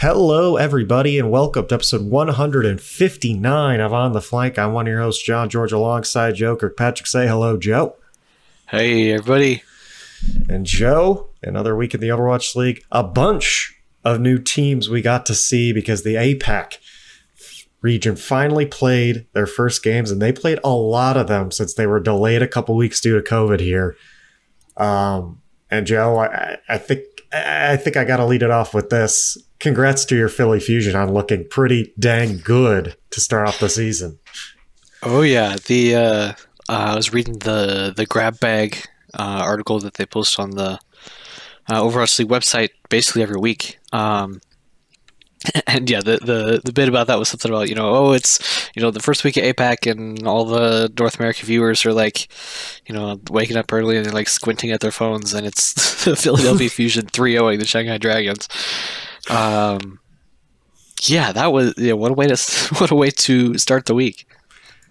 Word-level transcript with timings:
Hello, 0.00 0.54
everybody, 0.54 1.18
and 1.18 1.28
welcome 1.28 1.66
to 1.66 1.74
episode 1.74 2.08
159 2.08 3.80
of 3.80 3.92
On 3.92 4.12
the 4.12 4.20
Flank. 4.20 4.56
I'm 4.56 4.72
one 4.72 4.86
of 4.86 4.92
your 4.92 5.00
hosts, 5.00 5.24
John 5.24 5.48
George, 5.48 5.72
alongside 5.72 6.36
Joe 6.36 6.54
Kirkpatrick. 6.54 7.08
Say 7.08 7.26
hello, 7.26 7.56
Joe. 7.56 7.96
Hey, 8.68 9.10
everybody. 9.10 9.64
And 10.48 10.64
Joe, 10.64 11.30
another 11.42 11.74
week 11.74 11.94
in 11.94 12.00
the 12.00 12.10
Overwatch 12.10 12.54
League. 12.54 12.84
A 12.92 13.02
bunch 13.02 13.76
of 14.04 14.20
new 14.20 14.38
teams 14.38 14.88
we 14.88 15.02
got 15.02 15.26
to 15.26 15.34
see 15.34 15.72
because 15.72 16.04
the 16.04 16.14
APAC 16.14 16.74
region 17.80 18.14
finally 18.14 18.66
played 18.66 19.26
their 19.32 19.46
first 19.46 19.82
games, 19.82 20.12
and 20.12 20.22
they 20.22 20.30
played 20.30 20.60
a 20.62 20.70
lot 20.70 21.16
of 21.16 21.26
them 21.26 21.50
since 21.50 21.74
they 21.74 21.88
were 21.88 21.98
delayed 21.98 22.40
a 22.40 22.46
couple 22.46 22.76
weeks 22.76 23.00
due 23.00 23.20
to 23.20 23.28
COVID 23.28 23.58
here. 23.58 23.96
Um, 24.76 25.42
and 25.72 25.88
Joe, 25.88 26.18
I, 26.18 26.58
I 26.68 26.78
think 26.78 27.02
I 27.32 27.76
think 27.76 27.96
I 27.96 28.04
got 28.04 28.16
to 28.16 28.26
lead 28.26 28.42
it 28.42 28.50
off 28.50 28.72
with 28.74 28.90
this. 28.90 29.36
Congrats 29.60 30.04
to 30.06 30.16
your 30.16 30.28
Philly 30.28 30.60
Fusion 30.60 30.96
on 30.96 31.12
looking 31.12 31.46
pretty 31.48 31.92
dang 31.98 32.38
good 32.38 32.96
to 33.10 33.20
start 33.20 33.48
off 33.48 33.60
the 33.60 33.68
season. 33.68 34.18
Oh 35.02 35.22
yeah, 35.22 35.56
the 35.66 35.94
uh, 35.94 36.00
uh, 36.00 36.32
I 36.68 36.94
was 36.94 37.12
reading 37.12 37.38
the 37.38 37.92
the 37.94 38.06
grab 38.06 38.40
bag 38.40 38.78
uh, 39.14 39.40
article 39.42 39.78
that 39.80 39.94
they 39.94 40.06
post 40.06 40.38
on 40.38 40.50
the 40.50 40.78
uh, 41.68 41.82
Overwatch 41.82 42.18
League 42.18 42.28
website 42.28 42.70
basically 42.88 43.22
every 43.22 43.38
week. 43.38 43.78
Um, 43.92 44.40
and 45.66 45.88
yeah, 45.88 46.00
the, 46.00 46.18
the 46.18 46.60
the 46.64 46.72
bit 46.72 46.88
about 46.88 47.06
that 47.06 47.18
was 47.18 47.28
something 47.28 47.50
about 47.50 47.68
you 47.68 47.74
know 47.74 47.90
oh 47.90 48.12
it's 48.12 48.70
you 48.74 48.82
know 48.82 48.90
the 48.90 49.00
first 49.00 49.24
week 49.24 49.36
of 49.36 49.44
APAC 49.44 49.90
and 49.90 50.26
all 50.26 50.44
the 50.44 50.92
North 50.98 51.18
American 51.18 51.46
viewers 51.46 51.84
are 51.86 51.92
like 51.92 52.28
you 52.86 52.94
know 52.94 53.20
waking 53.30 53.56
up 53.56 53.72
early 53.72 53.96
and 53.96 54.04
they're 54.04 54.12
like 54.12 54.28
squinting 54.28 54.70
at 54.70 54.80
their 54.80 54.90
phones 54.90 55.34
and 55.34 55.46
it's 55.46 56.04
the 56.04 56.16
Philadelphia 56.16 56.68
Fusion 56.78 57.06
3-0ing 57.06 57.58
the 57.58 57.66
Shanghai 57.66 57.98
Dragons. 57.98 58.48
Um, 59.30 60.00
yeah, 61.02 61.32
that 61.32 61.52
was 61.52 61.74
yeah 61.76 61.92
what 61.92 62.10
a 62.10 62.14
way 62.14 62.26
to 62.26 62.74
what 62.78 62.90
a 62.90 62.94
way 62.94 63.10
to 63.10 63.56
start 63.58 63.86
the 63.86 63.94
week. 63.94 64.26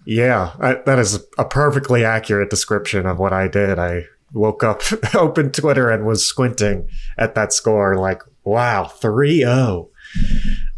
Yeah, 0.06 0.54
I, 0.58 0.74
that 0.86 0.98
is 0.98 1.22
a 1.36 1.44
perfectly 1.44 2.02
accurate 2.02 2.48
description 2.48 3.04
of 3.04 3.18
what 3.18 3.34
I 3.34 3.46
did. 3.46 3.78
I 3.78 4.04
woke 4.32 4.64
up, 4.64 4.80
opened 5.14 5.52
Twitter, 5.52 5.90
and 5.90 6.06
was 6.06 6.26
squinting 6.26 6.88
at 7.18 7.34
that 7.34 7.52
score 7.52 7.94
like, 7.94 8.22
wow, 8.42 8.84
3 8.84 9.40
0. 9.40 9.90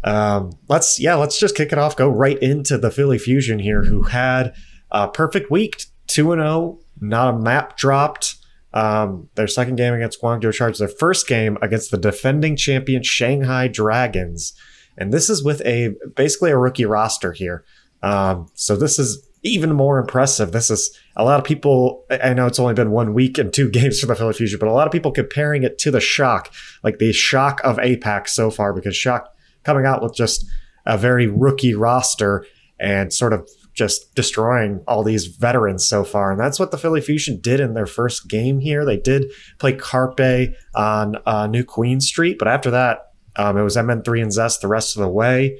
Um, 0.03 0.51
let's 0.67 0.99
yeah, 0.99 1.15
let's 1.15 1.39
just 1.39 1.55
kick 1.55 1.71
it 1.71 1.77
off. 1.77 1.95
Go 1.95 2.09
right 2.09 2.37
into 2.39 2.77
the 2.77 2.91
Philly 2.91 3.17
Fusion 3.17 3.59
here, 3.59 3.83
who 3.83 4.03
had 4.03 4.53
a 4.89 5.07
perfect 5.07 5.51
week, 5.51 5.83
two 6.07 6.31
and 6.31 6.39
zero, 6.39 6.49
oh, 6.49 6.79
not 6.99 7.33
a 7.33 7.37
map 7.37 7.77
dropped. 7.77 8.35
Um, 8.73 9.29
their 9.35 9.47
second 9.47 9.75
game 9.75 9.93
against 9.93 10.21
Guangzhou 10.21 10.53
Charge, 10.53 10.77
their 10.77 10.87
first 10.87 11.27
game 11.27 11.57
against 11.61 11.91
the 11.91 11.97
defending 11.97 12.55
champion 12.55 13.03
Shanghai 13.03 13.67
Dragons, 13.67 14.53
and 14.97 15.11
this 15.11 15.29
is 15.29 15.43
with 15.43 15.61
a 15.65 15.95
basically 16.15 16.51
a 16.51 16.57
rookie 16.57 16.85
roster 16.85 17.33
here. 17.33 17.65
Um, 18.01 18.49
so 18.53 18.75
this 18.75 18.97
is 18.97 19.27
even 19.43 19.73
more 19.73 19.99
impressive. 19.99 20.51
This 20.51 20.69
is 20.69 20.97
a 21.15 21.23
lot 21.23 21.39
of 21.39 21.45
people. 21.45 22.05
I 22.09 22.33
know 22.33 22.45
it's 22.45 22.59
only 22.59 22.73
been 22.73 22.91
one 22.91 23.13
week 23.13 23.37
and 23.37 23.51
two 23.51 23.69
games 23.71 23.99
for 23.99 24.07
the 24.07 24.15
Philly 24.15 24.33
Fusion, 24.33 24.59
but 24.59 24.69
a 24.69 24.73
lot 24.73 24.87
of 24.87 24.93
people 24.93 25.11
comparing 25.11 25.63
it 25.63 25.77
to 25.79 25.91
the 25.91 25.99
shock, 25.99 26.53
like 26.83 26.99
the 26.99 27.11
shock 27.11 27.61
of 27.63 27.77
APAC 27.77 28.27
so 28.27 28.49
far, 28.51 28.73
because 28.73 28.95
shock 28.95 29.33
coming 29.63 29.85
out 29.85 30.01
with 30.01 30.15
just 30.15 30.45
a 30.85 30.97
very 30.97 31.27
rookie 31.27 31.75
roster 31.75 32.45
and 32.79 33.13
sort 33.13 33.33
of 33.33 33.47
just 33.73 34.13
destroying 34.15 34.83
all 34.87 35.03
these 35.03 35.27
veterans 35.27 35.85
so 35.85 36.03
far. 36.03 36.31
And 36.31 36.39
that's 36.39 36.59
what 36.59 36.71
the 36.71 36.77
Philly 36.77 37.01
Fusion 37.01 37.39
did 37.39 37.59
in 37.59 37.73
their 37.73 37.85
first 37.85 38.27
game 38.27 38.59
here. 38.59 38.83
They 38.83 38.97
did 38.97 39.31
play 39.59 39.73
Carpe 39.73 40.55
on 40.75 41.15
uh, 41.25 41.47
New 41.47 41.63
Queen 41.63 42.01
Street, 42.01 42.37
but 42.37 42.47
after 42.47 42.71
that, 42.71 43.11
um, 43.37 43.57
it 43.57 43.63
was 43.63 43.77
MN3 43.77 44.23
and 44.23 44.33
Zest 44.33 44.61
the 44.61 44.67
rest 44.67 44.97
of 44.97 45.01
the 45.01 45.07
way. 45.07 45.59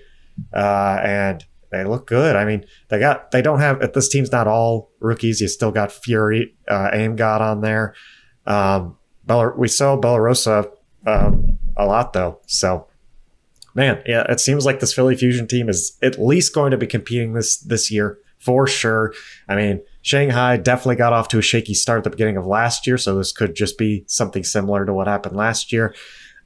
Uh, 0.54 1.00
and 1.04 1.46
they 1.72 1.86
look 1.86 2.06
good. 2.06 2.36
I 2.36 2.46
mean, 2.46 2.66
they 2.90 3.00
got 3.00 3.32
they 3.32 3.42
don't 3.42 3.60
have 3.60 3.94
this 3.94 4.10
team's 4.10 4.32
not 4.32 4.48
all 4.48 4.92
rookies. 5.00 5.40
You 5.40 5.48
still 5.48 5.72
got 5.72 5.92
Fury, 5.92 6.56
uh, 6.68 6.92
AimGod 6.92 7.40
on 7.40 7.62
there. 7.62 7.96
Um, 8.46 8.98
we 9.58 9.68
saw 9.68 9.98
Bellarosa 9.98 10.70
um, 11.08 11.58
a 11.78 11.86
lot 11.86 12.14
though. 12.14 12.42
So, 12.48 12.88
man, 13.74 14.04
yeah, 14.06 14.24
it 14.30 14.40
seems 14.40 14.66
like 14.66 14.82
this 14.82 14.94
Philly 14.94 15.16
Fusion 15.16 15.48
team 15.48 15.70
is 15.70 15.98
at 16.02 16.20
least 16.20 16.54
going 16.54 16.72
to 16.72 16.78
be 16.78 16.88
competing 16.88 17.34
this 17.34 17.58
this 17.58 17.90
year 17.90 18.20
for 18.38 18.68
sure. 18.68 19.14
I 19.48 19.56
mean, 19.56 19.82
Shanghai 20.02 20.58
definitely 20.58 20.96
got 20.96 21.14
off 21.14 21.30
to 21.30 21.38
a 21.38 21.44
shaky 21.44 21.74
start 21.74 22.00
at 22.00 22.04
the 22.04 22.10
beginning 22.10 22.38
of 22.38 22.46
last 22.46 22.86
year, 22.86 22.98
so 22.98 23.16
this 23.16 23.32
could 23.32 23.56
just 23.56 23.78
be 23.78 24.04
something 24.08 24.44
similar 24.44 24.86
to 24.86 24.94
what 24.94 25.08
happened 25.08 25.38
last 25.38 25.72
year. 25.72 25.96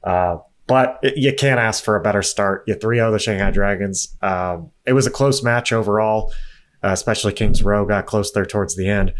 Uh, 0.04 0.36
but 0.66 0.98
it, 1.02 1.16
you 1.16 1.32
can't 1.32 1.60
ask 1.60 1.84
for 1.84 1.96
a 1.96 2.02
better 2.02 2.22
start. 2.22 2.64
You 2.66 2.74
3 2.74 2.96
0 2.96 3.12
the 3.12 3.18
Shanghai 3.18 3.50
Dragons. 3.50 4.16
Um, 4.22 4.70
it 4.86 4.92
was 4.92 5.06
a 5.06 5.10
close 5.10 5.42
match 5.42 5.72
overall, 5.72 6.32
uh, 6.82 6.88
especially 6.88 7.32
Kings 7.32 7.62
Row 7.62 7.86
got 7.86 8.06
close 8.06 8.32
there 8.32 8.46
towards 8.46 8.76
the 8.76 8.88
end. 8.88 9.14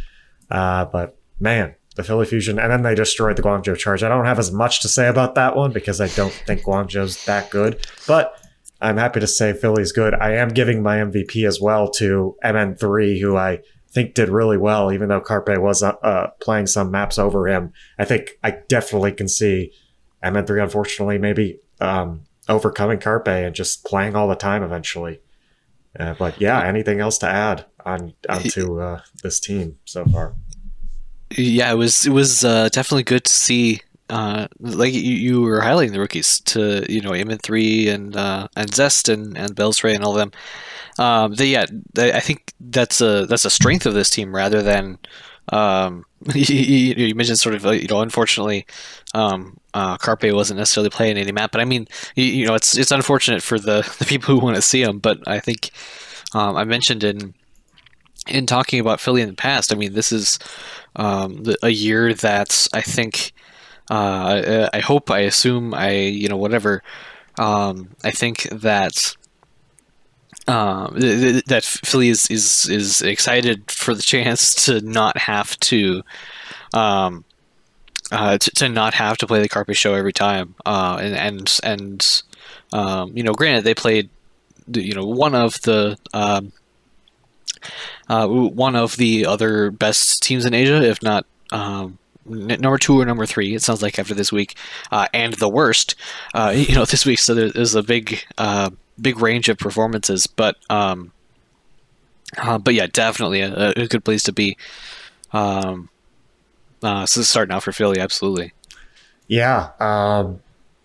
Uh, 0.50 0.84
but 0.86 1.18
man, 1.40 1.74
the 1.96 2.04
Philly 2.04 2.26
Fusion, 2.26 2.58
and 2.58 2.70
then 2.70 2.82
they 2.82 2.94
destroyed 2.94 3.36
the 3.36 3.42
Guangzhou 3.42 3.76
Charge. 3.76 4.02
I 4.02 4.08
don't 4.08 4.26
have 4.26 4.38
as 4.38 4.52
much 4.52 4.82
to 4.82 4.88
say 4.88 5.08
about 5.08 5.34
that 5.34 5.56
one 5.56 5.72
because 5.72 6.00
I 6.00 6.08
don't 6.08 6.32
think 6.32 6.62
Guangzhou's 6.62 7.24
that 7.24 7.50
good, 7.50 7.86
but 8.06 8.38
I'm 8.80 8.98
happy 8.98 9.20
to 9.20 9.26
say 9.26 9.52
Philly's 9.52 9.92
good. 9.92 10.14
I 10.14 10.32
am 10.32 10.48
giving 10.48 10.82
my 10.82 10.98
MVP 10.98 11.46
as 11.46 11.60
well 11.60 11.90
to 11.92 12.36
MN3, 12.44 13.20
who 13.20 13.36
I 13.36 13.60
think 13.90 14.14
did 14.14 14.28
really 14.28 14.58
well, 14.58 14.92
even 14.92 15.08
though 15.08 15.20
Carpe 15.20 15.58
was 15.58 15.82
uh, 15.82 15.92
uh, 16.02 16.28
playing 16.42 16.66
some 16.66 16.90
maps 16.90 17.18
over 17.18 17.48
him. 17.48 17.72
I 17.98 18.04
think 18.04 18.32
I 18.44 18.58
definitely 18.68 19.12
can 19.12 19.28
see 19.28 19.72
MN3, 20.24 20.62
unfortunately, 20.62 21.18
maybe 21.18 21.60
um, 21.80 22.22
overcoming 22.48 22.98
Carpe 22.98 23.28
and 23.28 23.54
just 23.54 23.84
playing 23.84 24.14
all 24.16 24.28
the 24.28 24.34
time 24.34 24.62
eventually. 24.62 25.20
Uh, 25.98 26.14
but 26.18 26.40
yeah, 26.40 26.62
anything 26.62 27.00
else 27.00 27.18
to 27.18 27.26
add 27.26 27.64
on 27.84 28.12
onto 28.28 28.80
uh, 28.80 29.00
this 29.22 29.40
team 29.40 29.78
so 29.84 30.04
far? 30.04 30.34
Yeah, 31.30 31.72
it 31.72 31.76
was 31.76 32.06
it 32.06 32.10
was 32.10 32.44
uh, 32.44 32.68
definitely 32.70 33.04
good 33.04 33.24
to 33.24 33.32
see. 33.32 33.80
Uh, 34.08 34.46
like 34.60 34.92
you, 34.92 35.00
you 35.00 35.40
were 35.40 35.60
highlighting 35.60 35.90
the 35.90 35.98
rookies 35.98 36.38
to 36.40 36.84
you 36.88 37.00
know 37.00 37.10
MN3 37.10 37.88
and 37.88 38.16
uh, 38.16 38.48
and 38.56 38.72
Zest 38.74 39.08
and 39.08 39.36
and 39.36 39.56
Bellsray 39.56 39.94
and 39.94 40.04
all 40.04 40.12
of 40.12 40.18
them. 40.18 40.32
Um, 40.98 41.34
they, 41.34 41.46
yeah, 41.46 41.66
they, 41.94 42.12
I 42.12 42.20
think 42.20 42.52
that's 42.60 43.00
a 43.00 43.26
that's 43.26 43.44
a 43.44 43.50
strength 43.50 43.86
of 43.86 43.94
this 43.94 44.10
team 44.10 44.34
rather 44.34 44.62
than 44.62 44.98
um, 45.52 46.04
you, 46.34 46.94
you, 46.96 47.14
mentioned 47.14 47.38
sort 47.38 47.54
of 47.54 47.64
you 47.74 47.86
know 47.88 48.00
unfortunately 48.00 48.66
um, 49.14 49.58
uh, 49.74 49.96
Carpe 49.96 50.32
wasn't 50.32 50.58
necessarily 50.58 50.90
playing 50.90 51.16
any 51.16 51.32
map, 51.32 51.52
but 51.52 51.60
I 51.60 51.64
mean 51.64 51.86
you, 52.14 52.24
you, 52.24 52.46
know 52.46 52.54
it's 52.54 52.76
it's 52.76 52.90
unfortunate 52.90 53.42
for 53.42 53.58
the, 53.58 53.82
the 53.98 54.04
people 54.04 54.34
who 54.34 54.44
want 54.44 54.56
to 54.56 54.62
see 54.62 54.82
him, 54.82 54.98
but 54.98 55.18
I 55.26 55.40
think 55.40 55.70
um, 56.34 56.56
I 56.56 56.64
mentioned 56.64 57.04
in 57.04 57.34
in 58.26 58.46
talking 58.46 58.80
about 58.80 59.00
Philly 59.00 59.22
in 59.22 59.28
the 59.28 59.34
past, 59.34 59.72
I 59.72 59.76
mean 59.76 59.92
this 59.92 60.10
is 60.12 60.38
um, 60.96 61.44
a 61.62 61.70
year 61.70 62.12
that 62.14 62.66
I 62.72 62.80
think 62.80 63.32
uh, 63.90 64.68
I, 64.72 64.78
I, 64.78 64.80
hope 64.80 65.12
I 65.12 65.20
assume 65.20 65.72
I 65.72 65.92
you 65.92 66.28
know 66.28 66.36
whatever 66.36 66.82
um, 67.38 67.90
I 68.02 68.10
think 68.10 68.48
that 68.50 69.16
um, 70.48 70.94
that 70.94 71.62
Philly 71.64 72.08
is, 72.08 72.26
is 72.30 72.68
is 72.68 73.02
excited 73.02 73.70
for 73.70 73.94
the 73.94 74.02
chance 74.02 74.66
to 74.66 74.80
not 74.80 75.18
have 75.18 75.58
to, 75.60 76.02
um, 76.72 77.24
uh, 78.12 78.38
to, 78.38 78.50
to 78.52 78.68
not 78.68 78.94
have 78.94 79.18
to 79.18 79.26
play 79.26 79.40
the 79.40 79.48
Carpe 79.48 79.74
show 79.74 79.94
every 79.94 80.12
time. 80.12 80.54
Uh, 80.64 80.98
and 81.00 81.16
and 81.16 81.58
and 81.62 82.22
um, 82.72 83.16
you 83.16 83.22
know, 83.22 83.32
granted, 83.32 83.64
they 83.64 83.74
played, 83.74 84.08
you 84.72 84.94
know, 84.94 85.04
one 85.04 85.34
of 85.34 85.60
the 85.62 85.96
um, 86.12 86.52
uh, 88.08 88.26
one 88.28 88.76
of 88.76 88.96
the 88.96 89.26
other 89.26 89.70
best 89.70 90.22
teams 90.22 90.44
in 90.44 90.54
Asia, 90.54 90.82
if 90.82 91.02
not. 91.02 91.26
Um, 91.52 91.98
number 92.28 92.78
two 92.78 93.00
or 93.00 93.04
number 93.04 93.26
three. 93.26 93.54
It 93.54 93.62
sounds 93.62 93.82
like 93.82 93.98
after 93.98 94.14
this 94.14 94.32
week, 94.32 94.56
uh, 94.90 95.06
and 95.14 95.34
the 95.34 95.48
worst, 95.48 95.94
uh, 96.34 96.52
you 96.56 96.74
know, 96.74 96.84
this 96.84 97.06
week. 97.06 97.18
So 97.18 97.34
there's 97.34 97.74
a 97.74 97.82
big, 97.82 98.24
uh, 98.38 98.70
big 99.00 99.20
range 99.20 99.48
of 99.48 99.58
performances, 99.58 100.26
but 100.26 100.56
um, 100.70 101.12
uh, 102.38 102.58
but 102.58 102.74
yeah, 102.74 102.86
definitely 102.86 103.40
a, 103.40 103.72
a, 103.76 103.86
good 103.86 104.04
place 104.04 104.22
to 104.24 104.32
be. 104.32 104.56
Um, 105.32 105.88
uh, 106.82 107.06
so 107.06 107.22
starting 107.22 107.54
out 107.54 107.62
for 107.62 107.72
Philly, 107.72 108.00
absolutely. 108.00 108.52
Yeah, 109.28 109.70
um, 109.80 110.40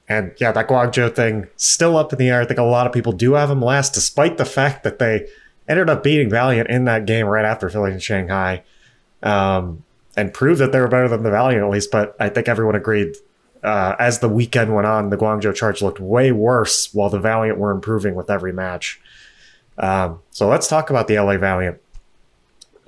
and 0.07 0.33
yeah, 0.39 0.51
that 0.51 0.67
Guangzhou 0.67 1.15
thing 1.15 1.47
still 1.57 1.97
up 1.97 2.11
in 2.13 2.19
the 2.19 2.29
air. 2.29 2.41
I 2.41 2.45
think 2.45 2.59
a 2.59 2.63
lot 2.63 2.87
of 2.87 2.93
people 2.93 3.11
do 3.11 3.33
have 3.33 3.49
them 3.49 3.61
last, 3.61 3.93
despite 3.93 4.37
the 4.37 4.45
fact 4.45 4.83
that 4.83 4.99
they 4.99 5.27
ended 5.67 5.89
up 5.89 6.03
beating 6.03 6.29
Valiant 6.29 6.69
in 6.69 6.85
that 6.85 7.05
game 7.05 7.27
right 7.27 7.45
after 7.45 7.69
Philly 7.69 7.91
and 7.91 8.01
Shanghai, 8.01 8.63
um, 9.23 9.83
and 10.17 10.33
proved 10.33 10.59
that 10.59 10.71
they 10.71 10.79
were 10.79 10.87
better 10.87 11.07
than 11.07 11.23
the 11.23 11.31
Valiant 11.31 11.63
at 11.63 11.69
least. 11.69 11.91
But 11.91 12.15
I 12.19 12.29
think 12.29 12.47
everyone 12.47 12.75
agreed 12.75 13.15
uh, 13.63 13.95
as 13.99 14.19
the 14.19 14.29
weekend 14.29 14.73
went 14.73 14.87
on, 14.87 15.09
the 15.09 15.17
Guangzhou 15.17 15.53
Charge 15.53 15.81
looked 15.81 15.99
way 15.99 16.31
worse 16.31 16.93
while 16.93 17.09
the 17.09 17.19
Valiant 17.19 17.57
were 17.57 17.71
improving 17.71 18.15
with 18.15 18.29
every 18.29 18.53
match. 18.53 18.99
Um, 19.77 20.19
so 20.31 20.47
let's 20.47 20.67
talk 20.67 20.89
about 20.89 21.07
the 21.07 21.19
LA 21.19 21.37
Valiant 21.37 21.79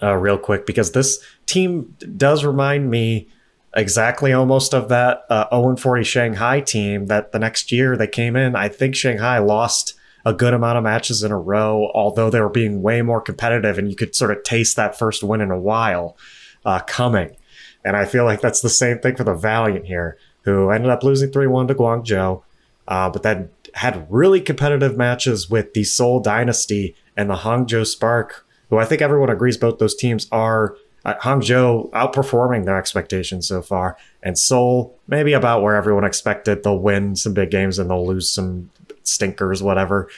uh, 0.01 0.15
real 0.15 0.37
quick 0.37 0.65
because 0.65 0.91
this 0.91 1.23
team 1.45 1.95
does 2.17 2.43
remind 2.43 2.89
me 2.89 3.27
exactly 3.75 4.33
almost 4.33 4.73
of 4.73 4.89
that 4.89 5.25
uh, 5.29 5.47
0 5.49 5.75
40 5.77 6.03
Shanghai 6.03 6.59
team 6.59 7.07
that 7.07 7.31
the 7.31 7.39
next 7.39 7.71
year 7.71 7.95
they 7.97 8.07
came 8.07 8.35
in. 8.35 8.55
I 8.55 8.67
think 8.67 8.95
Shanghai 8.95 9.39
lost 9.39 9.95
a 10.25 10.33
good 10.33 10.53
amount 10.53 10.77
of 10.77 10.83
matches 10.83 11.23
in 11.23 11.31
a 11.31 11.37
row, 11.37 11.91
although 11.93 12.29
they 12.29 12.39
were 12.39 12.49
being 12.49 12.81
way 12.81 13.01
more 13.01 13.21
competitive, 13.21 13.77
and 13.77 13.89
you 13.89 13.95
could 13.95 14.15
sort 14.15 14.31
of 14.31 14.43
taste 14.43 14.75
that 14.75 14.97
first 14.97 15.23
win 15.23 15.41
in 15.41 15.51
a 15.51 15.59
while 15.59 16.17
uh, 16.65 16.79
coming. 16.79 17.35
And 17.83 17.97
I 17.97 18.05
feel 18.05 18.23
like 18.23 18.39
that's 18.39 18.61
the 18.61 18.69
same 18.69 18.99
thing 18.99 19.15
for 19.15 19.25
the 19.25 19.33
Valiant 19.33 19.85
here, 19.85 20.17
who 20.43 20.69
ended 20.69 20.89
up 20.89 21.03
losing 21.03 21.31
3 21.31 21.47
1 21.47 21.67
to 21.67 21.75
Guangzhou, 21.75 22.43
uh, 22.87 23.09
but 23.09 23.23
then 23.23 23.49
had 23.75 24.07
really 24.09 24.39
competitive 24.39 24.97
matches 24.97 25.49
with 25.49 25.73
the 25.73 25.83
Seoul 25.83 26.19
Dynasty 26.19 26.95
and 27.17 27.29
the 27.29 27.37
Hangzhou 27.37 27.85
Spark, 27.85 28.45
who 28.69 28.77
I 28.77 28.85
think 28.85 29.01
everyone 29.01 29.29
agrees 29.29 29.57
both 29.57 29.79
those 29.79 29.95
teams 29.95 30.27
are 30.31 30.75
uh, 31.05 31.15
Hangzhou 31.15 31.89
outperforming 31.91 32.65
their 32.65 32.77
expectations 32.77 33.47
so 33.47 33.61
far, 33.61 33.97
and 34.21 34.37
Seoul 34.37 34.97
maybe 35.07 35.33
about 35.33 35.61
where 35.61 35.75
everyone 35.75 36.03
expected. 36.03 36.63
They'll 36.63 36.79
win 36.79 37.15
some 37.15 37.33
big 37.33 37.51
games 37.51 37.79
and 37.79 37.89
they'll 37.89 38.07
lose 38.07 38.29
some 38.29 38.69
stinkers, 39.03 39.61
whatever. 39.61 40.09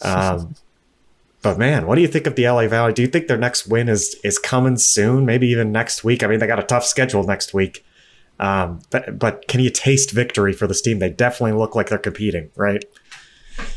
Um, 0.00 0.54
but 1.42 1.58
man, 1.58 1.86
what 1.86 1.96
do 1.96 2.00
you 2.00 2.08
think 2.08 2.26
of 2.26 2.34
the 2.34 2.48
LA 2.48 2.66
Valley? 2.66 2.92
Do 2.92 3.02
you 3.02 3.08
think 3.08 3.28
their 3.28 3.38
next 3.38 3.66
win 3.66 3.88
is 3.88 4.16
is 4.24 4.38
coming 4.38 4.78
soon? 4.78 5.26
Maybe 5.26 5.48
even 5.48 5.70
next 5.70 6.02
week. 6.02 6.22
I 6.22 6.26
mean, 6.26 6.38
they 6.40 6.46
got 6.46 6.58
a 6.58 6.64
tough 6.64 6.84
schedule 6.84 7.24
next 7.24 7.54
week. 7.54 7.84
Um, 8.40 8.80
but, 8.90 9.18
but 9.18 9.46
can 9.48 9.60
you 9.60 9.70
taste 9.70 10.10
victory 10.10 10.52
for 10.52 10.66
this 10.66 10.80
team? 10.80 10.98
They 10.98 11.10
definitely 11.10 11.58
look 11.58 11.74
like 11.74 11.88
they're 11.88 11.98
competing, 11.98 12.50
right? 12.56 12.84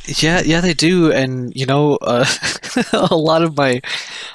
Yeah, 0.07 0.41
yeah, 0.45 0.61
they 0.61 0.73
do, 0.73 1.11
and 1.11 1.55
you 1.55 1.65
know, 1.65 1.95
uh, 1.95 2.25
a 2.93 3.15
lot 3.15 3.41
of 3.41 3.57
my 3.57 3.81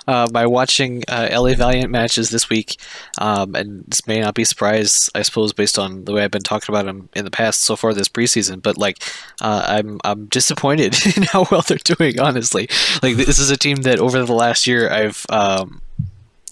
uh, 0.07 0.29
my 0.33 0.47
watching 0.47 1.05
uh, 1.09 1.29
LA 1.33 1.55
Valiant 1.55 1.91
matches 1.91 2.31
this 2.31 2.51
week, 2.51 2.77
um, 3.19 3.55
and 3.55 3.85
this 3.87 4.07
may 4.07 4.21
not 4.21 4.35
be 4.35 4.43
a 4.43 4.47
surprise, 4.47 5.09
I 5.15 5.23
suppose, 5.23 5.53
based 5.53 5.79
on 5.79 6.05
the 6.05 6.13
way 6.13 6.25
I've 6.25 6.31
been 6.31 6.43
talking 6.43 6.75
about 6.75 6.87
them 6.87 7.09
in 7.15 7.25
the 7.25 7.31
past 7.31 7.63
so 7.63 7.77
far 7.77 7.95
this 7.95 8.09
preseason. 8.09 8.61
But 8.61 8.79
like, 8.79 9.03
uh, 9.41 9.65
I'm 9.67 10.01
I'm 10.05 10.27
disappointed 10.27 10.95
in 11.17 11.23
how 11.23 11.47
well 11.51 11.63
they're 11.63 11.79
doing. 11.79 12.19
Honestly, 12.19 12.69
like 13.03 13.17
this 13.17 13.39
is 13.39 13.51
a 13.51 13.57
team 13.57 13.77
that 13.83 14.01
over 14.01 14.25
the 14.25 14.35
last 14.35 14.67
year 14.67 14.91
I've 14.91 15.25
um, 15.31 15.81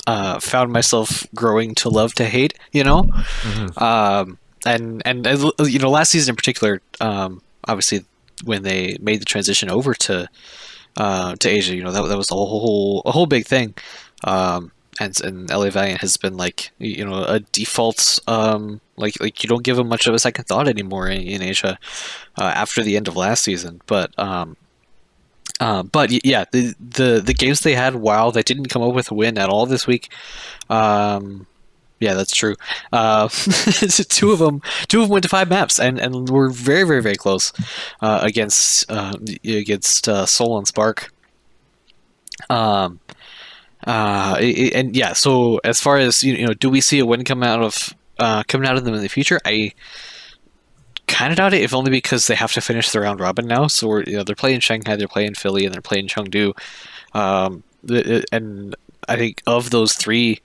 uh, 0.08 0.40
found 0.40 0.72
myself 0.72 1.26
growing 1.34 1.74
to 1.74 1.90
love 1.90 2.14
to 2.14 2.24
hate. 2.24 2.54
You 2.72 2.82
know, 2.82 3.02
mm-hmm. 3.02 3.82
um, 3.82 4.38
and 4.64 5.02
and 5.04 5.26
uh, 5.26 5.52
you 5.60 5.78
know, 5.78 5.90
last 5.90 6.12
season 6.12 6.32
in 6.32 6.36
particular, 6.36 6.80
um, 7.00 7.42
obviously 7.64 8.04
when 8.44 8.62
they 8.62 8.96
made 9.00 9.20
the 9.20 9.26
transition 9.26 9.70
over 9.70 9.92
to 9.94 10.26
uh, 10.96 11.36
to 11.36 11.48
Asia. 11.48 11.76
You 11.76 11.84
know 11.84 11.92
that, 11.92 12.08
that 12.08 12.16
was 12.16 12.30
a 12.30 12.34
whole 12.34 13.02
a 13.04 13.12
whole 13.12 13.26
big 13.26 13.46
thing. 13.46 13.74
Um, 14.24 14.72
and 14.98 15.20
and 15.20 15.50
LA 15.50 15.68
Valiant 15.68 16.00
has 16.00 16.16
been 16.16 16.38
like 16.38 16.70
you 16.78 17.04
know 17.04 17.24
a 17.24 17.40
default 17.40 18.18
um, 18.26 18.80
like 18.96 19.20
like 19.20 19.42
you 19.42 19.48
don't 19.48 19.62
give 19.62 19.76
them 19.76 19.88
much 19.88 20.06
of 20.06 20.14
a 20.14 20.18
second 20.18 20.44
thought 20.44 20.68
anymore 20.68 21.08
in, 21.08 21.20
in 21.20 21.42
Asia 21.42 21.78
uh, 22.38 22.52
after 22.54 22.82
the 22.82 22.96
end 22.96 23.08
of 23.08 23.14
last 23.14 23.44
season. 23.44 23.82
But 23.86 24.18
um, 24.18 24.56
uh, 25.60 25.82
but 25.82 26.24
yeah, 26.24 26.44
the, 26.52 26.74
the 26.78 27.20
the 27.20 27.34
games 27.34 27.60
they 27.60 27.74
had 27.74 27.96
while 27.96 28.30
they 28.30 28.42
didn't 28.42 28.66
come 28.66 28.82
up 28.82 28.94
with 28.94 29.10
a 29.10 29.14
win 29.14 29.38
at 29.38 29.48
all 29.48 29.66
this 29.66 29.86
week. 29.86 30.10
Um, 30.70 31.46
yeah, 32.00 32.14
that's 32.14 32.34
true. 32.34 32.54
Uh, 32.92 33.28
two 34.08 34.30
of 34.30 34.38
them, 34.38 34.62
two 34.86 35.00
of 35.00 35.08
them 35.08 35.12
went 35.12 35.24
to 35.24 35.28
five 35.28 35.48
maps, 35.48 35.80
and 35.80 35.98
and 35.98 36.28
were 36.28 36.48
very, 36.48 36.84
very, 36.84 37.02
very 37.02 37.16
close 37.16 37.52
uh, 38.00 38.20
against 38.22 38.90
uh, 38.90 39.14
against 39.44 40.08
uh, 40.08 40.24
Seoul 40.26 40.58
and 40.58 40.66
Spark. 40.66 41.12
Um, 42.48 43.00
uh, 43.84 44.36
and 44.74 44.94
yeah, 44.94 45.12
so 45.12 45.60
as 45.64 45.80
far 45.80 45.98
as 45.98 46.22
you 46.22 46.46
know, 46.46 46.54
do 46.54 46.70
we 46.70 46.80
see 46.80 47.00
a 47.00 47.06
win 47.06 47.24
come 47.24 47.42
out 47.42 47.62
of 47.62 48.46
coming 48.46 48.68
out 48.68 48.76
of 48.76 48.84
them 48.84 48.94
in 48.94 49.02
the 49.02 49.08
future? 49.08 49.40
I 49.44 49.72
kind 51.08 51.32
of 51.32 51.38
doubt 51.38 51.54
it, 51.54 51.62
if 51.62 51.74
only 51.74 51.90
because 51.90 52.26
they 52.26 52.34
have 52.34 52.52
to 52.52 52.60
finish 52.60 52.90
the 52.90 53.00
round 53.00 53.18
robin 53.18 53.46
now. 53.46 53.66
So 53.66 53.98
you 53.98 54.18
know, 54.18 54.22
they're 54.22 54.36
playing 54.36 54.60
Shanghai, 54.60 54.96
they're 54.96 55.08
playing 55.08 55.34
Philly, 55.34 55.64
and 55.64 55.74
they're 55.74 55.82
playing 55.82 56.06
Chengdu. 56.06 56.56
Um, 57.14 57.64
and 58.30 58.76
I 59.08 59.16
think 59.16 59.42
of 59.46 59.70
those 59.70 59.94
three. 59.94 60.40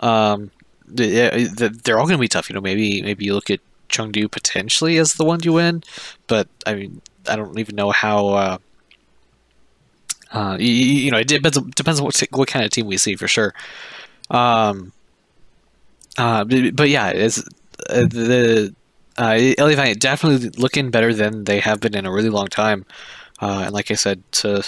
Um, 0.00 0.50
they're 0.86 1.98
all 1.98 2.06
going 2.06 2.18
to 2.18 2.18
be 2.18 2.28
tough. 2.28 2.48
You 2.48 2.54
know, 2.54 2.60
maybe 2.60 3.02
maybe 3.02 3.24
you 3.24 3.34
look 3.34 3.50
at 3.50 3.60
Chengdu 3.88 4.30
potentially 4.30 4.98
as 4.98 5.14
the 5.14 5.24
one 5.24 5.40
to 5.40 5.52
win, 5.52 5.82
but 6.26 6.48
I 6.66 6.74
mean, 6.74 7.00
I 7.28 7.36
don't 7.36 7.58
even 7.58 7.74
know 7.74 7.90
how. 7.90 8.28
Uh, 8.28 8.58
uh, 10.32 10.56
you, 10.58 10.66
you, 10.66 11.10
know, 11.10 11.18
it 11.18 11.28
depends 11.28 11.58
depends 11.74 12.00
on 12.00 12.04
what 12.04 12.22
what 12.30 12.48
kind 12.48 12.64
of 12.64 12.70
team 12.70 12.86
we 12.86 12.96
see 12.96 13.16
for 13.16 13.28
sure. 13.28 13.54
Um, 14.30 14.92
uh, 16.16 16.44
but, 16.44 16.76
but 16.76 16.88
yeah, 16.88 17.08
it's 17.10 17.38
uh, 17.90 18.06
the 18.06 18.74
uh, 19.18 19.38
LA 19.58 19.94
definitely 19.94 20.50
looking 20.56 20.90
better 20.90 21.12
than 21.12 21.44
they 21.44 21.60
have 21.60 21.80
been 21.80 21.94
in 21.96 22.06
a 22.06 22.12
really 22.12 22.30
long 22.30 22.46
time. 22.46 22.84
Uh, 23.40 23.64
and 23.66 23.72
like 23.72 23.90
I 23.90 23.94
said, 23.94 24.22
to 24.32 24.64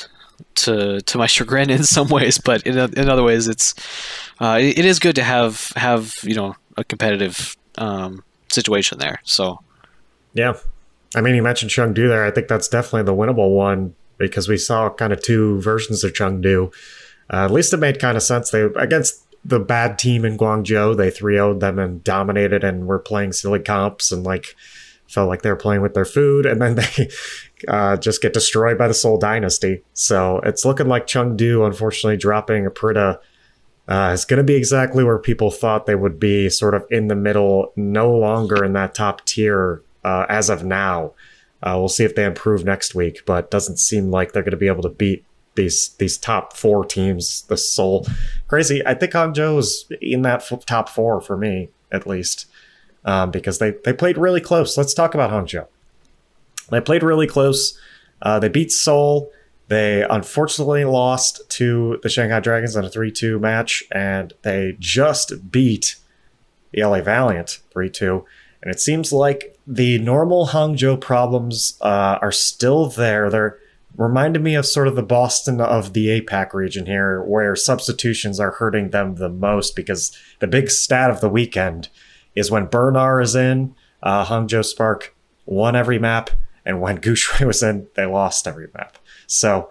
to 0.57 1.01
to 1.01 1.19
my 1.19 1.27
chagrin 1.35 1.71
in 1.71 1.85
some 1.85 2.09
ways, 2.09 2.39
but 2.39 2.67
in 2.67 2.79
in 2.95 3.09
other 3.09 3.23
ways, 3.23 3.49
it's 3.49 3.75
uh, 4.41 4.59
it, 4.61 4.79
it 4.79 4.85
is 4.85 4.99
good 4.99 5.17
to 5.17 5.23
have 5.23 5.73
have 5.77 6.15
you 6.23 6.35
know 6.35 6.57
a 6.77 6.85
competitive 6.85 7.57
um, 7.79 8.25
situation 8.53 8.99
there. 8.99 9.21
So 9.25 9.61
yeah, 10.35 10.55
I 11.15 11.21
mean, 11.21 11.35
you 11.35 11.43
mentioned 11.43 11.71
Chengdu 11.71 12.09
there. 12.09 12.25
I 12.25 12.31
think 12.31 12.49
that's 12.49 12.69
definitely 12.69 13.05
the 13.05 13.15
winnable 13.15 13.55
one 13.55 13.95
because 14.19 14.49
we 14.49 14.57
saw 14.57 14.91
kind 14.91 15.13
of 15.13 15.23
two 15.23 15.61
versions 15.61 16.05
of 16.05 16.13
Chengdu. 16.13 16.73
Uh, 17.33 17.45
at 17.45 17.51
least 17.51 17.73
it 17.73 17.79
made 17.79 17.99
kind 18.01 18.17
of 18.17 18.23
sense. 18.23 18.51
They 18.51 18.63
against 18.77 19.24
the 19.45 19.61
bad 19.61 19.99
team 19.99 20.25
in 20.25 20.39
Guangzhou, 20.39 20.97
they 20.97 21.11
3 21.11 21.35
0'd 21.35 21.61
them 21.61 21.79
and 21.79 22.03
dominated 22.03 22.65
and 22.65 22.87
were 22.87 22.99
playing 22.99 23.33
silly 23.33 23.61
comps 23.61 24.11
and 24.11 24.25
like 24.25 24.57
felt 25.07 25.29
like 25.29 25.43
they 25.43 25.51
were 25.51 25.57
playing 25.57 25.83
with 25.83 25.95
their 25.95 26.05
food. 26.05 26.47
And 26.47 26.61
then 26.61 26.77
they 26.77 27.11
uh, 27.69 27.97
just 27.97 28.23
get 28.23 28.33
destroyed 28.33 28.79
by 28.79 28.89
the 28.89 28.95
Seoul 28.95 29.19
Dynasty. 29.19 29.83
So 29.93 30.41
it's 30.45 30.65
looking 30.65 30.89
like 30.89 31.07
Chengdu, 31.07 31.67
unfortunately, 31.67 32.17
dropping 32.17 32.65
Aprita 32.65 33.19
uh, 33.87 34.11
is 34.15 34.25
going 34.25 34.39
to 34.39 34.45
be 34.45 34.55
exactly 34.55 35.05
where 35.05 35.19
people 35.19 35.51
thought 35.51 35.87
they 35.87 35.95
would 35.95 36.19
be, 36.19 36.49
sort 36.49 36.75
of 36.75 36.87
in 36.91 37.09
the 37.09 37.15
middle, 37.15 37.73
no 37.77 38.11
longer 38.11 38.65
in 38.65 38.73
that 38.73 38.95
top 38.95 39.25
tier 39.27 39.83
uh, 40.05 40.25
as 40.29 40.49
of 40.49 40.65
now. 40.65 41.13
Uh, 41.63 41.77
we'll 41.79 41.89
see 41.89 42.05
if 42.05 42.15
they 42.15 42.25
improve 42.25 42.65
next 42.65 42.95
week, 42.95 43.21
but 43.27 43.51
doesn't 43.51 43.79
seem 43.79 44.11
like 44.11 44.33
they're 44.33 44.43
going 44.43 44.51
to 44.51 44.57
be 44.57 44.69
able 44.69 44.83
to 44.83 44.89
beat 44.89 45.25
these 45.55 45.91
these 45.99 46.19
top 46.19 46.57
four 46.57 46.85
teams. 46.85 47.43
The 47.43 47.57
Seoul, 47.57 48.07
crazy. 48.49 48.85
I 48.87 48.95
think 48.95 49.13
Hangzhou 49.13 49.59
is 49.59 49.87
in 50.01 50.23
that 50.23 50.51
f- 50.51 50.65
top 50.67 50.89
four 50.89 51.21
for 51.21 51.37
me 51.37 51.71
at 51.93 52.07
least, 52.07 52.47
um, 53.05 53.31
because 53.31 53.59
they 53.59 53.73
they 53.85 53.93
played 53.93 54.19
really 54.19 54.41
close. 54.41 54.77
Let's 54.77 54.95
talk 54.95 55.15
about 55.15 55.31
Hangzhou. 55.31 55.67
They 56.71 56.81
played 56.81 57.03
really 57.03 57.27
close. 57.27 57.79
Uh, 58.23 58.39
they 58.39 58.49
beat 58.49 58.73
Seoul. 58.73 59.31
They 59.69 60.05
unfortunately 60.09 60.85
lost 60.85 61.49
to 61.51 61.99
the 62.03 62.09
Shanghai 62.09 62.41
Dragons 62.41 62.77
in 62.77 62.85
a 62.85 62.91
3 62.91 63.11
2 63.11 63.39
match, 63.39 63.83
and 63.93 64.33
they 64.43 64.77
just 64.79 65.51
beat 65.51 65.97
the 66.73 66.85
LA 66.85 67.01
Valiant 67.01 67.61
3 67.73 67.89
2. 67.89 68.25
And 68.63 68.71
it 68.73 68.81
seems 68.81 69.13
like 69.13 69.59
the 69.67 69.99
normal 69.99 70.49
Hangzhou 70.49 71.01
problems 71.01 71.79
uh, 71.81 72.19
are 72.21 72.33
still 72.33 72.87
there. 72.87 73.31
They're 73.31 73.59
reminded 73.97 74.43
me 74.43 74.55
of 74.55 74.67
sort 74.67 74.89
of 74.89 74.97
the 74.97 75.03
Boston 75.03 75.61
of 75.61 75.93
the 75.93 76.21
APAC 76.21 76.53
region 76.53 76.87
here, 76.87 77.23
where 77.23 77.55
substitutions 77.55 78.41
are 78.41 78.53
hurting 78.53 78.91
them 78.91 79.17
the 79.17 79.29
most 79.29 79.77
because 79.77 80.17
the 80.41 80.47
big 80.47 80.71
stat 80.71 81.11
of 81.11 81.21
the 81.21 81.29
weekend 81.29 81.89
is 82.35 82.51
when 82.51 82.67
Bernard 82.67 83.23
is 83.23 83.35
in, 83.35 83.75
uh, 84.03 84.25
Hangzhou 84.25 84.65
Spark 84.65 85.15
won 85.47 85.77
every 85.77 85.99
map 85.99 86.31
and 86.65 86.81
when 86.81 86.99
Guxue 87.01 87.47
was 87.47 87.63
in, 87.63 87.87
they 87.95 88.07
lost 88.07 88.47
every 88.47 88.69
map. 88.75 88.99
So 89.27 89.71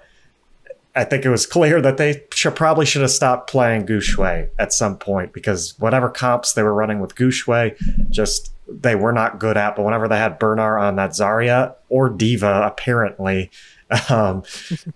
I 0.96 1.04
think 1.04 1.26
it 1.26 1.30
was 1.30 1.46
clear 1.46 1.82
that 1.82 1.98
they 1.98 2.24
should, 2.34 2.56
probably 2.56 2.86
should 2.86 3.02
have 3.02 3.12
stopped 3.12 3.50
playing 3.50 3.88
Guxue 3.88 4.50
at 4.60 4.74
some 4.74 4.98
point 4.98 5.34
because 5.34 5.78
whatever 5.80 6.10
comps 6.10 6.54
they 6.54 6.64
were 6.64 6.74
running 6.74 7.00
with 7.00 7.16
Guxue, 7.16 7.76
just 8.10 8.52
they 8.68 8.96
were 8.96 9.12
not 9.12 9.40
good 9.40 9.58
at. 9.58 9.76
But 9.76 9.84
whenever 9.84 10.08
they 10.08 10.18
had 10.18 10.40
Bernard 10.40 10.80
on 10.80 10.96
that 10.98 11.12
Zarya 11.12 11.76
or 11.90 12.10
D.Va, 12.10 12.64
apparently, 12.66 13.50
um, 14.10 14.44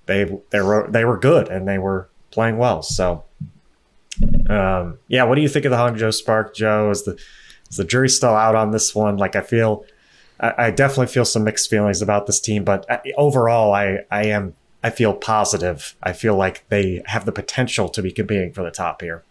they 0.06 0.26
they 0.50 0.62
were 0.62 0.88
they 0.90 1.06
were 1.06 1.18
good 1.18 1.50
and 1.50 1.68
they 1.68 1.78
were 1.78 2.10
playing 2.32 2.58
well. 2.58 2.82
So, 2.82 3.24
um, 4.50 4.98
yeah, 5.08 5.24
what 5.24 5.36
do 5.36 5.42
you 5.42 5.50
think 5.50 5.66
of 5.66 5.72
the 5.72 5.78
Hangzhou 5.78 6.14
Spark, 6.14 6.56
Joe? 6.56 6.90
Is 6.90 7.04
the 7.04 7.18
is 7.70 7.78
the 7.78 7.84
jury 7.84 8.10
still 8.10 8.36
out 8.36 8.56
on 8.56 8.72
this 8.72 8.96
one? 8.96 9.18
Like, 9.18 9.36
I 9.36 9.42
feel 9.42 9.86
I, 10.40 10.72
definitely 10.72 11.08
feel 11.08 11.26
some 11.26 11.44
mixed 11.44 11.70
feelings 11.70 12.02
about 12.02 12.28
this 12.28 12.40
team, 12.40 12.64
but 12.64 12.90
uh, 12.90 13.00
overall, 13.18 13.74
I, 13.74 14.00
I 14.12 14.26
am 14.28 14.56
I 14.84 14.92
feel 14.92 15.14
positive. 15.14 15.96
I 16.04 16.14
feel 16.14 16.36
like 16.36 16.68
they 16.70 17.02
have 17.08 17.26
the 17.26 17.32
potential 17.32 17.90
to 17.90 18.02
be 18.02 18.12
competing 18.12 18.54
for 18.54 18.64
the 18.64 18.72
top 18.72 19.02
here. 19.02 19.24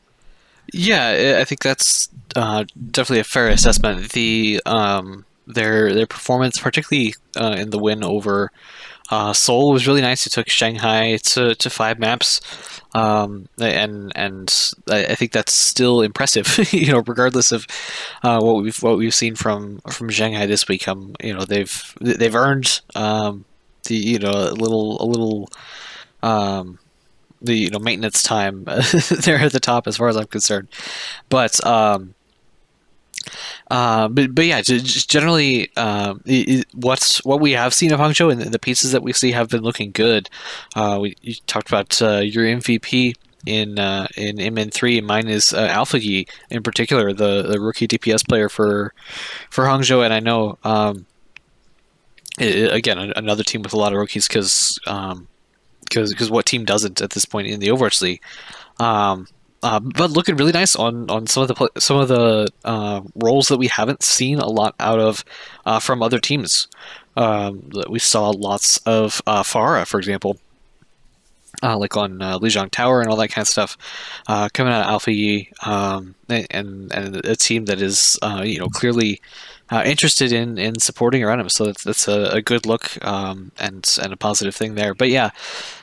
Yeah, 0.73 1.39
I 1.41 1.45
think 1.45 1.63
that's 1.63 2.09
uh, 2.35 2.65
definitely 2.91 3.21
a 3.21 3.25
fair 3.25 3.49
assessment. 3.49 4.11
The 4.13 4.61
um, 4.67 5.25
their 5.47 5.95
their 5.95 6.09
performance, 6.09 6.59
particularly 6.59 7.15
uh, 7.37 7.55
in 7.57 7.71
the 7.71 7.79
win 7.79 8.03
over 8.03 8.51
Uh, 9.11 9.33
Seoul 9.33 9.73
was 9.73 9.87
really 9.87 10.01
nice. 10.01 10.25
He 10.25 10.31
took 10.31 10.49
Shanghai 10.49 11.17
to, 11.17 11.55
to 11.55 11.71
five 11.71 11.99
maps, 11.99 12.41
um, 12.95 13.49
and 13.61 14.13
and 14.17 14.73
I, 14.91 15.15
think 15.15 15.33
that's 15.33 15.55
still 15.55 16.03
impressive. 16.03 16.73
you 16.73 16.93
know, 16.93 17.03
regardless 17.07 17.53
of 17.53 17.67
uh, 18.23 18.41
what 18.41 18.63
we've 18.63 18.83
what 18.83 18.99
we've 18.99 19.15
seen 19.15 19.37
from 19.37 19.79
from 19.91 20.09
Shanghai 20.09 20.47
this 20.47 20.67
week. 20.67 20.89
Um, 20.89 21.15
you 21.23 21.35
know, 21.35 21.45
they've 21.45 21.95
they've 22.01 22.35
earned 22.35 22.81
um, 22.97 23.45
the 23.85 23.97
you 23.97 24.19
know 24.19 24.31
a 24.31 24.51
little 24.53 25.01
a 25.01 25.07
little 25.07 25.51
um, 26.23 26.79
the 27.41 27.55
you 27.55 27.71
know 27.71 27.79
maintenance 27.79 28.23
time 28.25 28.65
there 29.21 29.39
at 29.39 29.53
the 29.53 29.61
top 29.61 29.87
as 29.87 29.97
far 29.97 30.09
as 30.09 30.17
I'm 30.17 30.27
concerned. 30.27 30.69
But 31.29 31.65
um, 31.65 32.16
uh, 33.71 34.09
but 34.09 34.35
but 34.35 34.47
yeah, 34.47 34.61
just 34.63 35.11
generally, 35.11 35.71
it, 35.77 36.67
what's 36.75 37.25
what 37.25 37.41
we 37.41 37.53
have 37.53 37.75
seen 37.75 37.93
of 37.93 38.01
Hangzhou 38.01 38.31
and 38.31 38.41
the 38.41 38.59
pieces 38.59 38.93
that 38.93 39.03
we 39.03 39.13
see 39.13 39.33
have 39.33 39.49
been 39.49 39.63
looking 39.63 39.91
good. 39.91 40.29
Uh, 40.75 40.99
we 41.01 41.17
you 41.23 41.35
talked 41.47 41.69
about 41.69 42.01
uh, 42.01 42.19
your 42.19 42.45
MVP 42.45 43.15
in 43.47 43.79
uh, 43.79 44.07
in 44.17 44.37
MN3. 44.37 45.03
Mine 45.03 45.29
is 45.29 45.53
uh, 45.53 45.69
Alpha 45.71 46.03
Yi 46.03 46.27
in 46.51 46.63
particular, 46.63 47.13
the, 47.13 47.43
the 47.43 47.61
rookie 47.61 47.89
DPS 47.89 48.27
player 48.29 48.49
for 48.49 48.93
for 49.51 49.65
Hangzhou, 49.65 50.05
and 50.05 50.13
I 50.13 50.21
know 50.21 50.59
um, 50.65 51.07
it, 52.39 52.73
again 52.73 52.99
another 52.99 53.45
team 53.45 53.63
with 53.63 53.73
a 53.73 53.79
lot 53.79 53.93
of 53.93 53.99
rookies 53.99 54.29
because 54.29 54.79
um, 54.87 55.29
because 55.85 56.31
what 56.31 56.47
team 56.47 56.65
doesn't 56.65 57.01
at 57.01 57.11
this 57.11 57.25
point 57.25 57.47
in 57.47 57.61
the 57.61 57.69
Overwatch 57.69 58.03
League. 58.03 58.23
Um, 58.79 59.29
uh, 59.67 59.81
but 59.81 60.13
looking 60.13 60.37
really 60.37 60.53
nice 60.53 60.77
on, 60.77 61.11
on 61.11 61.27
some 61.27 61.43
of 61.43 61.49
the 61.49 61.71
some 61.77 61.97
of 61.97 62.07
the 62.07 62.49
uh, 62.65 63.01
roles 63.17 63.49
that 63.49 63.57
we 63.57 63.67
haven't 63.67 64.05
seen 64.05 64.39
a 64.39 64.47
lot 64.47 64.77
out 64.79 65.01
of 65.01 65.25
uh, 65.65 65.81
from 65.81 66.05
other 66.05 66.21
teams. 66.21 66.69
Um, 67.17 67.69
we 67.91 67.99
saw 67.99 68.31
lots 68.31 68.77
of 68.87 69.21
uh, 69.27 69.43
Pharah, 69.43 69.85
for 69.85 69.99
example, 69.99 70.39
uh, 71.65 71.77
like 71.77 71.97
on 71.97 72.23
uh, 72.23 72.39
Lijiang 72.39 72.71
Tower 72.71 73.01
and 73.01 73.11
all 73.11 73.17
that 73.17 73.31
kind 73.31 73.43
of 73.43 73.49
stuff, 73.49 73.77
uh, 74.29 74.49
coming 74.55 74.73
out 74.73 74.83
of 74.83 74.87
Alpha 74.87 75.13
Yi, 75.13 75.51
um, 75.65 76.15
and 76.29 76.93
and 76.93 77.27
a 77.27 77.35
team 77.35 77.65
that 77.65 77.83
is 77.83 78.21
you 78.45 78.61
know 78.61 78.69
clearly 78.69 79.21
interested 79.85 80.31
in, 80.31 80.59
in 80.59 80.79
supporting 80.79 81.25
around 81.25 81.41
him. 81.41 81.49
So 81.49 81.65
that's, 81.65 81.83
that's 81.83 82.07
a, 82.07 82.37
a 82.37 82.41
good 82.41 82.67
look 82.67 83.05
um, 83.05 83.51
and 83.59 83.85
and 84.01 84.13
a 84.13 84.17
positive 84.17 84.55
thing 84.55 84.77
there. 84.77 84.95
But 84.95 85.09
yeah, 85.09 85.31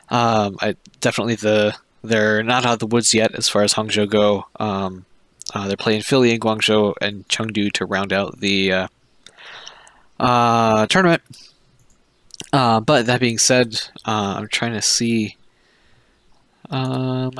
um, 0.08 0.56
I 0.62 0.78
definitely 1.02 1.36
the 1.36 1.76
they're 2.04 2.44
not 2.44 2.66
out 2.66 2.74
of 2.74 2.80
the 2.80 2.88
woods 2.88 3.14
yet 3.14 3.34
as 3.36 3.50
far 3.50 3.64
as 3.64 3.74
Hangzhou 3.74 4.10
go. 4.10 4.46
Um, 4.60 5.06
uh, 5.54 5.68
they're 5.68 5.78
playing 5.78 6.02
Philly 6.02 6.32
and 6.32 6.42
Guangzhou 6.42 6.96
and 7.02 7.28
Chengdu 7.28 7.72
to 7.74 7.86
round 7.86 8.14
out 8.14 8.40
the 8.40 8.72
uh, 8.72 8.88
uh, 10.20 10.88
tournament. 10.88 11.22
Uh, 12.52 12.80
but 12.80 13.06
that 13.06 13.20
being 13.20 13.38
said, 13.38 13.80
uh, 14.06 14.36
I'm 14.38 14.48
trying 14.48 14.74
to 14.74 14.82
see 14.82 15.38
um, 16.70 17.34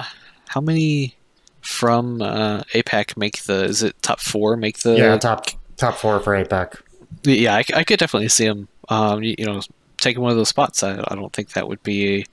how 0.48 0.62
many 0.62 1.16
from 1.62 2.22
uh, 2.22 2.62
APAC 2.74 3.18
make 3.18 3.44
the. 3.44 3.66
Is 3.66 3.84
it 3.84 4.02
top 4.02 4.20
four? 4.20 4.58
Make 4.58 4.80
the 4.80 4.98
yeah 4.98 5.18
top 5.18 5.48
top 5.78 5.96
four 5.96 6.20
for 6.20 6.34
APAC. 6.34 6.82
Yeah, 7.24 7.56
I, 7.56 7.64
I 7.76 7.84
could 7.84 8.00
definitely 8.00 8.30
see 8.30 8.48
them. 8.48 8.68
Um, 8.90 9.24
you, 9.24 9.36
you, 9.38 9.46
know, 9.46 9.62
taking 9.98 10.22
one 10.22 10.32
of 10.32 10.38
those 10.38 10.50
spots. 10.50 10.84
I, 10.84 11.04
I 11.08 11.16
don't 11.16 11.32
think 11.32 11.52
that 11.52 11.68
would 11.68 11.82
be 11.84 12.26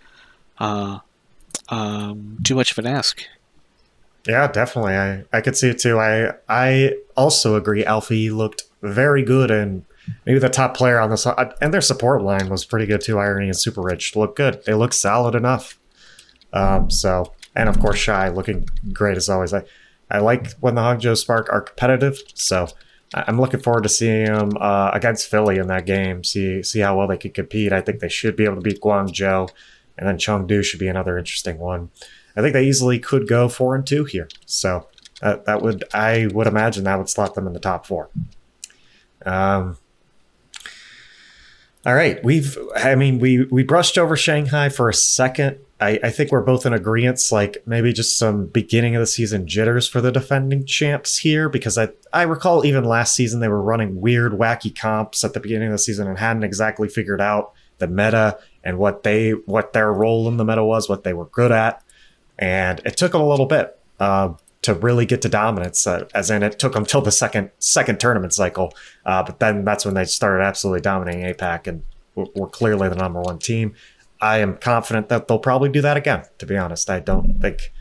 uh, 0.59 0.99
um, 1.69 2.39
too 2.43 2.55
much 2.55 2.73
of 2.73 2.79
an 2.79 2.87
ask. 2.87 3.23
Yeah, 4.27 4.49
definitely. 4.49 4.97
I, 4.97 5.25
I 5.33 5.41
could 5.41 5.57
see 5.57 5.71
it 5.71 5.79
too. 5.79 5.99
I 5.99 6.33
I 6.49 6.95
also 7.17 7.57
agree. 7.57 7.85
Alfie 7.85 8.31
looked 8.31 8.65
very 8.83 9.23
good, 9.23 9.51
and 9.51 9.85
maybe 10.27 10.39
the 10.39 10.49
top 10.49 10.77
player 10.77 11.01
on 11.01 11.11
the 11.11 11.57
and 11.61 11.73
their 11.73 11.81
support 11.81 12.23
line 12.23 12.49
was 12.49 12.65
pretty 12.65 12.87
good 12.87 13.01
too. 13.01 13.19
Irony 13.19 13.47
and 13.47 13.59
Super 13.59 13.81
Rich 13.81 14.17
look 14.17 14.37
good. 14.37 14.63
They 14.65 14.75
look 14.75 14.93
solid 14.93 15.35
enough. 15.35 15.79
Um, 16.53 16.91
so 16.91 17.33
and 17.55 17.69
of 17.69 17.79
course 17.81 17.99
Shy 17.99 18.29
looking 18.29 18.69
great 18.93 19.17
as 19.17 19.29
always. 19.29 19.55
I 19.55 19.65
I 20.11 20.19
like 20.19 20.53
when 20.61 20.75
the 20.75 20.83
Hangzhou 20.83 21.17
Spark 21.17 21.49
are 21.51 21.63
competitive. 21.63 22.19
So 22.35 22.69
I'm 23.15 23.41
looking 23.41 23.61
forward 23.61 23.83
to 23.85 23.89
seeing 23.89 24.27
them 24.27 24.51
uh, 24.61 24.91
against 24.93 25.29
Philly 25.29 25.59
in 25.59 25.69
that 25.69 25.87
game. 25.87 26.25
See 26.25 26.63
see 26.63 26.81
how 26.81 26.99
well 26.99 27.09
they 27.09 27.17
can 27.17 27.33
compete. 27.33 27.73
I 27.73 27.81
think 27.81 28.01
they 28.01 28.09
should 28.09 28.37
be 28.37 28.45
able 28.45 28.57
to 28.57 28.61
beat 28.61 28.81
Guangzhou 28.81 29.51
and 30.01 30.09
then 30.09 30.17
Chengdu 30.17 30.65
should 30.65 30.81
be 30.81 30.89
another 30.89 31.19
interesting 31.19 31.59
one. 31.59 31.91
I 32.35 32.41
think 32.41 32.55
they 32.55 32.67
easily 32.67 32.99
could 32.99 33.29
go 33.29 33.49
four 33.49 33.75
and 33.77 33.87
two 33.87 34.05
here. 34.05 34.29
So 34.47 34.89
that, 35.21 35.45
that 35.45 35.63
would 35.63 35.85
I 35.93 36.29
would 36.33 36.47
imagine 36.47 36.85
that 36.85 36.99
would 36.99 37.11
slot 37.11 37.35
them 37.35 37.47
in 37.47 37.53
the 37.53 37.61
top 37.61 37.87
four. 37.87 38.09
Um, 39.27 39.77
all 41.85 41.95
right, 41.95 42.23
we've 42.25 42.57
I 42.75 42.95
mean 42.95 43.19
we 43.19 43.45
we 43.45 43.63
brushed 43.63 43.99
over 43.99 44.17
Shanghai 44.17 44.71
for 44.71 44.89
a 44.89 44.95
second. 44.95 45.59
I, 45.83 45.99
I 46.03 46.11
think 46.11 46.31
we're 46.31 46.43
both 46.43 46.67
in 46.67 46.75
agreement, 46.75 47.21
like 47.33 47.63
maybe 47.65 47.93
just 47.95 48.19
some 48.19 48.47
beginning 48.47 48.97
of 48.97 49.01
the 49.01 49.07
season 49.07 49.47
jitters 49.47 49.89
for 49.89 50.03
the 50.03 50.13
defending 50.13 50.67
champs 50.67 51.19
here, 51.19 51.49
because 51.49 51.79
I 51.79 51.89
I 52.13 52.23
recall 52.23 52.65
even 52.65 52.85
last 52.85 53.15
season 53.15 53.41
they 53.41 53.49
were 53.49 53.63
running 53.63 54.01
weird, 54.01 54.33
wacky 54.33 54.75
comps 54.75 55.25
at 55.25 55.35
the 55.35 55.41
beginning 55.41 55.69
of 55.69 55.73
the 55.73 55.79
season 55.79 56.07
and 56.07 56.19
hadn't 56.19 56.45
exactly 56.45 56.89
figured 56.89 57.21
out 57.21 57.53
the 57.79 57.89
meta 57.89 58.39
and 58.65 58.79
what 58.79 59.03
they 59.03 59.31
what 59.31 59.73
their 59.73 59.93
role 59.93 60.29
in 60.29 60.37
the 60.37 60.45
meta 60.45 60.65
was, 60.65 60.89
what 60.89 61.05
they 61.05 61.13
were 61.13 61.27
good 61.27 61.53
at, 61.53 61.83
and 62.39 62.81
it 62.85 62.97
took 62.97 63.13
them 63.13 63.21
a 63.21 63.29
little 63.29 63.47
bit 63.47 63.79
uh, 63.99 64.33
to 64.63 64.75
really 64.75 65.07
get 65.07 65.23
to 65.23 65.29
dominance. 65.29 65.87
Uh, 65.87 66.07
as 66.15 66.31
in, 66.31 66.43
it 66.43 66.59
took 66.59 66.75
them 66.75 66.85
till 66.85 67.01
the 67.01 67.13
second 67.13 67.51
second 67.59 68.01
tournament 68.01 68.33
cycle, 68.33 68.73
uh, 69.07 69.23
but 69.23 69.41
then 69.41 69.65
that's 69.65 69.85
when 69.85 69.95
they 69.95 70.05
started 70.05 70.43
absolutely 70.45 70.81
dominating 70.81 71.23
APAC 71.33 71.67
and 71.67 71.83
were, 72.15 72.27
were 72.35 72.49
clearly 72.49 72.89
the 72.89 72.97
number 72.97 73.21
one 73.21 73.39
team. 73.39 73.75
I 74.21 74.39
am 74.39 74.57
confident 74.57 75.09
that 75.09 75.29
they'll 75.29 75.39
probably 75.39 75.71
do 75.71 75.81
that 75.81 75.97
again. 75.97 76.25
To 76.39 76.47
be 76.47 76.57
honest, 76.57 76.91
I 76.91 77.01
don't 77.01 77.41
think. 77.41 77.73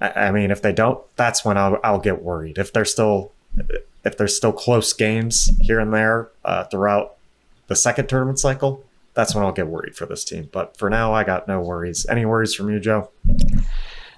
I, 0.00 0.26
I 0.26 0.30
mean, 0.30 0.50
if 0.50 0.62
they 0.62 0.72
don't, 0.72 1.00
that's 1.16 1.44
when 1.44 1.56
I'll, 1.56 1.78
I'll 1.82 1.98
get 2.00 2.22
worried. 2.22 2.58
If 2.58 2.72
they're 2.72 2.84
still 2.84 3.32
if 4.04 4.16
there's 4.16 4.36
still 4.36 4.52
close 4.52 4.92
games 4.92 5.50
here 5.62 5.80
and 5.80 5.92
there 5.92 6.30
uh, 6.44 6.64
throughout 6.64 7.16
the 7.68 7.76
second 7.76 8.08
tournament 8.08 8.38
cycle, 8.38 8.84
that's 9.14 9.34
when 9.34 9.44
I'll 9.44 9.52
get 9.52 9.68
worried 9.68 9.96
for 9.96 10.06
this 10.06 10.24
team. 10.24 10.48
But 10.52 10.76
for 10.76 10.90
now, 10.90 11.14
I 11.14 11.24
got 11.24 11.48
no 11.48 11.60
worries. 11.60 12.06
Any 12.08 12.24
worries 12.24 12.54
from 12.54 12.70
you, 12.70 12.80
Joe? 12.80 13.10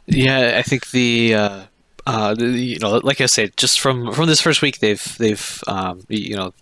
Yeah, 0.07 0.55
I 0.59 0.63
think 0.63 0.91
the. 0.91 1.35
Uh, 1.35 1.65
uh, 2.07 2.37
you 2.39 2.79
know, 2.79 2.99
like 2.99 3.21
I 3.21 3.27
said, 3.27 3.57
just 3.57 3.81
from 3.81 4.13
from 4.13 4.27
this 4.27 4.41
first 4.41 4.63
week, 4.63 4.79
they've 4.79 5.19
they've 5.19 5.63
um, 5.67 6.03
you 6.09 6.37
know 6.37 6.55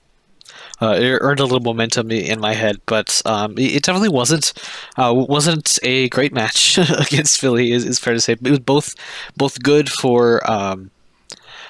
uh, 0.80 0.96
earned 1.20 1.40
a 1.40 1.44
little 1.44 1.60
momentum 1.60 2.10
in 2.10 2.40
my 2.40 2.54
head, 2.54 2.80
but 2.86 3.20
um, 3.26 3.54
it 3.58 3.82
definitely 3.82 4.08
wasn't 4.08 4.54
uh, 4.96 5.12
wasn't 5.14 5.78
a 5.82 6.08
great 6.08 6.32
match 6.32 6.78
against 6.98 7.38
Philly. 7.38 7.72
Is, 7.72 7.84
is 7.84 7.98
fair 7.98 8.14
to 8.14 8.20
say. 8.20 8.32
It 8.32 8.42
was 8.42 8.58
both 8.58 8.94
both 9.36 9.62
good 9.62 9.90
for 9.90 10.48
um, 10.50 10.90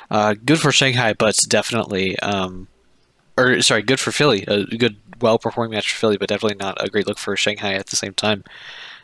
uh, 0.09 0.35
good 0.45 0.61
for 0.61 0.71
Shanghai, 0.71 1.13
but 1.13 1.37
definitely 1.49 2.17
um, 2.21 2.69
or 3.37 3.61
sorry, 3.63 3.83
good 3.83 4.01
for 4.01 4.13
Philly. 4.13 4.45
A 4.47 4.65
good 4.65 4.97
well 5.25 5.39
performing 5.39 5.73
match 5.73 5.93
for 5.93 5.99
Philly, 5.99 6.19
but 6.19 6.29
definitely 6.29 6.57
not 6.57 6.77
a 6.83 6.89
great 6.89 7.09
look 7.09 7.19
for 7.19 7.37
Shanghai 7.37 7.75
at 7.75 7.87
the 7.87 7.97
same 7.97 8.15
time. 8.15 8.45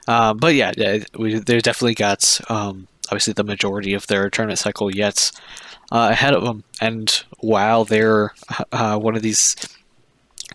Um, 0.06 0.36
but 0.36 0.54
yeah, 0.54 0.72
yeah 0.76 0.98
we, 1.18 1.38
they 1.38 1.58
definitely 1.58 1.94
got 1.94 2.40
um, 2.48 2.86
obviously 3.08 3.32
the 3.32 3.44
majority 3.44 3.94
of 3.94 4.06
their 4.06 4.30
tournament 4.30 4.58
cycle 4.58 4.94
yet 4.94 5.32
uh, 5.90 6.08
ahead 6.12 6.34
of 6.34 6.44
them. 6.44 6.62
And 6.80 7.10
while 7.38 7.84
they're 7.84 8.32
uh, 8.72 8.98
one 8.98 9.16
of 9.16 9.22
these 9.22 9.56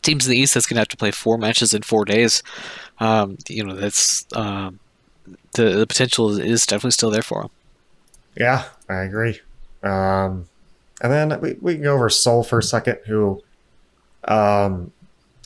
teams 0.02 0.26
in 0.26 0.32
the 0.32 0.38
East 0.38 0.54
that's 0.54 0.66
going 0.68 0.76
to 0.76 0.82
have 0.82 0.88
to 0.90 0.98
play 0.98 1.12
four 1.12 1.38
matches 1.38 1.74
in 1.74 1.82
four 1.82 2.06
days, 2.06 2.44
um, 3.00 3.38
you 3.50 3.64
know, 3.64 3.76
that's 3.76 4.26
um, 4.34 4.80
the 5.54 5.64
the 5.72 5.88
potential 5.88 6.40
is 6.40 6.66
definitely 6.66 6.92
still 6.92 7.12
there 7.12 7.22
for 7.22 7.42
them. 7.42 7.52
Yeah, 8.38 8.66
I 8.90 9.04
agree. 9.04 9.42
Um, 9.84 10.48
and 11.02 11.12
then 11.12 11.42
we, 11.42 11.54
we 11.62 11.74
can 11.76 11.84
go 11.84 11.94
over 11.94 12.10
Seoul 12.10 12.44
for 12.44 12.60
a 12.60 12.64
second, 12.64 13.00
who 13.06 13.42
um, 14.28 14.92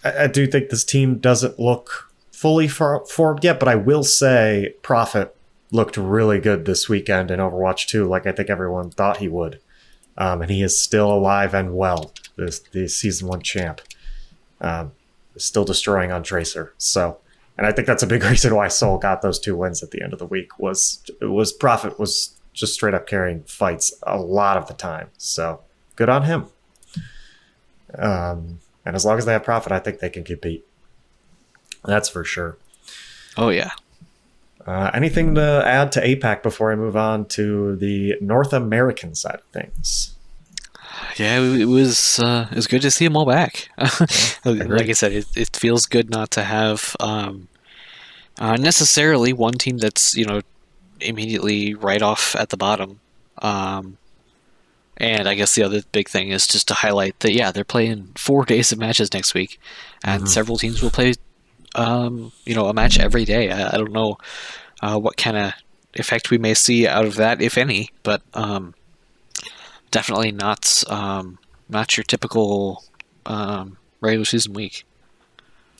I, 0.04 0.24
I 0.24 0.28
do 0.28 0.48
think 0.48 0.70
this 0.70 0.84
team 0.84 1.18
doesn't 1.18 1.60
look 1.60 2.12
fully 2.32 2.68
formed 2.68 3.44
yet, 3.44 3.60
but 3.60 3.68
I 3.68 3.76
will 3.76 4.04
say 4.04 4.74
Profit 4.82 5.36
looked 5.72 5.98
really 5.98 6.40
good 6.40 6.66
this 6.66 6.90
weekend 6.90 7.30
in 7.32 7.40
Overwatch 7.40 7.88
2, 7.88 8.08
like 8.08 8.26
I 8.26 8.32
think 8.32 8.50
everyone 8.50 8.92
thought 8.92 9.18
he 9.18 9.28
would. 9.28 9.60
Um, 10.18 10.42
and 10.42 10.52
he 10.52 10.62
is 10.62 10.82
still 10.82 11.12
alive 11.12 11.54
and 11.54 11.76
well, 11.76 12.12
this 12.36 12.60
the 12.60 12.88
season 12.88 13.28
one 13.28 13.42
champ. 13.42 13.82
Um, 14.60 14.92
still 15.38 15.64
destroying 15.64 16.12
on 16.12 16.24
Tracer. 16.24 16.74
So, 16.78 17.18
and 17.58 17.66
I 17.66 17.72
think 17.72 17.88
that's 17.88 18.04
a 18.04 18.08
big 18.08 18.24
reason 18.26 18.56
why 18.56 18.68
Seoul 18.68 18.98
got 18.98 19.22
those 19.22 19.40
two 19.40 19.56
wins 19.56 19.82
at 19.82 19.92
the 19.92 20.02
end 20.02 20.14
of 20.14 20.20
the 20.20 20.26
week 20.26 20.60
was 20.60 21.04
was 21.22 21.54
Profit 21.54 22.00
was 22.00 22.36
just 22.54 22.74
straight 22.74 22.94
up 22.94 23.08
carrying 23.08 23.44
fights 23.44 23.94
a 24.04 24.18
lot 24.18 24.58
of 24.58 24.68
the 24.68 24.74
time. 24.74 25.10
So 25.18 25.62
good 25.96 26.10
on 26.10 26.24
him. 26.24 26.48
Um, 27.98 28.60
and 28.86 28.96
as 28.96 29.06
long 29.06 29.18
as 29.18 29.26
they 29.26 29.34
have 29.34 29.44
profit, 29.44 29.72
I 29.72 29.80
think 29.80 30.00
they 30.00 30.10
can 30.10 30.24
compete. 30.24 30.66
That's 31.84 32.10
for 32.10 32.24
sure. 32.24 32.58
Oh 33.38 33.50
yeah. 33.50 33.72
Uh, 34.66 34.92
anything 34.94 35.36
to 35.36 35.64
add 35.66 35.92
to 35.94 36.02
APAC 36.02 36.44
before 36.44 36.72
I 36.72 36.76
move 36.76 36.96
on 36.96 37.26
to 37.30 37.76
the 37.78 38.16
North 38.22 38.54
American 38.54 39.16
side 39.16 39.36
of 39.36 39.44
things? 39.46 40.16
Yeah, 41.16 41.40
it 41.40 41.66
was 41.66 42.20
uh, 42.20 42.48
it 42.52 42.56
was 42.56 42.68
good 42.68 42.82
to 42.82 42.92
see 42.92 43.06
them 43.06 43.18
all 43.18 43.26
back. 43.26 43.70
like 44.46 44.90
I 44.90 44.94
said, 44.94 45.14
it, 45.14 45.26
it 45.36 45.56
feels 45.56 45.86
good 45.86 46.10
not 46.10 46.32
to 46.32 46.44
have 46.44 46.96
um, 47.00 47.48
uh, 48.38 48.58
necessarily 48.58 49.34
one 49.34 49.54
team 49.54 49.78
that's 49.78 50.16
you 50.16 50.26
know 50.26 50.42
immediately 51.00 51.74
right 51.74 52.02
off 52.02 52.36
at 52.36 52.50
the 52.50 52.58
bottom. 52.58 53.00
Um, 53.42 53.98
and 55.00 55.28
I 55.28 55.36
guess 55.36 55.56
the 55.56 55.64
other 55.64 55.82
big 55.92 56.10
thing 56.10 56.30
is 56.30 56.46
just 56.46 56.68
to 56.68 56.74
highlight 56.74 57.20
that 57.22 57.34
yeah, 57.34 57.52
they're 57.52 57.64
playing 57.64 58.12
four 58.16 58.46
days 58.46 58.72
of 58.72 58.80
matches 58.80 59.14
next 59.14 59.34
week, 59.34 59.60
and 60.04 60.24
mm-hmm. 60.24 60.30
several 60.30 60.58
teams 60.58 60.82
will 60.82 60.90
play, 60.90 61.14
um, 61.76 62.32
you 62.46 62.54
know, 62.54 62.68
a 62.68 62.74
match 62.74 63.00
every 63.00 63.26
day. 63.26 63.50
I, 63.50 63.70
I 63.70 63.78
don't 63.78 63.94
know 63.94 64.18
uh, 64.82 65.00
what 65.00 65.18
kind 65.18 65.38
of 65.38 65.54
effect 65.96 66.32
we 66.32 66.38
may 66.38 66.54
see 66.54 66.88
out 66.88 67.06
of 67.06 67.16
that, 67.16 67.42
if 67.42 67.58
any, 67.58 67.90
but 68.04 68.22
um, 68.34 68.76
definitely 69.92 70.32
not 70.32 70.84
um, 70.88 71.40
not 71.70 71.96
your 71.96 72.04
typical 72.04 72.84
um, 73.26 73.78
regular 74.02 74.26
season 74.26 74.54
week. 74.54 74.84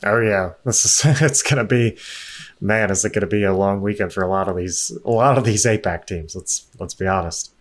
Oh 0.02 0.20
yeah, 0.20 0.52
this 0.64 0.84
is 0.84 1.02
it's 1.22 1.42
gonna 1.42 1.64
be 1.64 1.98
man, 2.58 2.90
is 2.90 3.04
it 3.04 3.12
gonna 3.12 3.26
be 3.26 3.44
a 3.44 3.54
long 3.54 3.82
weekend 3.82 4.12
for 4.14 4.22
a 4.22 4.28
lot 4.28 4.48
of 4.48 4.56
these 4.56 4.96
a 5.04 5.10
lot 5.10 5.36
of 5.36 5.44
these 5.44 5.66
APAC 5.66 6.06
teams. 6.06 6.34
Let's 6.34 6.68
let's 6.78 6.94
be 6.94 7.06
honest. 7.06 7.52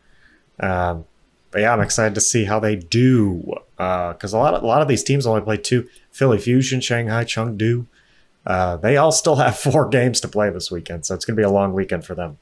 Um, 0.61 1.05
but 1.51 1.61
yeah, 1.61 1.73
I'm 1.73 1.81
excited 1.81 2.15
to 2.15 2.21
see 2.21 2.45
how 2.45 2.59
they 2.59 2.75
do 2.75 3.43
because 3.77 4.33
uh, 4.33 4.37
a 4.37 4.39
lot 4.39 4.53
of 4.53 4.63
a 4.63 4.67
lot 4.67 4.81
of 4.81 4.87
these 4.87 5.03
teams 5.03 5.25
only 5.25 5.41
play 5.41 5.57
two: 5.57 5.87
Philly 6.11 6.37
Fusion, 6.37 6.81
Shanghai 6.81 7.23
Chengdu. 7.23 7.87
Uh, 8.45 8.77
they 8.77 8.97
all 8.97 9.11
still 9.11 9.35
have 9.37 9.57
four 9.59 9.87
games 9.87 10.21
to 10.21 10.27
play 10.27 10.49
this 10.49 10.71
weekend, 10.71 11.05
so 11.05 11.15
it's 11.15 11.25
going 11.25 11.35
to 11.35 11.39
be 11.39 11.45
a 11.45 11.49
long 11.49 11.73
weekend 11.73 12.05
for 12.05 12.15
them. 12.15 12.37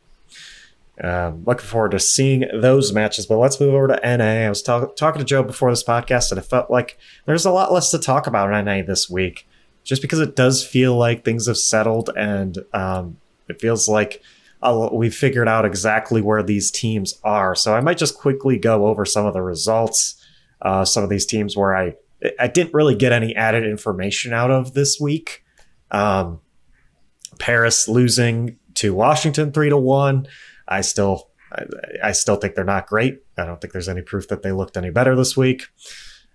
Um, 1.01 1.43
looking 1.45 1.67
forward 1.67 1.91
to 1.91 1.99
seeing 1.99 2.45
those 2.51 2.91
matches. 2.91 3.27
But 3.27 3.37
let's 3.37 3.59
move 3.59 3.73
over 3.73 3.87
to 3.87 4.17
NA. 4.17 4.45
I 4.45 4.49
was 4.49 4.63
talk- 4.63 4.95
talking 4.95 5.19
to 5.19 5.25
Joe 5.25 5.43
before 5.43 5.69
this 5.69 5.83
podcast, 5.83 6.31
and 6.31 6.39
it 6.39 6.43
felt 6.43 6.71
like 6.71 6.97
there's 7.25 7.45
a 7.45 7.51
lot 7.51 7.71
less 7.71 7.91
to 7.91 7.99
talk 7.99 8.25
about 8.25 8.51
in 8.51 8.65
NA 8.65 8.81
this 8.81 9.09
week, 9.09 9.47
just 9.83 10.01
because 10.01 10.19
it 10.19 10.35
does 10.35 10.65
feel 10.65 10.97
like 10.97 11.23
things 11.23 11.47
have 11.47 11.57
settled, 11.57 12.09
and 12.17 12.57
um, 12.73 13.17
it 13.47 13.61
feels 13.61 13.87
like 13.87 14.23
uh, 14.61 14.89
we've 14.91 15.15
figured 15.15 15.47
out 15.47 15.65
exactly 15.65 16.21
where 16.21 16.43
these 16.43 16.71
teams 16.71 17.13
are. 17.23 17.55
So 17.55 17.75
I 17.75 17.81
might 17.81 17.97
just 17.97 18.17
quickly 18.17 18.57
go 18.57 18.87
over 18.87 19.05
some 19.05 19.25
of 19.25 19.33
the 19.33 19.41
results. 19.41 20.15
Uh, 20.61 20.83
some 20.83 21.03
of 21.03 21.09
these 21.09 21.25
teams 21.25 21.55
where 21.55 21.75
I 21.75 21.93
I 22.39 22.47
didn't 22.47 22.73
really 22.73 22.95
get 22.95 23.11
any 23.11 23.35
added 23.35 23.63
information 23.63 24.33
out 24.33 24.49
of 24.49 24.73
this 24.73 24.99
week. 24.99 25.43
Um, 25.91 26.41
Paris 27.39 27.87
losing 27.87 28.57
to 28.75 28.93
Washington 28.93 29.51
three 29.51 29.69
to 29.69 29.77
one. 29.77 30.27
I 30.67 30.81
still 30.81 31.29
I, 31.51 31.63
I, 32.03 32.11
still 32.11 32.35
think 32.35 32.55
they're 32.55 32.65
not 32.65 32.87
great. 32.87 33.21
I 33.37 33.45
don't 33.45 33.61
think 33.61 33.71
there's 33.71 33.87
any 33.87 34.01
proof 34.01 34.27
that 34.29 34.41
they 34.41 34.51
looked 34.51 34.75
any 34.75 34.89
better 34.89 35.15
this 35.15 35.37
week. 35.37 35.67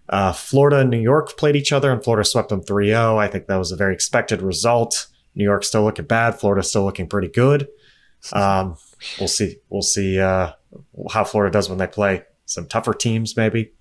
Uh, 0.09 0.33
Florida 0.33 0.79
and 0.79 0.91
New 0.91 1.01
York 1.01 1.37
played 1.37 1.57
each 1.57 1.73
other, 1.73 1.91
and 1.93 2.03
Florida 2.03 2.25
swept 2.25 2.49
them 2.49 2.63
3 2.63 2.87
0. 2.87 3.19
I 3.19 3.29
think 3.29 3.47
that 3.47 3.57
was 3.57 3.73
a 3.73 3.77
very 3.77 3.93
expected 3.93 4.41
result. 4.41 5.07
New 5.35 5.45
York 5.45 5.65
still 5.65 5.83
looking 5.83 6.07
bad. 6.07 6.39
Florida 6.39 6.63
still 6.63 6.85
looking 6.85 7.09
pretty 7.09 7.29
good. 7.29 7.69
Um, 8.33 8.77
we'll 9.19 9.29
see. 9.29 9.57
We'll 9.69 9.83
see 9.83 10.21
uh, 10.21 10.53
how 11.11 11.25
Florida 11.25 11.53
does 11.53 11.69
when 11.69 11.79
they 11.79 11.87
play 11.87 12.25
some 12.47 12.67
tougher 12.67 12.95
teams, 12.95 13.37
maybe. 13.37 13.73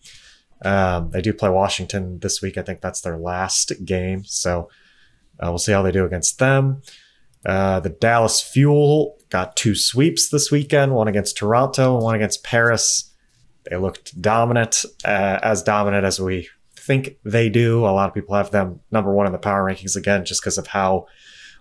Um, 0.64 1.10
they 1.10 1.22
do 1.22 1.34
play 1.34 1.50
Washington 1.50 2.20
this 2.20 2.42
week. 2.42 2.58
I 2.58 2.62
think 2.62 2.82
that's 2.82 3.02
their 3.02 3.18
last 3.18 3.74
game. 3.84 4.24
So 4.26 4.70
uh, 5.40 5.50
we'll 5.50 5.58
see 5.58 5.72
how 5.72 5.82
they 5.82 5.92
do 5.92 6.06
against 6.06 6.40
them. 6.40 6.82
Uh, 7.46 7.80
the 7.80 7.90
Dallas 7.90 8.42
Fuel 8.42 9.18
got 9.30 9.56
two 9.56 9.74
sweeps 9.74 10.30
this 10.30 10.52
weekend, 10.52 10.94
one 10.94 11.08
against 11.08 11.38
Toronto 11.38 11.96
and 11.96 12.04
one 12.04 12.16
against 12.16 12.44
Paris. 12.44 13.12
They 13.70 13.78
looked 13.78 14.20
dominant, 14.22 14.86
uh, 15.04 15.40
as 15.42 15.64
dominant 15.64 16.06
as 16.06 16.20
we 16.20 16.50
think 16.76 17.18
they 17.24 17.50
do. 17.50 17.80
A 17.86 17.90
lot 17.90 18.08
of 18.08 18.14
people 18.14 18.36
have 18.36 18.52
them 18.52 18.82
number 18.92 19.14
one 19.14 19.26
in 19.26 19.32
the 19.32 19.40
power 19.40 19.64
rankings 19.64 19.96
again, 19.96 20.26
just 20.26 20.42
because 20.42 20.58
of 20.58 20.68
how 20.68 21.08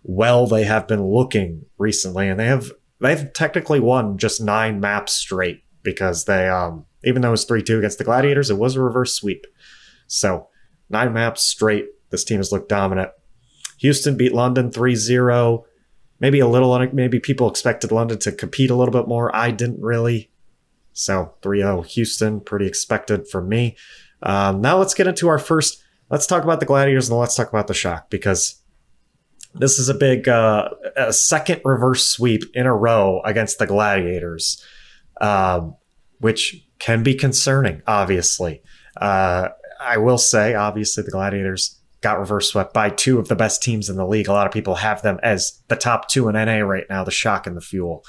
well 0.03 0.47
they 0.47 0.65
have 0.65 0.89
been 0.89 1.05
looking 1.05 1.67
recently. 1.79 2.29
And 2.29 2.39
they 2.39 2.47
have, 2.47 2.73
they've 3.01 3.33
technically 3.33 3.81
won 3.81 4.19
just 4.19 4.41
nine 4.41 4.81
maps 4.81 5.13
straight 5.13 5.63
because 5.83 6.25
they, 6.25 6.49
um, 6.49 6.87
even 7.05 7.23
though 7.23 7.29
it 7.29 7.33
was 7.33 7.45
3 7.45 7.63
2 7.63 7.79
against 7.79 7.99
the 7.99 8.05
Gladiators, 8.05 8.51
it 8.51 8.59
was 8.59 8.77
a 8.77 8.83
reverse 8.83 9.15
sweep. 9.15 9.47
So 10.07 10.49
nine 10.89 11.13
maps 11.13 11.43
straight. 11.43 11.87
This 12.11 12.25
team 12.25 12.39
has 12.39 12.53
looked 12.53 12.69
dominant. 12.69 13.11
Houston 13.79 14.17
beat 14.17 14.35
London 14.35 14.71
3 14.71 14.95
0 14.95 15.65
maybe 16.21 16.39
a 16.39 16.47
little, 16.47 16.79
maybe 16.93 17.19
people 17.19 17.49
expected 17.51 17.91
London 17.91 18.19
to 18.19 18.31
compete 18.31 18.71
a 18.71 18.77
little 18.77 18.93
bit 18.93 19.09
more. 19.09 19.35
I 19.35 19.51
didn't 19.51 19.81
really. 19.81 20.31
So 20.93 21.35
3 21.43 21.61
0 21.61 21.83
Houston, 21.83 22.41
pretty 22.41 22.67
expected 22.67 23.27
from 23.27 23.49
me. 23.49 23.77
Um, 24.23 24.61
now 24.61 24.79
let's 24.79 24.95
get 24.95 25.07
into 25.07 25.29
our 25.29 25.39
first. 25.39 25.83
Let's 26.11 26.27
talk 26.27 26.45
about 26.45 26.61
the 26.61 26.67
Gladiators 26.67 27.09
and 27.09 27.19
let's 27.19 27.35
talk 27.35 27.49
about 27.49 27.69
the 27.69 27.75
Shock 27.75 28.11
because 28.11 28.60
this 29.55 29.79
is 29.79 29.89
a 29.89 29.95
big 29.95 30.29
uh, 30.29 30.69
a 30.97 31.13
second 31.13 31.61
reverse 31.65 32.07
sweep 32.07 32.43
in 32.55 32.67
a 32.67 32.75
row 32.75 33.21
against 33.25 33.59
the 33.59 33.67
Gladiators, 33.67 34.65
um, 35.21 35.77
which 36.19 36.65
can 36.79 37.03
be 37.03 37.15
concerning, 37.15 37.83
obviously. 37.87 38.63
Uh, 38.97 39.49
I 39.81 39.97
will 39.97 40.19
say, 40.19 40.55
obviously, 40.55 41.03
the 41.03 41.11
Gladiators 41.11 41.81
got 42.01 42.19
reverse 42.19 42.51
swept 42.51 42.73
by 42.73 42.91
two 42.91 43.19
of 43.19 43.29
the 43.29 43.37
best 43.37 43.63
teams 43.63 43.91
in 43.91 43.97
the 43.97 44.07
league. 44.07 44.29
A 44.29 44.33
lot 44.33 44.47
of 44.47 44.53
people 44.53 44.77
have 44.77 45.03
them 45.03 45.19
as 45.23 45.61
the 45.69 45.77
top 45.77 46.09
two 46.09 46.29
in 46.29 46.35
NA 46.35 46.59
right 46.61 46.85
now, 46.89 47.05
the 47.05 47.11
Shock 47.11 47.47
and 47.47 47.57
the 47.57 47.61
Fuel. 47.61 48.05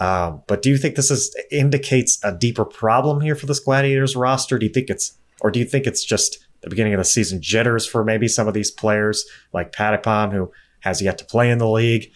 Um, 0.00 0.42
but 0.46 0.60
do 0.60 0.70
you 0.70 0.76
think 0.76 0.96
this 0.96 1.10
is 1.10 1.34
indicates 1.50 2.18
a 2.24 2.36
deeper 2.36 2.64
problem 2.64 3.20
here 3.20 3.36
for 3.36 3.46
this 3.46 3.60
Gladiators 3.60 4.16
roster? 4.16 4.58
Do 4.58 4.66
you 4.66 4.72
think 4.72 4.90
it's, 4.90 5.16
or 5.40 5.50
do 5.50 5.60
you 5.60 5.64
think 5.64 5.86
it's 5.86 6.04
just 6.04 6.44
the 6.62 6.70
beginning 6.70 6.94
of 6.94 6.98
the 6.98 7.04
season 7.04 7.40
jitters 7.40 7.86
for 7.86 8.04
maybe 8.04 8.26
some 8.26 8.48
of 8.48 8.54
these 8.54 8.70
players 8.70 9.24
like 9.52 9.72
Patiphan, 9.72 10.32
who 10.32 10.50
has 10.84 11.02
yet 11.02 11.18
to 11.18 11.24
play 11.24 11.50
in 11.50 11.58
the 11.58 11.68
league? 11.68 12.12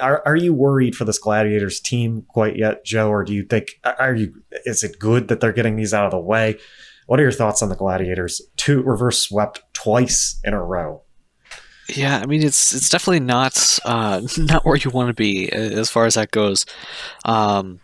Are, 0.00 0.22
are 0.26 0.36
you 0.36 0.52
worried 0.52 0.94
for 0.94 1.04
this 1.04 1.18
Gladiators 1.18 1.80
team 1.80 2.26
quite 2.28 2.56
yet, 2.56 2.84
Joe? 2.84 3.08
Or 3.08 3.24
do 3.24 3.32
you 3.32 3.44
think 3.44 3.80
are 3.84 4.14
you 4.14 4.42
is 4.66 4.82
it 4.82 4.98
good 4.98 5.28
that 5.28 5.40
they're 5.40 5.52
getting 5.52 5.76
these 5.76 5.94
out 5.94 6.04
of 6.04 6.10
the 6.10 6.18
way? 6.18 6.58
What 7.06 7.18
are 7.20 7.22
your 7.22 7.32
thoughts 7.32 7.62
on 7.62 7.68
the 7.68 7.76
Gladiators? 7.76 8.42
Two 8.56 8.82
reverse 8.82 9.18
swept 9.20 9.62
twice 9.72 10.38
in 10.44 10.52
a 10.52 10.62
row. 10.62 11.02
Yeah, 11.88 12.18
I 12.18 12.26
mean 12.26 12.42
it's 12.42 12.74
it's 12.74 12.90
definitely 12.90 13.20
not 13.20 13.78
uh, 13.84 14.20
not 14.38 14.66
where 14.66 14.76
you 14.76 14.90
want 14.90 15.08
to 15.08 15.14
be 15.14 15.50
as 15.50 15.90
far 15.90 16.06
as 16.06 16.14
that 16.14 16.30
goes. 16.30 16.66
Um, 17.24 17.80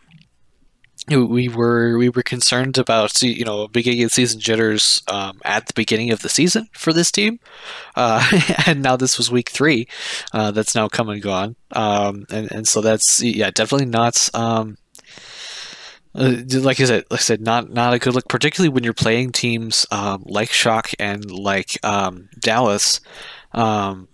we 1.11 1.49
were 1.49 1.97
we 1.99 2.09
were 2.09 2.23
concerned 2.23 2.79
about 2.79 3.23
you 3.23 3.45
know 3.45 3.69
beginning 3.69 4.03
of 4.03 4.13
season 4.13 4.41
jitters 4.41 5.03
um, 5.09 5.41
at 5.45 5.67
the 5.67 5.73
beginning 5.75 6.11
of 6.11 6.21
the 6.21 6.29
season 6.29 6.69
for 6.73 6.93
this 6.93 7.11
team, 7.11 7.41
uh, 7.97 8.27
and 8.67 8.83
now 8.83 8.97
this 8.97 9.19
was 9.19 9.31
week 9.31 9.49
three. 9.49 9.89
Uh, 10.33 10.51
that's 10.51 10.75
now 10.75 10.89
come 10.89 11.09
and 11.09 11.23
gone, 11.23 11.57
um, 11.73 12.27
and 12.31 12.51
and 12.53 12.69
so 12.69 12.81
that's 12.81 13.23
yeah 13.23 13.51
definitely 13.51 13.87
not 13.87 14.29
um, 14.35 14.77
uh, 16.15 16.37
like 16.51 16.81
I 16.81 16.85
said, 16.85 17.05
like 17.11 17.21
I 17.21 17.23
said, 17.23 17.41
not 17.41 17.71
not 17.71 17.95
a 17.95 17.99
good 17.99 18.15
look, 18.15 18.29
particularly 18.29 18.71
when 18.71 18.85
you're 18.85 18.95
playing 18.95 19.33
teams 19.33 19.87
um, 19.91 20.25
like 20.27 20.51
Shock 20.51 20.91
and 20.99 21.31
like 21.31 21.79
um, 21.85 22.29
Dallas, 22.41 23.01
um, 23.53 24.09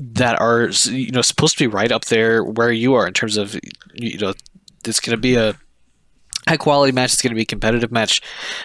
that 0.00 0.40
are 0.40 0.70
you 0.84 1.10
know 1.10 1.22
supposed 1.22 1.58
to 1.58 1.64
be 1.64 1.72
right 1.72 1.92
up 1.92 2.06
there 2.06 2.42
where 2.44 2.72
you 2.72 2.94
are 2.94 3.06
in 3.06 3.12
terms 3.12 3.36
of 3.36 3.58
you 3.94 4.18
know 4.18 4.32
it's 4.86 5.00
going 5.00 5.16
to 5.16 5.20
be 5.20 5.34
a 5.34 5.54
high 6.48 6.56
quality 6.56 6.92
match. 6.92 7.12
It's 7.12 7.22
going 7.22 7.30
to 7.30 7.36
be 7.36 7.42
a 7.42 7.46
competitive 7.46 7.92
match, 7.92 8.22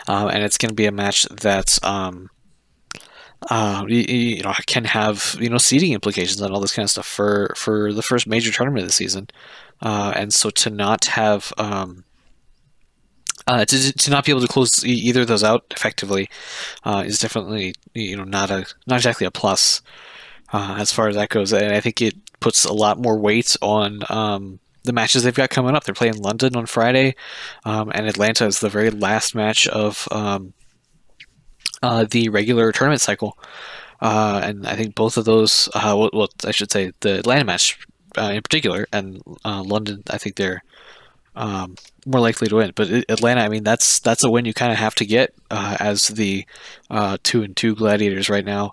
uh, 0.08 0.30
and 0.32 0.44
it's 0.44 0.58
going 0.58 0.70
to 0.70 0.76
be 0.76 0.86
a 0.86 0.92
match 0.92 1.24
that 1.30 1.78
um, 1.84 2.30
uh, 3.50 3.86
you, 3.88 4.00
you, 4.00 4.44
know 4.44 4.54
can 4.66 4.86
have 4.86 5.36
you 5.40 5.50
know 5.50 5.58
seeding 5.58 5.94
implications 5.94 6.42
and 6.42 6.54
all 6.54 6.62
this 6.62 6.74
kind 6.74 6.86
of 6.86 6.92
stuff 6.92 7.08
for 7.08 7.54
for 7.56 7.94
the 7.94 8.02
first 8.02 8.28
major 8.28 8.52
tournament 8.52 8.84
of 8.84 8.90
the 8.90 8.94
season. 8.94 9.28
Uh, 9.82 10.14
and 10.16 10.34
so 10.34 10.50
to 10.50 10.70
not 10.70 11.06
have 11.06 11.52
um, 11.58 12.06
uh, 13.48 13.66
to, 13.66 13.94
to 13.94 14.10
not 14.10 14.26
be 14.26 14.32
able 14.32 14.42
to 14.42 14.48
close 14.48 14.84
either 14.86 15.22
of 15.22 15.28
those 15.28 15.44
out 15.44 15.66
effectively 15.72 16.30
uh, 16.84 17.04
is 17.06 17.20
definitely 17.20 17.74
you 17.94 18.16
know 18.16 18.24
not 18.24 18.50
a 18.50 18.66
not 18.88 18.98
exactly 18.98 19.28
a 19.28 19.32
plus 19.32 19.82
uh, 20.54 20.78
as 20.80 20.92
far 20.92 21.08
as 21.08 21.16
that 21.16 21.30
goes. 21.30 21.54
And 21.54 21.74
I 21.74 21.82
think 21.82 22.02
it 22.02 22.16
puts 22.40 22.66
a 22.66 22.74
lot 22.74 23.00
more 23.00 23.18
weight 23.18 23.56
on 23.62 24.00
um, 24.10 24.60
the 24.86 24.94
matches 24.94 25.24
they've 25.24 25.34
got 25.34 25.50
coming 25.50 25.76
up. 25.76 25.84
They're 25.84 25.96
playing 25.96 26.18
London 26.18 26.56
on 26.56 26.66
Friday, 26.66 27.16
um, 27.64 27.92
and 27.94 28.08
Atlanta 28.08 28.46
is 28.46 28.60
the 28.60 28.70
very 28.70 28.90
last 28.90 29.36
match 29.36 29.68
of 29.68 30.08
um, 30.12 30.54
uh, 31.84 32.06
the 32.10 32.30
regular 32.30 32.72
tournament 32.72 33.02
cycle. 33.02 33.38
Uh, 34.02 34.42
and 34.44 34.68
I 34.68 34.76
think 34.76 34.96
both 34.96 35.18
of 35.18 35.26
those, 35.26 35.70
uh, 35.74 35.96
well, 35.98 36.10
well, 36.14 36.30
I 36.46 36.52
should 36.52 36.72
say 36.72 36.92
the 37.00 37.20
Atlanta 37.20 37.46
match 37.46 37.78
in 38.18 38.42
particular, 38.42 38.88
and 38.94 39.22
London, 39.44 40.04
I 40.10 40.18
think 40.18 40.36
they're 40.36 40.64
um, 41.36 41.76
more 42.06 42.22
likely 42.22 42.48
to 42.48 42.56
win. 42.56 42.72
But 42.76 42.90
Atlanta, 43.10 43.42
I 43.42 43.50
mean, 43.50 43.64
that's 43.64 44.00
that's 44.00 44.24
a 44.24 44.30
win 44.30 44.46
you 44.46 44.54
kind 44.54 44.72
of 44.72 44.78
have 44.78 44.96
to 44.96 45.06
get 45.06 45.34
uh, 45.52 45.78
as 45.80 46.08
the 46.08 46.46
uh, 46.90 47.18
two 47.24 47.44
and 47.44 47.56
two 47.56 47.76
Gladiators 47.76 48.30
right 48.30 48.46
now. 48.46 48.72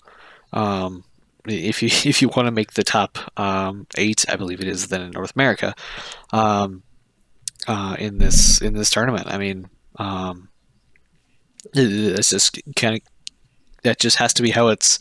Um, 0.52 1.04
if 1.46 1.82
you 1.82 1.88
if 2.08 2.22
you 2.22 2.28
want 2.28 2.46
to 2.46 2.52
make 2.52 2.72
the 2.72 2.84
top 2.84 3.18
um, 3.38 3.86
eight, 3.96 4.24
I 4.28 4.36
believe 4.36 4.60
it 4.60 4.68
is 4.68 4.88
then 4.88 5.02
in 5.02 5.10
North 5.12 5.32
America, 5.36 5.74
um, 6.32 6.82
uh, 7.66 7.96
in 7.98 8.18
this 8.18 8.60
in 8.60 8.74
this 8.74 8.90
tournament. 8.90 9.26
I 9.28 9.38
mean, 9.38 9.68
um, 9.96 10.48
It's 11.74 12.30
just 12.30 12.60
kind 12.76 12.96
of 12.96 13.00
that 13.82 13.98
just 13.98 14.16
has 14.18 14.32
to 14.34 14.42
be 14.42 14.50
how 14.50 14.68
it's 14.68 14.98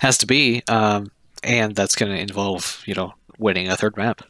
has 0.00 0.18
to 0.18 0.26
be, 0.26 0.62
um, 0.68 1.10
and 1.42 1.74
that's 1.74 1.94
going 1.96 2.12
to 2.12 2.18
involve 2.20 2.82
you 2.86 2.94
know 2.94 3.14
winning 3.38 3.68
a 3.68 3.76
third 3.76 3.96
map. 3.96 4.22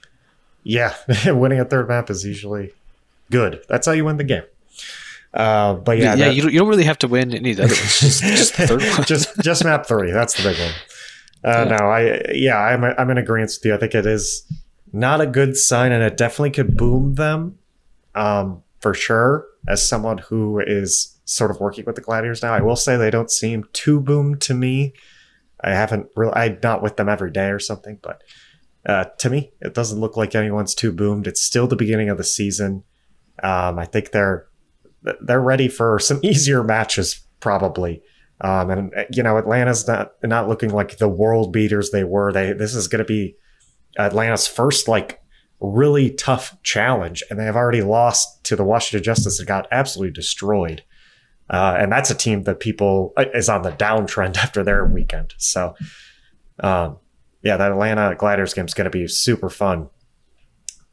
Yeah, 0.62 0.94
winning 1.26 1.60
a 1.60 1.64
third 1.64 1.88
map 1.88 2.10
is 2.10 2.24
usually 2.24 2.72
good. 3.30 3.62
That's 3.68 3.86
how 3.86 3.92
you 3.92 4.04
win 4.04 4.16
the 4.16 4.24
game. 4.24 4.44
Uh, 5.32 5.74
but 5.74 5.98
yeah, 5.98 6.14
yeah, 6.14 6.16
that- 6.28 6.34
you, 6.36 6.42
don't, 6.42 6.52
you 6.52 6.58
don't 6.60 6.68
really 6.68 6.84
have 6.84 6.98
to 6.98 7.08
win 7.08 7.34
any 7.34 7.50
of 7.50 7.56
the 7.56 7.64
other 7.64 7.74
ones. 7.74 8.00
Just, 8.00 8.22
just 8.22 8.56
just 9.08 9.40
just 9.42 9.64
map 9.64 9.86
three. 9.86 10.10
That's 10.12 10.34
the 10.34 10.48
big 10.48 10.58
one. 10.58 10.72
Uh, 11.44 11.66
Yeah. 11.68 11.76
No, 11.76 11.86
I 11.86 12.22
yeah, 12.32 12.58
I'm 12.58 12.84
I'm 12.84 13.10
in 13.10 13.18
agreement 13.18 13.50
with 13.50 13.64
you. 13.64 13.74
I 13.74 13.78
think 13.78 13.94
it 13.94 14.06
is 14.06 14.44
not 14.92 15.20
a 15.20 15.26
good 15.26 15.56
sign, 15.56 15.92
and 15.92 16.02
it 16.02 16.16
definitely 16.16 16.50
could 16.52 16.76
boom 16.76 17.14
them, 17.14 17.58
um, 18.14 18.62
for 18.80 18.94
sure. 18.94 19.46
As 19.66 19.86
someone 19.86 20.18
who 20.18 20.60
is 20.60 21.18
sort 21.24 21.50
of 21.50 21.58
working 21.58 21.84
with 21.86 21.96
the 21.96 22.02
Gladiators 22.02 22.42
now, 22.42 22.52
I 22.52 22.60
will 22.60 22.76
say 22.76 22.96
they 22.96 23.10
don't 23.10 23.30
seem 23.30 23.64
too 23.72 23.98
boom 24.00 24.38
to 24.40 24.54
me. 24.54 24.92
I 25.62 25.70
haven't 25.70 26.08
really, 26.16 26.34
I'm 26.34 26.58
not 26.62 26.82
with 26.82 26.96
them 26.96 27.08
every 27.08 27.30
day 27.30 27.48
or 27.48 27.58
something, 27.58 27.98
but 28.02 28.22
uh, 28.86 29.04
to 29.18 29.30
me, 29.30 29.52
it 29.62 29.72
doesn't 29.72 29.98
look 29.98 30.16
like 30.16 30.34
anyone's 30.34 30.74
too 30.74 30.92
boomed. 30.92 31.26
It's 31.26 31.40
still 31.40 31.66
the 31.66 31.76
beginning 31.76 32.10
of 32.10 32.18
the 32.18 32.24
season. 32.24 32.84
Um, 33.42 33.78
I 33.78 33.86
think 33.86 34.10
they're 34.10 34.46
they're 35.22 35.40
ready 35.40 35.68
for 35.68 35.98
some 35.98 36.20
easier 36.22 36.62
matches, 36.62 37.22
probably. 37.40 38.02
Um, 38.44 38.68
and 38.68 38.92
you 39.10 39.22
know, 39.22 39.38
Atlanta's 39.38 39.88
not 39.88 40.12
not 40.22 40.48
looking 40.48 40.68
like 40.68 40.98
the 40.98 41.08
world 41.08 41.50
beaters 41.50 41.90
they 41.90 42.04
were. 42.04 42.30
They 42.30 42.52
this 42.52 42.74
is 42.74 42.88
going 42.88 42.98
to 42.98 43.04
be 43.04 43.36
Atlanta's 43.98 44.46
first 44.46 44.86
like 44.86 45.22
really 45.60 46.10
tough 46.10 46.54
challenge, 46.62 47.22
and 47.30 47.38
they 47.38 47.46
have 47.46 47.56
already 47.56 47.80
lost 47.80 48.44
to 48.44 48.54
the 48.54 48.62
Washington 48.62 49.02
Justice 49.02 49.38
and 49.38 49.48
got 49.48 49.66
absolutely 49.72 50.12
destroyed. 50.12 50.84
Uh, 51.48 51.76
and 51.78 51.90
that's 51.90 52.10
a 52.10 52.14
team 52.14 52.42
that 52.42 52.60
people 52.60 53.14
uh, 53.16 53.24
is 53.32 53.48
on 53.48 53.62
the 53.62 53.72
downtrend 53.72 54.36
after 54.42 54.62
their 54.62 54.84
weekend. 54.84 55.32
So, 55.38 55.74
um, 56.60 56.98
yeah, 57.42 57.56
that 57.56 57.72
Atlanta 57.72 58.14
Gladiators 58.14 58.52
game 58.52 58.66
is 58.66 58.74
going 58.74 58.84
to 58.84 58.90
be 58.90 59.08
super 59.08 59.48
fun. 59.48 59.88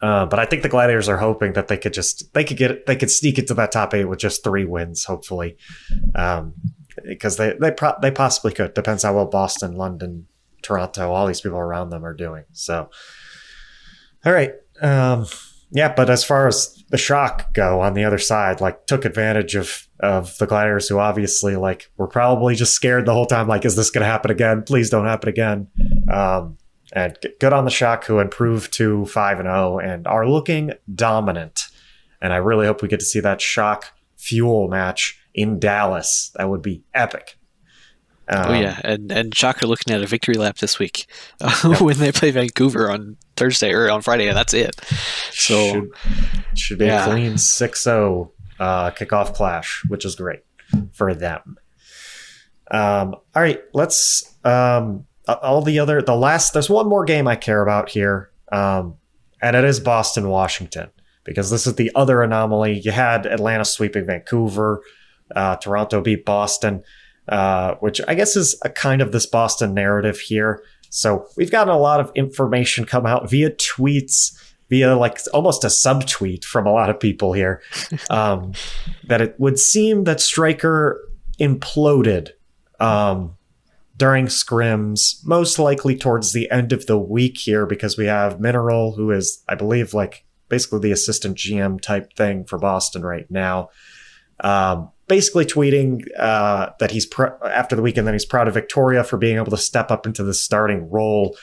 Uh, 0.02 0.26
but 0.26 0.40
I 0.40 0.46
think 0.46 0.64
the 0.64 0.70
Gladiators 0.70 1.10
are 1.10 1.18
hoping 1.18 1.54
that 1.54 1.68
they 1.68 1.78
could 1.78 1.94
just 1.94 2.34
they 2.34 2.44
could 2.46 2.58
get 2.58 2.86
they 2.86 2.96
could 2.96 3.12
sneak 3.12 3.38
into 3.38 3.54
that 3.56 3.72
top 3.74 3.94
eight 3.94 4.06
with 4.06 4.20
just 4.20 4.44
three 4.44 4.66
wins, 4.66 5.04
hopefully, 5.04 5.58
um, 6.16 6.54
because 7.04 7.38
they 7.38 7.54
they 7.60 7.72
pro- 7.72 8.00
they 8.02 8.12
possibly 8.12 8.54
could. 8.54 8.74
Depends 8.74 9.04
how 9.04 9.16
well 9.16 9.26
Boston, 9.26 9.74
London, 9.74 10.28
Toronto, 10.62 11.12
all 11.12 11.28
these 11.28 11.42
people 11.42 11.58
around 11.58 11.90
them 11.90 12.06
are 12.06 12.14
doing. 12.14 12.46
So, 12.52 12.90
all 14.26 14.34
right, 14.34 14.54
um, 14.82 15.26
yeah. 15.72 15.94
But 15.94 16.10
as 16.10 16.24
far 16.24 16.48
as 16.48 16.84
the 16.90 16.98
shock 16.98 17.54
go 17.54 17.82
on 17.82 17.94
the 17.94 18.04
other 18.04 18.18
side, 18.18 18.62
like 18.62 18.86
took 18.86 19.06
advantage 19.06 19.56
of 19.56 19.88
of 20.00 20.38
the 20.38 20.48
Gladiators, 20.48 20.88
who 20.88 21.00
obviously 21.00 21.56
like 21.56 21.92
were 21.98 22.08
probably 22.08 22.56
just 22.56 22.74
scared 22.74 23.06
the 23.06 23.14
whole 23.14 23.26
time. 23.26 23.48
Like, 23.48 23.66
is 23.66 23.76
this 23.76 23.90
going 23.90 24.02
to 24.02 24.12
happen 24.12 24.32
again? 24.32 24.64
Please 24.64 24.90
don't 24.90 25.06
happen 25.06 25.30
again. 25.30 25.68
Um, 26.12 26.58
and 26.94 27.18
good 27.40 27.54
on 27.54 27.66
the 27.66 27.72
shock 27.72 28.06
who 28.06 28.20
improved 28.20 28.74
to 28.74 29.06
5 29.06 29.40
and 29.40 29.48
0 29.48 29.80
and 29.80 30.08
are 30.08 30.28
looking 30.28 30.74
dominant 30.94 31.68
and 32.22 32.34
i 32.34 32.38
really 32.38 32.66
hope 32.66 32.82
we 32.82 32.88
get 32.88 33.00
to 33.00 33.06
see 33.06 33.20
that 33.20 33.42
shock 33.42 33.94
fuel 34.18 34.68
match 34.68 35.21
in 35.34 35.60
dallas. 35.60 36.32
That 36.36 36.50
would 36.50 36.62
be 36.62 36.84
epic. 36.94 37.38
Oh 38.30 38.54
Um, 38.54 38.62
yeah, 38.62 38.80
and 38.84 39.12
and 39.12 39.36
Shocker 39.36 39.68
looking 39.68 39.94
at 39.94 40.02
a 40.02 40.08
victory 40.08 40.36
lap 40.36 40.58
this 40.60 40.80
week 40.80 41.08
uh, 41.42 41.78
when 41.80 41.98
they 41.98 42.12
play 42.12 42.32
Vancouver 42.32 42.90
on 42.90 43.18
Thursday 43.36 43.72
or 43.72 43.90
on 43.90 44.02
Friday, 44.02 44.28
and 44.28 44.38
that's 44.38 44.54
it. 44.54 44.80
So 45.32 45.72
should, 45.72 45.92
should 46.56 46.78
be 46.80 46.86
yeah. 46.86 47.06
a 47.06 47.10
clean 47.10 47.34
6-0 47.34 48.30
uh, 48.60 48.92
kickoff 48.92 49.34
clash 49.34 49.84
which 49.88 50.06
is 50.06 50.16
great 50.16 50.42
for 50.94 51.14
them. 51.14 51.58
Um, 52.70 53.16
all 53.36 53.42
right 53.42 53.62
let's 53.74 54.38
um, 54.46 55.06
all 55.28 55.62
the 55.62 55.80
other 55.80 56.02
the 56.02 56.16
last 56.16 56.54
there's 56.54 56.70
one 56.70 56.88
more 56.88 57.04
game 57.04 57.28
i 57.28 57.36
care 57.36 57.62
about 57.62 57.90
here 57.90 58.32
um, 58.52 58.96
and 59.42 59.58
it 59.58 59.66
is 59.66 59.82
boston 59.82 60.30
washington 60.30 60.90
because 61.24 61.52
this 61.52 61.68
is 61.68 61.76
the 61.76 61.92
other 61.96 62.22
anomaly. 62.22 62.80
You 62.80 62.92
had 62.92 63.26
atlanta 63.26 63.66
sweeping 63.66 64.06
vancouver 64.06 64.82
uh, 65.36 65.56
toronto 65.58 66.02
beat 66.02 66.26
boston 66.26 66.84
uh, 67.28 67.76
which 67.76 68.02
i 68.08 68.16
guess 68.16 68.36
is 68.36 68.60
a 68.64 68.70
kind 68.70 69.02
of 69.02 69.12
this 69.12 69.26
boston 69.26 69.74
narrative 69.74 70.20
here 70.20 70.64
so 70.90 71.28
we've 71.38 71.52
gotten 71.52 71.74
a 71.74 71.78
lot 71.78 72.00
of 72.00 72.12
information 72.16 72.86
come 72.86 73.06
out 73.06 73.30
via 73.30 73.50
tweets 73.52 74.34
via 74.72 74.96
like 74.96 75.20
almost 75.34 75.64
a 75.64 75.68
subtweet 75.68 76.46
from 76.46 76.66
a 76.66 76.72
lot 76.72 76.90
of 76.90 77.00
people 77.00 77.34
here 77.34 77.62
um, 78.10 78.54
that 79.04 79.22
it 79.22 79.36
would 79.38 79.60
seem 79.60 80.06
that 80.06 80.22
Striker 80.22 81.00
imploded 81.40 82.30
um, 82.80 83.36
during 83.98 84.28
scrims, 84.28 85.24
most 85.26 85.60
likely 85.60 85.96
towards 85.96 86.32
the 86.32 86.50
end 86.50 86.72
of 86.72 86.88
the 86.88 86.98
week 86.98 87.38
here, 87.38 87.66
because 87.66 87.98
we 87.98 88.06
have 88.06 88.40
Mineral, 88.40 88.94
who 88.94 89.12
is, 89.12 89.44
I 89.48 89.56
believe, 89.56 89.94
like 89.94 90.26
basically 90.48 90.80
the 90.80 90.92
assistant 90.92 91.38
GM 91.38 91.80
type 91.82 92.14
thing 92.14 92.46
for 92.46 92.58
Boston 92.58 93.04
right 93.04 93.30
now. 93.30 93.70
Um, 94.40 94.90
basically 95.12 95.44
tweeting 95.44 96.06
uh, 96.18 96.70
that 96.80 96.90
he's 96.90 97.06
pr- 97.06 97.36
after 97.44 97.76
the 97.76 97.82
weekend 97.82 98.08
that 98.08 98.14
he's 98.14 98.26
proud 98.26 98.48
of 98.48 98.54
Victoria 98.54 99.04
for 99.04 99.18
being 99.18 99.36
able 99.36 99.52
to 99.52 99.58
step 99.58 99.92
up 99.92 100.08
into 100.08 100.24
the 100.24 100.34
starting 100.34 100.90
role 100.90 101.38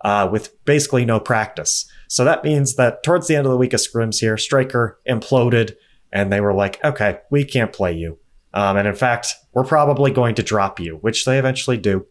uh, 0.00 0.26
with 0.32 0.64
basically 0.64 1.04
no 1.04 1.20
practice. 1.20 1.84
So 2.08 2.24
that 2.24 2.42
means 2.42 2.76
that 2.76 3.02
towards 3.02 3.26
the 3.26 3.36
end 3.36 3.44
of 3.44 3.52
the 3.52 3.58
week 3.58 3.74
of 3.74 3.80
scrims 3.80 4.20
here, 4.20 4.38
Striker 4.38 4.98
imploded 5.06 5.74
and 6.10 6.32
they 6.32 6.40
were 6.40 6.54
like, 6.54 6.82
okay, 6.82 7.18
we 7.30 7.44
can't 7.44 7.74
play 7.74 7.92
you. 7.92 8.18
Um, 8.54 8.78
and 8.78 8.88
in 8.88 8.94
fact, 8.94 9.34
we're 9.52 9.64
probably 9.64 10.10
going 10.12 10.34
to 10.36 10.42
drop 10.42 10.80
you, 10.80 10.96
which 11.02 11.26
they 11.26 11.38
eventually 11.38 11.76
do. 11.76 12.06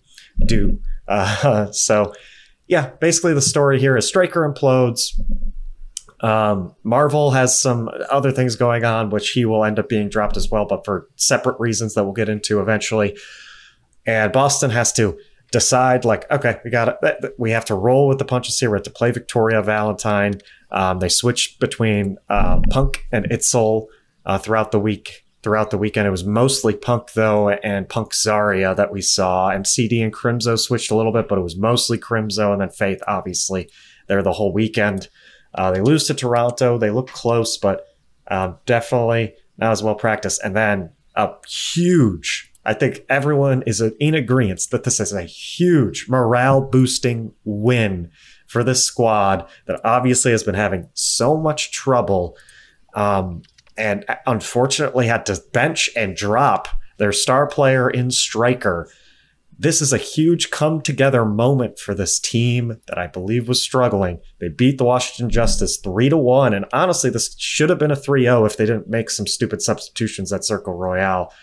Do. 0.45 0.80
Uh, 1.12 1.72
so, 1.72 2.13
yeah, 2.67 2.91
basically 3.02 3.34
the 3.34 3.41
story 3.41 3.80
here 3.80 3.98
is 3.98 4.08
Striker 4.08 4.48
implodes. 4.48 5.19
Um, 6.21 6.75
Marvel 6.84 7.32
has 7.32 7.60
some 7.60 7.89
other 8.10 8.32
things 8.32 8.55
going 8.55 8.84
on, 8.84 9.10
which 9.10 9.32
he 9.32 9.45
will 9.45 9.63
end 9.63 9.79
up 9.79 9.88
being 9.88 10.10
dropped 10.10 10.38
as 10.38 10.49
well, 10.49 10.65
but 10.65 10.84
for 10.86 11.08
separate 11.15 11.60
reasons 11.60 11.93
that 11.93 12.03
we'll 12.03 12.13
get 12.13 12.29
into 12.29 12.60
eventually. 12.60 13.17
And 14.05 14.32
Boston 14.32 14.69
has 14.71 14.91
to 14.93 15.17
decide, 15.51 16.05
like, 16.05 16.29
okay, 16.32 16.60
we 16.63 16.71
got 16.71 16.97
it. 17.01 17.34
We 17.38 17.51
have 17.51 17.65
to 17.65 17.75
roll 17.75 18.08
with 18.08 18.19
the 18.19 18.25
punches 18.25 18.60
here. 18.60 18.69
We 18.69 18.77
have 18.77 18.84
to 18.84 18.91
play 18.91 19.12
Victoria 19.12 19.62
Valentine. 19.62 20.41
Um, 20.71 20.99
they 20.99 21.10
switched 21.10 21.60
between 21.60 22.17
uh, 22.29 22.60
Punk 22.69 23.05
and 23.12 23.25
Itzel 23.25 23.88
uh, 24.25 24.38
throughout 24.38 24.71
the 24.71 24.79
week. 24.79 25.25
Throughout 25.41 25.71
the 25.71 25.77
weekend, 25.77 26.05
it 26.05 26.12
was 26.12 26.25
mostly 26.25 26.75
Punk 26.75 27.13
though, 27.13 27.47
and 27.47 27.88
Punk 27.88 28.12
Zarya 28.12 28.75
that 28.75 28.91
we 28.91 29.01
saw. 29.01 29.49
And 29.49 29.65
CD 29.65 30.01
and 30.01 30.12
Crimzo 30.12 30.60
switched 30.60 30.91
a 30.91 30.97
little 30.97 31.13
bit, 31.13 31.29
but 31.29 31.38
it 31.38 31.43
was 31.43 31.55
mostly 31.55 31.97
Crimzo, 31.97 32.51
and 32.51 32.60
then 32.60 32.69
Faith, 32.69 33.01
obviously, 33.08 33.69
there 34.08 34.21
the 34.21 34.34
whole 34.34 34.51
weekend. 34.51 35.08
Uh, 35.60 35.72
they 35.72 35.82
lose 35.82 36.08
to 36.08 36.13
Toronto. 36.13 36.78
They 36.78 36.89
look 36.89 37.10
close, 37.10 37.58
but 37.58 37.86
um, 38.32 38.56
definitely 38.65 39.34
not 39.58 39.74
as 39.74 39.84
well 39.84 39.93
practiced. 39.93 40.39
And 40.41 40.56
then 40.56 40.91
a 41.15 41.32
huge, 41.50 42.54
I 42.63 42.74
think 42.74 43.02
everyone 43.10 43.63
is 43.63 43.82
in 43.82 44.15
agreement 44.15 44.65
that 44.72 44.86
this 44.86 45.02
is 45.02 45.12
a 45.12 45.24
huge 45.24 46.08
morale 46.08 46.62
boosting 46.62 47.34
win 47.43 48.10
for 48.48 48.63
this 48.63 48.86
squad 48.86 49.50
that 49.67 49.82
obviously 49.84 50.32
has 50.32 50.43
been 50.43 50.56
having 50.56 50.88
so 50.93 51.36
much 51.36 51.74
trouble 51.74 52.38
um, 52.93 53.41
and 53.76 54.06
unfortunately 54.26 55.08
had 55.08 55.26
to 55.26 55.43
bench 55.52 55.89
and 55.93 56.15
drop 56.15 56.69
their 57.00 57.12
star 57.12 57.48
player 57.48 57.89
in 57.89 58.12
striker. 58.12 58.89
This 59.62 59.82
is 59.82 59.91
a 59.91 59.98
huge 59.98 60.52
come 60.52 60.80
together 60.80 61.26
moment 61.26 61.80
for 61.80 61.93
this 61.93 62.17
team 62.17 62.80
that 62.88 62.98
I 62.98 63.08
believe 63.08 63.50
was 63.50 63.62
struggling. 63.62 64.22
They 64.39 64.48
beat 64.48 64.78
the 64.78 64.86
Washington 64.86 65.30
Justice 65.30 65.76
3 65.84 66.08
to 66.08 66.17
1 66.17 66.54
and 66.54 66.65
honestly 66.72 67.10
this 67.10 67.36
should 67.38 67.69
have 67.69 67.78
been 67.78 67.91
a 67.91 67.95
3-0 67.95 68.45
if 68.45 68.56
they 68.56 68.65
didn't 68.65 68.88
make 68.88 69.10
some 69.10 69.28
stupid 69.28 69.62
substitutions 69.62 70.32
at 70.32 70.45
Circuit 70.45 70.72
Royal. 70.72 71.34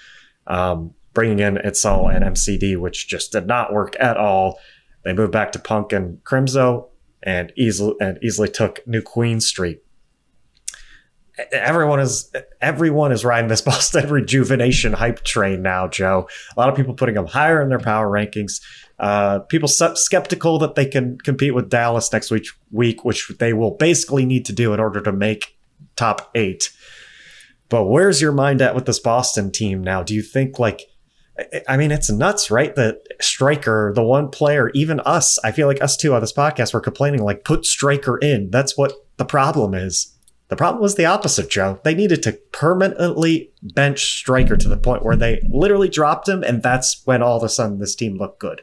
Um, 0.47 0.95
bringing 1.13 1.41
in 1.41 1.57
Itzel 1.57 2.11
and 2.11 2.25
MCD 2.25 2.79
which 2.79 3.07
just 3.07 3.33
did 3.33 3.47
not 3.47 3.75
work 3.75 3.95
at 4.01 4.17
all. 4.17 4.59
They 5.05 5.13
moved 5.13 5.33
back 5.33 5.53
to 5.53 5.59
Punk 5.59 5.93
and 5.93 6.25
Crimzo 6.25 6.89
and 7.23 7.53
easily 7.55 7.97
and 8.01 8.19
easily 8.23 8.49
took 8.49 8.81
New 8.87 9.03
Queen 9.03 9.41
Street 9.41 9.83
everyone 11.53 12.01
is 12.01 12.33
everyone 12.61 13.13
is 13.13 13.25
riding 13.25 13.49
this 13.49 13.61
Boston 13.63 14.09
rejuvenation 14.11 14.93
hype 14.93 15.23
train 15.25 15.63
now, 15.63 15.89
Joe. 15.89 16.29
A 16.57 16.61
lot 16.61 16.69
of 16.69 16.77
people 16.77 16.95
putting 16.95 17.15
them 17.15 17.27
higher 17.27 17.61
in 17.63 17.69
their 17.69 17.79
power 17.79 18.09
rankings. 18.09 18.61
Uh, 18.99 19.41
people 19.41 19.69
skeptical 19.69 20.59
that 20.59 20.75
they 20.75 20.87
can 20.87 21.19
compete 21.19 21.55
with 21.55 21.69
Dallas 21.69 22.11
next 22.13 22.31
week, 22.31 22.47
week, 22.71 23.05
which 23.05 23.31
they 23.39 23.53
will 23.53 23.73
basically 23.73 24.25
need 24.25 24.47
to 24.47 24.53
do 24.53 24.73
in 24.73 24.81
order 24.81 25.03
to 25.03 25.13
make 25.13 25.59
top 25.97 26.31
eight. 26.35 26.73
But 27.69 27.85
where's 27.85 28.23
your 28.23 28.33
mind 28.33 28.63
at 28.63 28.75
with 28.75 28.87
this 28.87 29.01
Boston 29.01 29.51
team 29.51 29.83
now? 29.83 30.03
Do 30.03 30.15
you 30.15 30.23
think 30.23 30.59
like? 30.59 30.83
I 31.69 31.77
mean, 31.77 31.91
it's 31.91 32.11
nuts, 32.11 32.51
right? 32.51 32.75
That 32.77 33.03
Striker, 33.21 33.93
the 33.95 34.03
one 34.03 34.31
player, 34.31 34.71
even 34.71 35.01
us, 35.01 35.39
I 35.45 35.53
feel 35.53 35.67
like 35.67 35.83
us 35.83 35.95
too 35.95 36.15
on 36.15 36.23
this 36.23 36.33
podcast, 36.33 36.73
we're 36.73 36.81
complaining 36.81 37.23
like, 37.23 37.45
put 37.45 37.67
Striker 37.67 38.17
in. 38.17 38.49
That's 38.49 38.79
what 38.79 38.95
the 39.19 39.27
problem 39.27 39.75
is. 39.75 40.16
The 40.49 40.57
problem 40.57 40.81
was 40.81 40.95
the 40.95 41.07
opposite, 41.07 41.51
Joe. 41.51 41.81
They 41.83 41.95
needed 41.95 42.23
to 42.23 42.33
permanently 42.53 43.51
bench 43.63 44.19
Striker 44.19 44.57
to 44.57 44.69
the 44.69 44.77
point 44.77 45.05
where 45.05 45.17
they 45.17 45.43
literally 45.51 45.89
dropped 45.89 46.29
him, 46.29 46.45
and 46.45 46.63
that's 46.63 47.03
when 47.05 47.23
all 47.23 47.37
of 47.37 47.43
a 47.43 47.49
sudden 47.49 47.81
this 47.81 47.97
team 47.97 48.17
looked 48.17 48.39
good. 48.39 48.63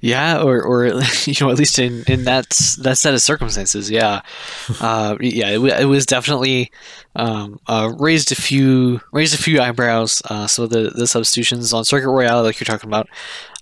Yeah, 0.00 0.42
or, 0.42 0.62
or 0.62 0.86
you 1.24 1.34
know, 1.40 1.50
at 1.50 1.58
least 1.58 1.78
in, 1.78 2.04
in 2.06 2.24
that 2.24 2.50
that 2.80 2.98
set 2.98 3.14
of 3.14 3.22
circumstances, 3.22 3.90
yeah, 3.90 4.20
uh, 4.80 5.16
yeah, 5.20 5.50
it, 5.50 5.80
it, 5.80 5.86
was 5.86 6.06
definitely 6.06 6.70
um, 7.16 7.60
uh, 7.66 7.92
raised 7.98 8.32
a 8.32 8.34
few 8.34 9.00
raised 9.12 9.34
a 9.34 9.42
few 9.42 9.60
eyebrows. 9.60 10.22
Uh, 10.26 10.46
so 10.46 10.66
the 10.66 10.90
the 10.90 11.06
substitutions 11.06 11.72
on 11.72 11.84
Circuit 11.84 12.10
Royal, 12.10 12.42
like 12.42 12.60
you're 12.60 12.66
talking 12.66 12.90
about, 12.90 13.08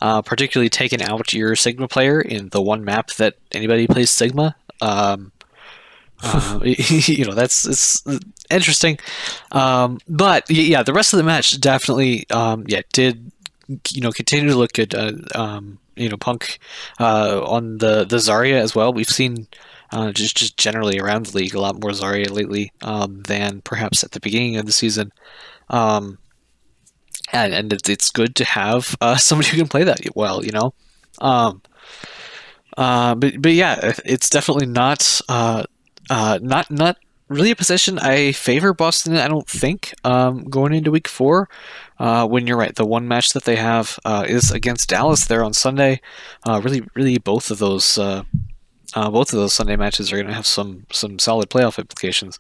uh, 0.01 0.23
particularly 0.23 0.69
taking 0.69 1.03
out 1.03 1.33
your 1.33 1.57
Sigma 1.57 1.89
player 1.89 2.21
in 2.21 2.49
the 2.51 2.63
one 2.63 2.85
map 2.85 3.11
that 3.13 3.37
anybody 3.53 3.87
plays 3.87 4.11
Sigma. 4.11 4.57
Um, 4.81 5.32
uh, 6.23 6.61
you 6.65 7.25
know 7.25 7.35
that's 7.35 7.67
it's 7.67 8.05
interesting, 8.51 8.99
um, 9.53 9.99
but 10.09 10.49
yeah, 10.51 10.83
the 10.83 10.93
rest 10.93 11.13
of 11.13 11.19
the 11.19 11.25
match 11.25 11.59
definitely 11.61 12.29
um, 12.31 12.65
yeah 12.69 12.83
did 12.93 13.31
you 13.91 14.01
know 14.01 14.13
continue 14.13 14.49
to 14.49 14.57
look 14.57 14.73
good. 14.73 14.95
Uh, 14.95 15.13
um, 15.35 15.79
you 15.97 16.09
know 16.09 16.17
Punk 16.17 16.59
uh, 16.99 17.43
on 17.45 17.79
the 17.79 18.05
the 18.05 18.17
Zarya 18.17 18.61
as 18.61 18.75
well. 18.75 18.93
We've 18.93 19.07
seen 19.07 19.47
uh, 19.91 20.13
just 20.13 20.37
just 20.37 20.57
generally 20.57 20.99
around 20.99 21.27
the 21.27 21.37
league 21.37 21.55
a 21.55 21.61
lot 21.61 21.81
more 21.81 21.91
Zarya 21.91 22.31
lately 22.31 22.73
um, 22.83 23.23
than 23.23 23.61
perhaps 23.61 24.03
at 24.03 24.13
the 24.13 24.21
beginning 24.21 24.57
of 24.57 24.67
the 24.67 24.73
season. 24.73 25.13
Um, 25.69 26.19
and, 27.33 27.55
and 27.55 27.73
it's 27.89 28.11
good 28.11 28.35
to 28.37 28.45
have 28.45 28.97
uh, 29.01 29.17
somebody 29.17 29.51
who 29.51 29.59
can 29.59 29.69
play 29.69 29.85
that 29.85 30.01
well, 30.15 30.45
you 30.45 30.53
know. 30.53 30.75
Um, 31.21 31.63
uh, 32.77 33.15
but 33.15 33.41
but 33.41 33.53
yeah, 33.53 33.93
it's 34.05 34.31
definitely 34.31 34.67
not 34.67 35.21
uh, 36.11 36.39
not 36.43 36.71
not 36.71 36.97
really 37.29 37.51
a 37.51 37.57
position 37.57 37.99
I 37.99 38.33
favor 38.33 38.73
Boston. 38.75 39.17
I 39.17 39.29
don't 39.29 39.49
think 39.49 39.95
um, 40.05 40.45
going 40.45 40.73
into 40.75 40.91
Week 40.91 41.09
Four. 41.09 41.49
Uh, 41.99 42.27
when 42.27 42.47
you're 42.47 42.57
right, 42.57 42.75
the 42.75 42.87
one 42.87 43.07
match 43.07 43.33
that 43.33 43.45
they 43.45 43.57
have 43.57 43.99
uh, 44.05 44.25
is 44.29 44.51
against 44.51 44.89
Dallas 44.89 45.27
there 45.27 45.45
on 45.45 45.53
Sunday. 45.53 46.01
Uh, 46.47 46.61
really, 46.63 46.83
really, 46.95 47.19
both 47.19 47.51
of 47.51 47.59
those, 47.59 47.97
uh, 47.97 48.25
uh, 48.95 49.11
both 49.11 49.33
of 49.33 49.39
those 49.39 49.53
Sunday 49.53 49.77
matches 49.77 50.13
are 50.13 50.17
going 50.17 50.27
to 50.27 50.35
have 50.35 50.47
some 50.47 50.87
some 50.93 51.19
solid 51.19 51.49
playoff 51.49 51.79
implications. 51.79 52.39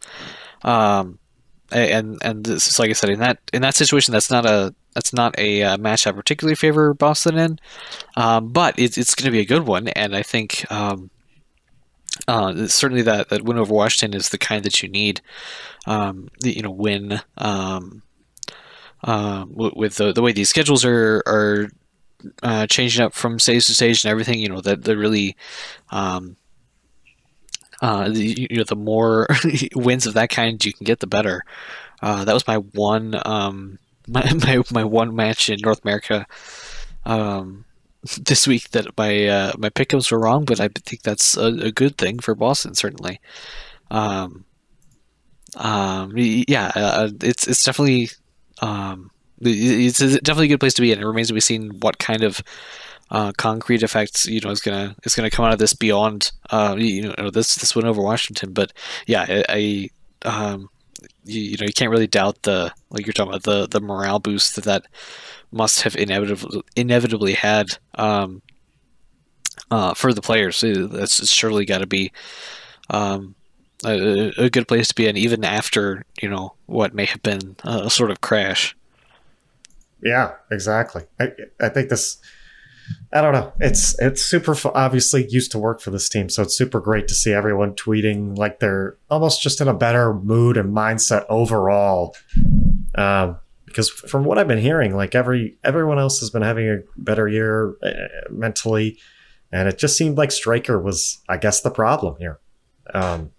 Um, 0.62 1.18
and 1.70 2.18
and 2.22 2.44
this, 2.44 2.78
like 2.78 2.90
I 2.90 2.94
said, 2.94 3.10
in 3.10 3.20
that 3.20 3.38
in 3.52 3.62
that 3.62 3.74
situation, 3.74 4.12
that's 4.12 4.30
not 4.30 4.44
a 4.44 4.74
that's 4.94 5.12
not 5.12 5.38
a 5.38 5.62
uh, 5.62 5.78
match 5.78 6.06
I 6.06 6.12
particularly 6.12 6.54
favor 6.54 6.92
Boston 6.92 7.38
in, 7.38 7.58
um, 8.16 8.48
but 8.48 8.78
it, 8.78 8.98
it's 8.98 9.14
going 9.14 9.26
to 9.26 9.30
be 9.30 9.40
a 9.40 9.46
good 9.46 9.66
one, 9.66 9.88
and 9.88 10.14
I 10.14 10.22
think. 10.22 10.70
Um, 10.70 11.10
uh, 12.28 12.66
certainly 12.66 13.02
that, 13.02 13.28
that 13.28 13.42
win 13.42 13.58
over 13.58 13.72
Washington 13.72 14.18
is 14.18 14.28
the 14.28 14.38
kind 14.38 14.64
that 14.64 14.82
you 14.82 14.88
need. 14.88 15.20
Um, 15.86 16.28
you 16.42 16.62
know, 16.62 16.70
win 16.70 17.20
um, 17.38 18.02
uh, 19.02 19.44
with 19.48 19.96
the, 19.96 20.12
the 20.12 20.22
way 20.22 20.32
these 20.32 20.48
schedules 20.48 20.84
are 20.84 21.22
are 21.26 21.68
uh, 22.42 22.66
changing 22.66 23.04
up 23.04 23.14
from 23.14 23.38
stage 23.38 23.66
to 23.66 23.74
stage 23.74 24.04
and 24.04 24.10
everything. 24.10 24.38
You 24.38 24.48
know 24.48 24.60
that 24.60 24.84
the 24.84 24.96
really, 24.96 25.36
um, 25.90 26.36
uh, 27.80 28.08
the, 28.08 28.48
you 28.50 28.58
know, 28.58 28.64
the 28.64 28.76
more 28.76 29.26
wins 29.74 30.06
of 30.06 30.14
that 30.14 30.30
kind 30.30 30.64
you 30.64 30.72
can 30.72 30.84
get, 30.84 31.00
the 31.00 31.06
better. 31.06 31.44
Uh, 32.00 32.24
that 32.24 32.34
was 32.34 32.46
my 32.46 32.56
one 32.56 33.20
um, 33.24 33.78
my, 34.08 34.32
my 34.34 34.62
my 34.70 34.84
one 34.84 35.14
match 35.14 35.48
in 35.48 35.60
North 35.60 35.82
America. 35.84 36.26
Um, 37.04 37.64
this 38.20 38.46
week 38.46 38.70
that 38.70 38.86
my 38.96 39.26
uh, 39.26 39.52
my 39.58 39.68
pickups 39.68 40.10
were 40.10 40.18
wrong, 40.18 40.44
but 40.44 40.60
I 40.60 40.68
think 40.68 41.02
that's 41.02 41.36
a, 41.36 41.46
a 41.46 41.72
good 41.72 41.96
thing 41.96 42.18
for 42.18 42.34
Boston 42.34 42.74
certainly. 42.74 43.20
Um, 43.90 44.44
um, 45.56 46.12
yeah, 46.16 46.72
uh, 46.74 47.10
it's 47.20 47.46
it's 47.46 47.64
definitely 47.64 48.10
um, 48.60 49.10
it's 49.40 49.98
definitely 49.98 50.46
a 50.46 50.48
good 50.48 50.60
place 50.60 50.74
to 50.74 50.82
be 50.82 50.92
in. 50.92 51.00
It 51.00 51.06
remains 51.06 51.28
to 51.28 51.34
be 51.34 51.40
seen 51.40 51.78
what 51.80 51.98
kind 51.98 52.22
of 52.22 52.42
uh, 53.10 53.32
concrete 53.36 53.82
effects 53.82 54.26
you 54.26 54.40
know 54.40 54.50
is 54.50 54.60
gonna 54.60 54.96
is 55.04 55.14
gonna 55.14 55.30
come 55.30 55.44
out 55.44 55.52
of 55.52 55.58
this 55.58 55.74
beyond 55.74 56.32
uh, 56.50 56.74
you 56.78 57.12
know 57.16 57.30
this 57.30 57.56
this 57.56 57.76
win 57.76 57.86
over 57.86 58.02
Washington. 58.02 58.52
But 58.52 58.72
yeah, 59.06 59.26
I, 59.28 59.88
I 60.24 60.28
um, 60.28 60.70
you, 61.24 61.40
you, 61.40 61.56
know 61.58 61.66
you 61.66 61.72
can't 61.72 61.90
really 61.90 62.06
doubt 62.06 62.42
the 62.42 62.72
like 62.90 63.06
you're 63.06 63.12
talking 63.12 63.32
about 63.32 63.44
the 63.44 63.68
the 63.68 63.80
morale 63.80 64.18
boost 64.18 64.56
that 64.56 64.64
that 64.64 64.86
must 65.52 65.82
have 65.82 65.96
inevitably 65.96 66.62
inevitably 66.76 67.34
had 67.34 67.78
um, 67.94 68.42
uh, 69.70 69.94
for 69.94 70.12
the 70.12 70.22
players. 70.22 70.62
That's 70.62 71.28
surely 71.30 71.64
got 71.64 71.78
to 71.78 71.86
be 71.86 72.12
um, 72.90 73.34
a, 73.84 74.32
a, 74.38 74.50
good 74.50 74.68
place 74.68 74.88
to 74.88 74.94
be 74.94 75.06
in, 75.06 75.16
even 75.16 75.44
after 75.44 76.04
you 76.20 76.28
know 76.28 76.54
what 76.66 76.94
may 76.94 77.06
have 77.06 77.22
been 77.22 77.56
a 77.64 77.90
sort 77.90 78.10
of 78.10 78.20
crash. 78.20 78.76
Yeah, 80.02 80.32
exactly. 80.50 81.04
I, 81.20 81.32
I 81.60 81.68
think 81.68 81.88
this. 81.88 82.18
I 83.12 83.20
don't 83.20 83.32
know. 83.32 83.52
It's 83.60 83.98
it's 84.00 84.22
super 84.22 84.56
obviously 84.74 85.26
used 85.28 85.52
to 85.52 85.58
work 85.58 85.80
for 85.80 85.90
this 85.90 86.08
team, 86.08 86.28
so 86.28 86.42
it's 86.42 86.56
super 86.56 86.80
great 86.80 87.06
to 87.08 87.14
see 87.14 87.32
everyone 87.32 87.74
tweeting 87.74 88.36
like 88.36 88.58
they're 88.58 88.96
almost 89.08 89.40
just 89.40 89.60
in 89.60 89.68
a 89.68 89.74
better 89.74 90.12
mood 90.12 90.56
and 90.56 90.74
mindset 90.74 91.24
overall. 91.28 92.16
Um, 92.96 93.38
because 93.72 93.90
from 93.90 94.24
what 94.24 94.38
I've 94.38 94.48
been 94.48 94.58
hearing, 94.58 94.94
like 94.94 95.14
every 95.14 95.58
everyone 95.64 95.98
else 95.98 96.20
has 96.20 96.30
been 96.30 96.42
having 96.42 96.68
a 96.68 96.78
better 96.96 97.26
year 97.26 97.74
uh, 97.82 98.30
mentally, 98.30 98.98
and 99.50 99.68
it 99.68 99.78
just 99.78 99.96
seemed 99.96 100.16
like 100.16 100.30
Striker 100.30 100.80
was, 100.80 101.22
I 101.28 101.36
guess, 101.36 101.60
the 101.60 101.70
problem 101.70 102.16
here. 102.18 102.38
Um, 102.92 103.32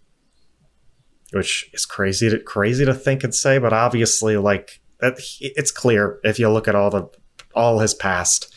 which 1.32 1.70
is 1.74 1.86
crazy 1.86 2.30
to 2.30 2.40
crazy 2.40 2.86
to 2.86 2.94
think 2.94 3.24
and 3.24 3.34
say, 3.34 3.58
but 3.58 3.74
obviously, 3.74 4.38
like 4.38 4.82
that, 5.00 5.20
it's 5.40 5.72
clear 5.72 6.20
if 6.24 6.38
you 6.40 6.50
look 6.50 6.68
at 6.68 6.76
all 6.76 6.90
the 6.90 7.10
all 7.56 7.80
his 7.80 7.94
past, 7.94 8.54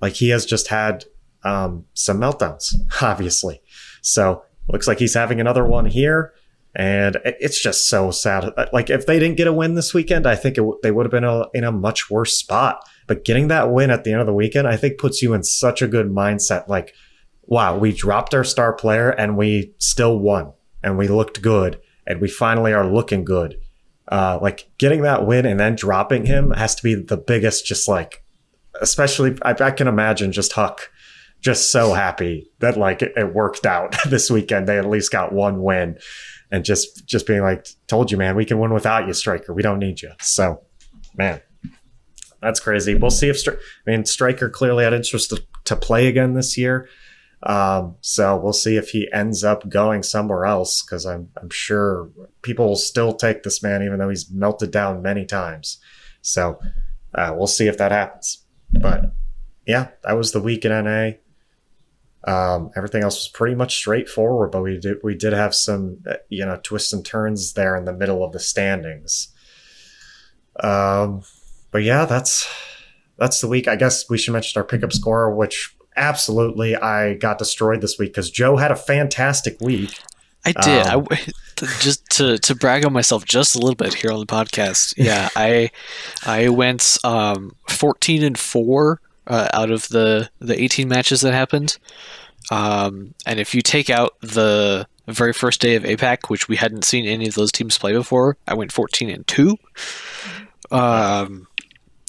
like 0.00 0.14
he 0.14 0.28
has 0.28 0.46
just 0.46 0.68
had 0.68 1.04
um, 1.42 1.84
some 1.94 2.20
meltdowns, 2.20 2.74
obviously. 3.02 3.60
So 4.02 4.44
looks 4.68 4.86
like 4.86 4.98
he's 4.98 5.14
having 5.14 5.40
another 5.40 5.64
one 5.64 5.86
here, 5.86 6.32
and 6.76 7.18
it's 7.24 7.60
just 7.60 7.88
so 7.88 8.10
sad. 8.10 8.52
Like 8.72 8.90
if 8.90 9.06
they 9.06 9.18
didn't 9.18 9.36
get 9.36 9.46
a 9.46 9.52
win 9.52 9.74
this 9.74 9.94
weekend, 9.94 10.26
I 10.26 10.34
think 10.34 10.58
it, 10.58 10.64
they 10.82 10.90
would 10.90 11.06
have 11.06 11.12
been 11.12 11.24
a, 11.24 11.46
in 11.54 11.62
a 11.62 11.70
much 11.70 12.10
worse 12.10 12.36
spot. 12.36 12.84
But 13.06 13.24
getting 13.24 13.48
that 13.48 13.70
win 13.70 13.90
at 13.90 14.02
the 14.02 14.12
end 14.12 14.20
of 14.20 14.26
the 14.26 14.34
weekend, 14.34 14.66
I 14.66 14.76
think 14.76 14.98
puts 14.98 15.22
you 15.22 15.34
in 15.34 15.44
such 15.44 15.82
a 15.82 15.88
good 15.88 16.10
mindset. 16.10 16.66
Like, 16.68 16.94
wow, 17.42 17.78
we 17.78 17.92
dropped 17.92 18.34
our 18.34 18.44
star 18.44 18.72
player 18.72 19.10
and 19.10 19.36
we 19.36 19.74
still 19.78 20.18
won, 20.18 20.52
and 20.82 20.98
we 20.98 21.06
looked 21.06 21.42
good 21.42 21.80
and 22.06 22.20
we 22.20 22.28
finally 22.28 22.72
are 22.72 22.86
looking 22.86 23.24
good. 23.24 23.56
Uh, 24.08 24.38
like 24.42 24.68
getting 24.78 25.02
that 25.02 25.26
win 25.26 25.46
and 25.46 25.58
then 25.58 25.74
dropping 25.74 26.26
him 26.26 26.50
has 26.50 26.74
to 26.74 26.82
be 26.82 26.94
the 26.94 27.16
biggest, 27.16 27.64
just 27.64 27.88
like, 27.88 28.22
especially, 28.80 29.38
I, 29.42 29.54
I 29.58 29.70
can 29.70 29.86
imagine 29.86 30.32
just 30.32 30.52
Huck 30.52 30.90
just 31.40 31.70
so 31.70 31.92
happy 31.92 32.50
that 32.60 32.76
like 32.76 33.02
it, 33.02 33.12
it 33.16 33.34
worked 33.34 33.64
out 33.64 33.94
this 34.08 34.30
weekend. 34.30 34.66
They 34.66 34.78
at 34.78 34.88
least 34.88 35.12
got 35.12 35.32
one 35.32 35.62
win 35.62 35.98
and 36.50 36.64
just, 36.64 37.06
just 37.06 37.26
being 37.26 37.42
like, 37.42 37.66
told 37.86 38.10
you, 38.10 38.16
man, 38.16 38.36
we 38.36 38.44
can 38.44 38.58
win 38.58 38.72
without 38.72 39.06
you, 39.06 39.12
Striker. 39.12 39.52
We 39.52 39.62
don't 39.62 39.78
need 39.78 40.02
you. 40.02 40.12
So, 40.20 40.62
man, 41.16 41.40
that's 42.40 42.60
crazy. 42.60 42.94
We'll 42.94 43.10
see 43.10 43.28
if, 43.28 43.46
I 43.48 43.56
mean, 43.86 44.04
Striker 44.04 44.48
clearly 44.50 44.84
had 44.84 44.92
interest 44.92 45.30
to, 45.30 45.42
to 45.64 45.76
play 45.76 46.06
again 46.06 46.34
this 46.34 46.56
year. 46.56 46.88
Um, 47.44 47.96
so 48.00 48.36
we'll 48.38 48.54
see 48.54 48.76
if 48.76 48.90
he 48.90 49.08
ends 49.12 49.44
up 49.44 49.68
going 49.68 50.02
somewhere 50.02 50.46
else 50.46 50.82
because 50.82 51.04
I'm 51.04 51.28
I'm 51.36 51.50
sure 51.50 52.10
people 52.40 52.66
will 52.66 52.76
still 52.76 53.12
take 53.12 53.42
this 53.42 53.62
man 53.62 53.82
even 53.82 53.98
though 53.98 54.08
he's 54.08 54.30
melted 54.30 54.70
down 54.70 55.02
many 55.02 55.26
times. 55.26 55.78
So 56.22 56.58
uh, 57.14 57.34
we'll 57.36 57.46
see 57.46 57.66
if 57.66 57.76
that 57.78 57.92
happens. 57.92 58.46
But 58.70 59.12
yeah, 59.66 59.88
that 60.04 60.14
was 60.14 60.32
the 60.32 60.40
week 60.40 60.64
in 60.64 60.70
NA. 60.72 61.18
Um, 62.26 62.70
everything 62.74 63.02
else 63.02 63.16
was 63.16 63.28
pretty 63.28 63.54
much 63.54 63.76
straightforward, 63.76 64.50
but 64.50 64.62
we 64.62 64.78
did 64.78 64.98
we 65.02 65.14
did 65.14 65.32
have 65.32 65.54
some 65.54 65.98
uh, 66.08 66.14
you 66.28 66.44
know 66.44 66.58
twists 66.62 66.92
and 66.92 67.04
turns 67.04 67.52
there 67.52 67.76
in 67.76 67.84
the 67.84 67.92
middle 67.92 68.24
of 68.24 68.32
the 68.32 68.40
standings. 68.40 69.28
Um, 70.60 71.22
but 71.70 71.82
yeah, 71.82 72.06
that's 72.06 72.48
that's 73.18 73.40
the 73.40 73.48
week. 73.48 73.68
I 73.68 73.76
guess 73.76 74.08
we 74.08 74.16
should 74.16 74.32
mention 74.32 74.58
our 74.58 74.66
pickup 74.66 74.92
score, 74.92 75.34
which 75.34 75.76
absolutely 75.96 76.76
I 76.76 77.14
got 77.14 77.38
destroyed 77.38 77.80
this 77.80 77.98
week 77.98 78.10
because 78.10 78.30
Joe 78.30 78.56
had 78.56 78.70
a 78.70 78.76
fantastic 78.76 79.60
week. 79.60 80.00
I 80.46 80.52
did. 80.52 80.86
Um, 80.86 81.06
I 81.10 81.20
just 81.80 82.08
to 82.10 82.38
to 82.38 82.54
brag 82.54 82.84
on 82.84 82.92
myself 82.92 83.24
just 83.24 83.54
a 83.54 83.58
little 83.58 83.74
bit 83.74 83.94
here 83.94 84.10
on 84.10 84.20
the 84.20 84.26
podcast. 84.26 84.94
Yeah, 84.96 85.28
I 85.36 85.70
I 86.24 86.48
went 86.48 86.98
um, 87.04 87.54
fourteen 87.68 88.22
and 88.22 88.38
four 88.38 89.00
uh, 89.26 89.48
out 89.52 89.70
of 89.70 89.88
the 89.88 90.30
the 90.38 90.60
eighteen 90.60 90.88
matches 90.88 91.20
that 91.22 91.32
happened. 91.32 91.78
Um, 92.50 93.14
and 93.26 93.40
if 93.40 93.54
you 93.54 93.62
take 93.62 93.88
out 93.88 94.20
the 94.20 94.86
very 95.08 95.32
first 95.32 95.60
day 95.60 95.76
of 95.76 95.82
APAC, 95.84 96.28
which 96.28 96.48
we 96.48 96.56
hadn't 96.56 96.84
seen 96.84 97.06
any 97.06 97.26
of 97.26 97.34
those 97.34 97.52
teams 97.52 97.78
play 97.78 97.92
before, 97.92 98.36
I 98.46 98.54
went 98.54 98.72
fourteen 98.72 99.10
and 99.10 99.26
two. 99.26 99.56
Um, 100.70 101.46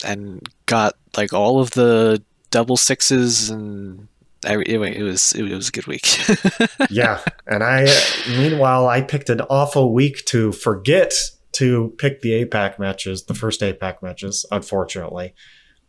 and 0.03 0.47
got 0.65 0.95
like 1.15 1.33
all 1.33 1.59
of 1.59 1.71
the 1.71 2.21
double 2.51 2.77
sixes 2.77 3.49
and 3.49 4.07
I, 4.45 4.57
it, 4.65 5.01
was 5.01 5.33
it 5.33 5.43
was 5.43 5.69
a 5.69 5.71
good 5.71 5.87
week. 5.87 6.07
yeah, 6.89 7.21
and 7.47 7.63
I 7.63 7.87
meanwhile 8.29 8.87
I 8.87 9.01
picked 9.01 9.29
an 9.29 9.41
awful 9.41 9.91
week 9.93 10.23
to 10.25 10.51
forget 10.51 11.13
to 11.53 11.95
pick 11.97 12.21
the 12.21 12.45
APAC 12.45 12.77
matches, 12.77 13.23
the 13.25 13.33
first 13.33 13.61
APAC 13.61 14.01
matches. 14.03 14.45
Unfortunately, 14.51 15.33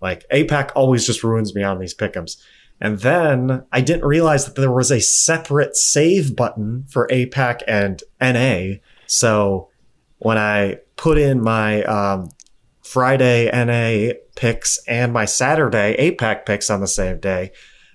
like 0.00 0.24
APAC 0.32 0.70
always 0.74 1.06
just 1.06 1.24
ruins 1.24 1.54
me 1.54 1.62
on 1.62 1.78
these 1.78 1.94
pickums. 1.94 2.36
And 2.80 2.98
then 2.98 3.64
I 3.72 3.80
didn't 3.80 4.04
realize 4.04 4.44
that 4.44 4.60
there 4.60 4.72
was 4.72 4.90
a 4.90 5.00
separate 5.00 5.76
save 5.76 6.36
button 6.36 6.84
for 6.88 7.08
APAC 7.08 7.62
and 7.66 8.02
NA. 8.20 8.78
So 9.06 9.70
when 10.18 10.36
I 10.36 10.80
put 10.96 11.18
in 11.18 11.42
my 11.42 11.82
um, 11.84 12.30
Friday 12.82 13.50
NA 13.52 14.14
picks 14.34 14.78
and 14.86 15.12
my 15.12 15.24
Saturday 15.24 15.96
APAC 15.98 16.44
picks 16.44 16.68
on 16.68 16.80
the 16.80 16.86
same 16.86 17.18
day, 17.18 17.52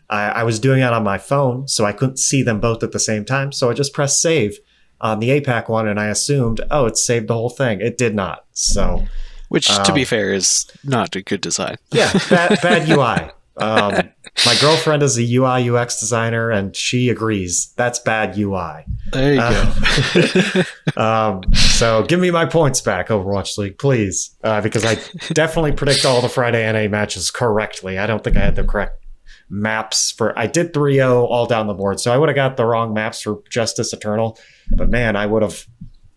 I, 0.10 0.30
I 0.30 0.44
was 0.44 0.60
doing 0.60 0.82
it 0.82 0.94
on 0.94 1.04
my 1.04 1.18
phone, 1.18 1.68
so 1.68 1.86
I 1.86 1.94
couldn't 1.94 2.20
see 2.20 2.44
them 2.44 2.60
both 2.60 2.84
at 2.84 2.92
the 2.92 3.00
same 3.00 3.24
time. 3.24 3.52
So 3.52 3.70
I 3.70 3.74
just 3.74 3.94
pressed 3.94 4.22
save 4.22 4.58
on 5.00 5.20
the 5.20 5.30
APAC 5.30 5.70
one, 5.70 5.88
and 5.88 6.00
I 6.00 6.08
assumed, 6.08 6.62
oh, 6.70 6.86
it 6.86 6.98
saved 6.98 7.28
the 7.28 7.34
whole 7.34 7.50
thing. 7.50 7.82
It 7.82 7.98
did 7.98 8.14
not. 8.14 8.46
So, 8.52 9.06
which, 9.52 9.70
um, 9.70 9.84
to 9.84 9.92
be 9.92 10.04
um, 10.04 10.06
fair, 10.06 10.34
is 10.34 10.66
not 10.86 11.14
a 11.18 11.22
good 11.22 11.42
design. 11.42 11.76
Yeah, 11.92 12.10
bad, 12.30 12.62
bad 12.64 12.88
UI. 12.88 13.32
Um, 13.58 14.10
my 14.46 14.56
girlfriend 14.62 15.04
is 15.04 15.18
a 15.18 15.36
UI 15.36 15.70
UX 15.70 16.00
designer, 16.00 16.50
and 16.50 16.74
she 16.74 17.10
agrees 17.10 17.74
that's 17.76 18.00
bad 18.00 18.38
UI. 18.38 18.86
There 19.12 19.34
you 19.34 19.42
uh, 19.42 20.64
go. 20.96 21.02
um, 21.02 21.54
so 21.54 22.04
give 22.04 22.22
me 22.22 22.32
my 22.32 22.46
points 22.46 22.80
back, 22.80 23.10
Overwatch 23.10 23.58
League, 23.58 23.78
please, 23.78 24.34
uh, 24.42 24.62
because 24.62 24.86
I 24.86 24.96
definitely 25.34 25.74
predict 25.74 26.06
all 26.06 26.22
the 26.22 26.30
Friday 26.30 26.72
NA 26.72 26.90
matches 26.90 27.30
correctly. 27.30 28.00
I 28.00 28.08
don't 28.08 28.24
think 28.24 28.38
I 28.38 28.46
had 28.46 28.56
the 28.56 28.64
correct 28.64 29.04
maps 29.50 30.12
for. 30.12 30.38
I 30.40 30.48
did 30.48 30.74
3-0 30.74 31.28
all 31.30 31.46
down 31.46 31.68
the 31.68 31.74
board, 31.74 32.00
so 32.00 32.14
I 32.14 32.18
would 32.18 32.30
have 32.30 32.38
got 32.38 32.56
the 32.56 32.66
wrong 32.66 32.94
maps 32.94 33.22
for 33.22 33.44
Justice 33.50 33.92
Eternal. 33.92 34.40
But 34.78 34.90
man, 34.90 35.18
I 35.18 35.26
would 35.26 35.44
have. 35.44 35.68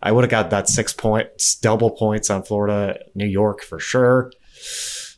I 0.05 0.11
would 0.11 0.23
have 0.23 0.29
got 0.29 0.51
that 0.51 0.69
six 0.69 0.93
points, 0.93 1.55
double 1.55 1.89
points 1.89 2.29
on 2.29 2.43
Florida, 2.43 2.99
New 3.15 3.25
York 3.25 3.63
for 3.63 3.79
sure. 3.79 4.31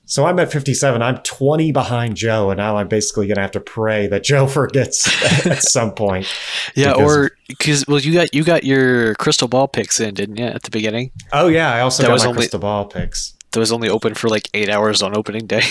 So 0.06 0.26
I'm 0.26 0.40
at 0.40 0.50
57. 0.50 1.02
I'm 1.02 1.18
20 1.18 1.74
behind 1.74 2.16
Joe, 2.16 2.50
and 2.50 2.58
now 2.58 2.78
I'm 2.78 2.88
basically 2.88 3.28
going 3.28 3.36
to 3.36 3.42
have 3.42 3.52
to 3.52 3.60
pray 3.60 4.08
that 4.08 4.24
Joe 4.24 4.48
forgets 4.48 5.06
at 5.46 5.62
some 5.62 5.94
point. 5.94 6.26
Yeah, 6.76 6.94
because 6.94 7.18
or 7.18 7.32
because 7.48 7.88
well, 7.88 8.00
you 8.00 8.14
got 8.14 8.36
you 8.36 8.44
got 8.44 8.64
your 8.64 9.16
crystal 9.16 9.48
ball 9.48 9.68
picks 9.68 10.00
in, 10.00 10.14
didn't 10.14 10.38
you, 10.38 10.46
at 10.46 10.64
the 10.64 10.70
beginning? 10.70 11.12
Oh 11.32 11.48
yeah, 11.48 11.74
I 11.74 11.80
also 11.80 12.04
that 12.04 12.10
got 12.10 12.20
my 12.20 12.26
only, 12.26 12.38
crystal 12.38 12.60
ball 12.60 12.86
picks. 12.86 13.34
That 13.52 13.60
was 13.60 13.72
only 13.72 13.90
open 13.90 14.14
for 14.14 14.28
like 14.28 14.50
eight 14.54 14.70
hours 14.70 15.02
on 15.02 15.18
opening 15.18 15.48
day. 15.48 15.64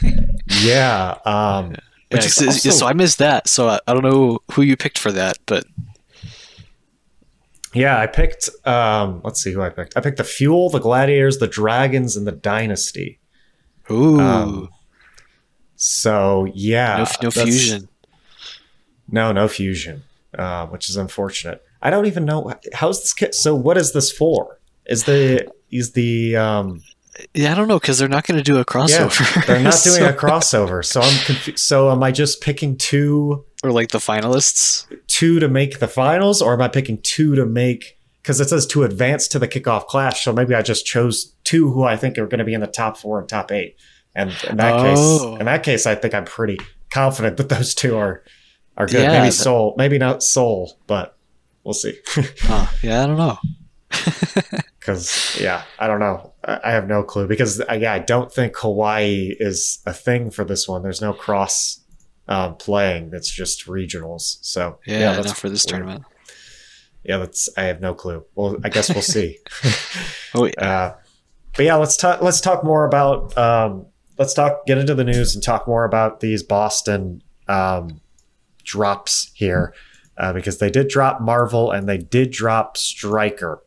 yeah. 0.60 1.18
Um, 1.26 1.74
yeah, 2.10 2.18
also, 2.18 2.50
so 2.50 2.86
I 2.86 2.92
missed 2.92 3.18
that. 3.18 3.48
So 3.48 3.68
I, 3.68 3.80
I 3.86 3.92
don't 3.92 4.04
know 4.04 4.38
who 4.52 4.62
you 4.62 4.76
picked 4.76 4.98
for 4.98 5.12
that, 5.12 5.38
but 5.46 5.64
yeah, 7.76 7.98
I 8.00 8.06
picked. 8.06 8.48
Um, 8.64 9.20
let's 9.24 9.42
see 9.42 9.52
who 9.52 9.62
I 9.62 9.68
picked. 9.68 9.96
I 9.96 10.00
picked 10.00 10.16
the 10.16 10.24
Fuel, 10.24 10.70
the 10.70 10.78
Gladiators, 10.78 11.38
the 11.38 11.46
Dragons, 11.46 12.16
and 12.16 12.26
the 12.26 12.32
Dynasty. 12.32 13.20
Ooh. 13.90 14.18
Um, 14.20 14.70
so 15.76 16.46
yeah, 16.54 17.06
no, 17.22 17.28
no 17.28 17.30
fusion. 17.30 17.88
No, 19.08 19.32
no 19.32 19.46
fusion, 19.46 20.02
uh, 20.36 20.66
which 20.66 20.88
is 20.88 20.96
unfortunate. 20.96 21.62
I 21.82 21.90
don't 21.90 22.06
even 22.06 22.24
know 22.24 22.52
how's 22.72 23.00
this 23.00 23.12
kit. 23.12 23.34
So 23.34 23.54
what 23.54 23.76
is 23.76 23.92
this 23.92 24.10
for? 24.10 24.58
Is 24.86 25.04
the 25.04 25.48
is 25.70 25.92
the 25.92 26.36
um 26.36 26.82
yeah, 27.34 27.52
I 27.52 27.54
don't 27.54 27.68
know 27.68 27.78
because 27.78 27.98
they're 27.98 28.08
not 28.08 28.26
going 28.26 28.36
to 28.36 28.42
do 28.42 28.58
a 28.58 28.64
crossover. 28.64 29.36
Yeah, 29.36 29.42
they're 29.46 29.62
not 29.62 29.80
doing 29.84 29.96
so. 29.96 30.08
a 30.08 30.12
crossover, 30.12 30.84
so 30.84 31.00
I'm 31.00 31.24
confused. 31.24 31.58
So 31.58 31.90
am 31.90 32.02
I 32.02 32.12
just 32.12 32.40
picking 32.40 32.76
two 32.76 33.44
or 33.62 33.72
like 33.72 33.90
the 33.90 33.98
finalists? 33.98 34.86
Two 35.06 35.40
to 35.40 35.48
make 35.48 35.78
the 35.78 35.88
finals, 35.88 36.42
or 36.42 36.52
am 36.52 36.62
I 36.62 36.68
picking 36.68 37.00
two 37.02 37.34
to 37.34 37.46
make? 37.46 37.98
Because 38.22 38.40
it 38.40 38.48
says 38.48 38.66
to 38.66 38.82
advance 38.82 39.28
to 39.28 39.38
the 39.38 39.46
kickoff 39.46 39.86
clash, 39.86 40.24
so 40.24 40.32
maybe 40.32 40.54
I 40.54 40.62
just 40.62 40.84
chose 40.84 41.32
two 41.44 41.70
who 41.70 41.84
I 41.84 41.96
think 41.96 42.18
are 42.18 42.26
going 42.26 42.38
to 42.38 42.44
be 42.44 42.54
in 42.54 42.60
the 42.60 42.66
top 42.66 42.96
four 42.96 43.20
and 43.20 43.28
top 43.28 43.52
eight. 43.52 43.76
And 44.14 44.34
in 44.48 44.56
that 44.56 44.74
oh. 44.74 44.82
case, 44.82 45.40
in 45.40 45.46
that 45.46 45.62
case, 45.62 45.86
I 45.86 45.94
think 45.94 46.14
I'm 46.14 46.24
pretty 46.24 46.58
confident 46.90 47.36
that 47.36 47.48
those 47.48 47.74
two 47.74 47.96
are 47.96 48.24
are 48.76 48.86
good. 48.86 49.02
Yeah, 49.02 49.20
maybe 49.20 49.30
Seoul, 49.30 49.74
maybe 49.76 49.98
not 49.98 50.22
Seoul, 50.22 50.78
but 50.86 51.16
we'll 51.64 51.74
see. 51.74 51.98
huh. 52.40 52.66
Yeah, 52.82 53.04
I 53.04 53.06
don't 53.06 53.16
know. 53.16 53.38
Because 54.86 55.36
yeah, 55.40 55.64
I 55.80 55.88
don't 55.88 55.98
know. 55.98 56.32
I 56.44 56.70
have 56.70 56.86
no 56.86 57.02
clue 57.02 57.26
because 57.26 57.60
uh, 57.60 57.74
yeah, 57.74 57.92
I 57.92 57.98
don't 57.98 58.32
think 58.32 58.56
Hawaii 58.56 59.34
is 59.40 59.80
a 59.84 59.92
thing 59.92 60.30
for 60.30 60.44
this 60.44 60.68
one. 60.68 60.84
There's 60.84 61.00
no 61.00 61.12
cross 61.12 61.80
um, 62.28 62.54
playing. 62.54 63.10
That's 63.10 63.28
just 63.28 63.66
regionals. 63.66 64.38
So 64.42 64.78
yeah, 64.86 65.00
yeah 65.00 65.12
that's 65.14 65.32
for 65.32 65.48
this 65.48 65.66
weird. 65.66 65.80
tournament. 65.80 66.04
Yeah, 67.02 67.16
that's. 67.18 67.48
I 67.56 67.64
have 67.64 67.80
no 67.80 67.94
clue. 67.94 68.24
Well, 68.36 68.58
I 68.62 68.68
guess 68.68 68.88
we'll 68.88 69.02
see. 69.02 69.38
oh 70.34 70.44
yeah. 70.44 70.52
Uh, 70.60 70.96
but 71.56 71.64
yeah, 71.64 71.74
let's 71.74 71.96
talk. 71.96 72.22
Let's 72.22 72.40
talk 72.40 72.62
more 72.62 72.84
about. 72.84 73.36
Um, 73.36 73.86
let's 74.18 74.34
talk. 74.34 74.66
Get 74.66 74.78
into 74.78 74.94
the 74.94 75.04
news 75.04 75.34
and 75.34 75.42
talk 75.42 75.66
more 75.66 75.84
about 75.84 76.20
these 76.20 76.44
Boston 76.44 77.24
um, 77.48 78.00
drops 78.62 79.32
here, 79.34 79.74
uh, 80.16 80.32
because 80.32 80.58
they 80.58 80.70
did 80.70 80.86
drop 80.86 81.20
Marvel 81.20 81.72
and 81.72 81.88
they 81.88 81.98
did 81.98 82.30
drop 82.30 82.76
Striker. 82.76 83.62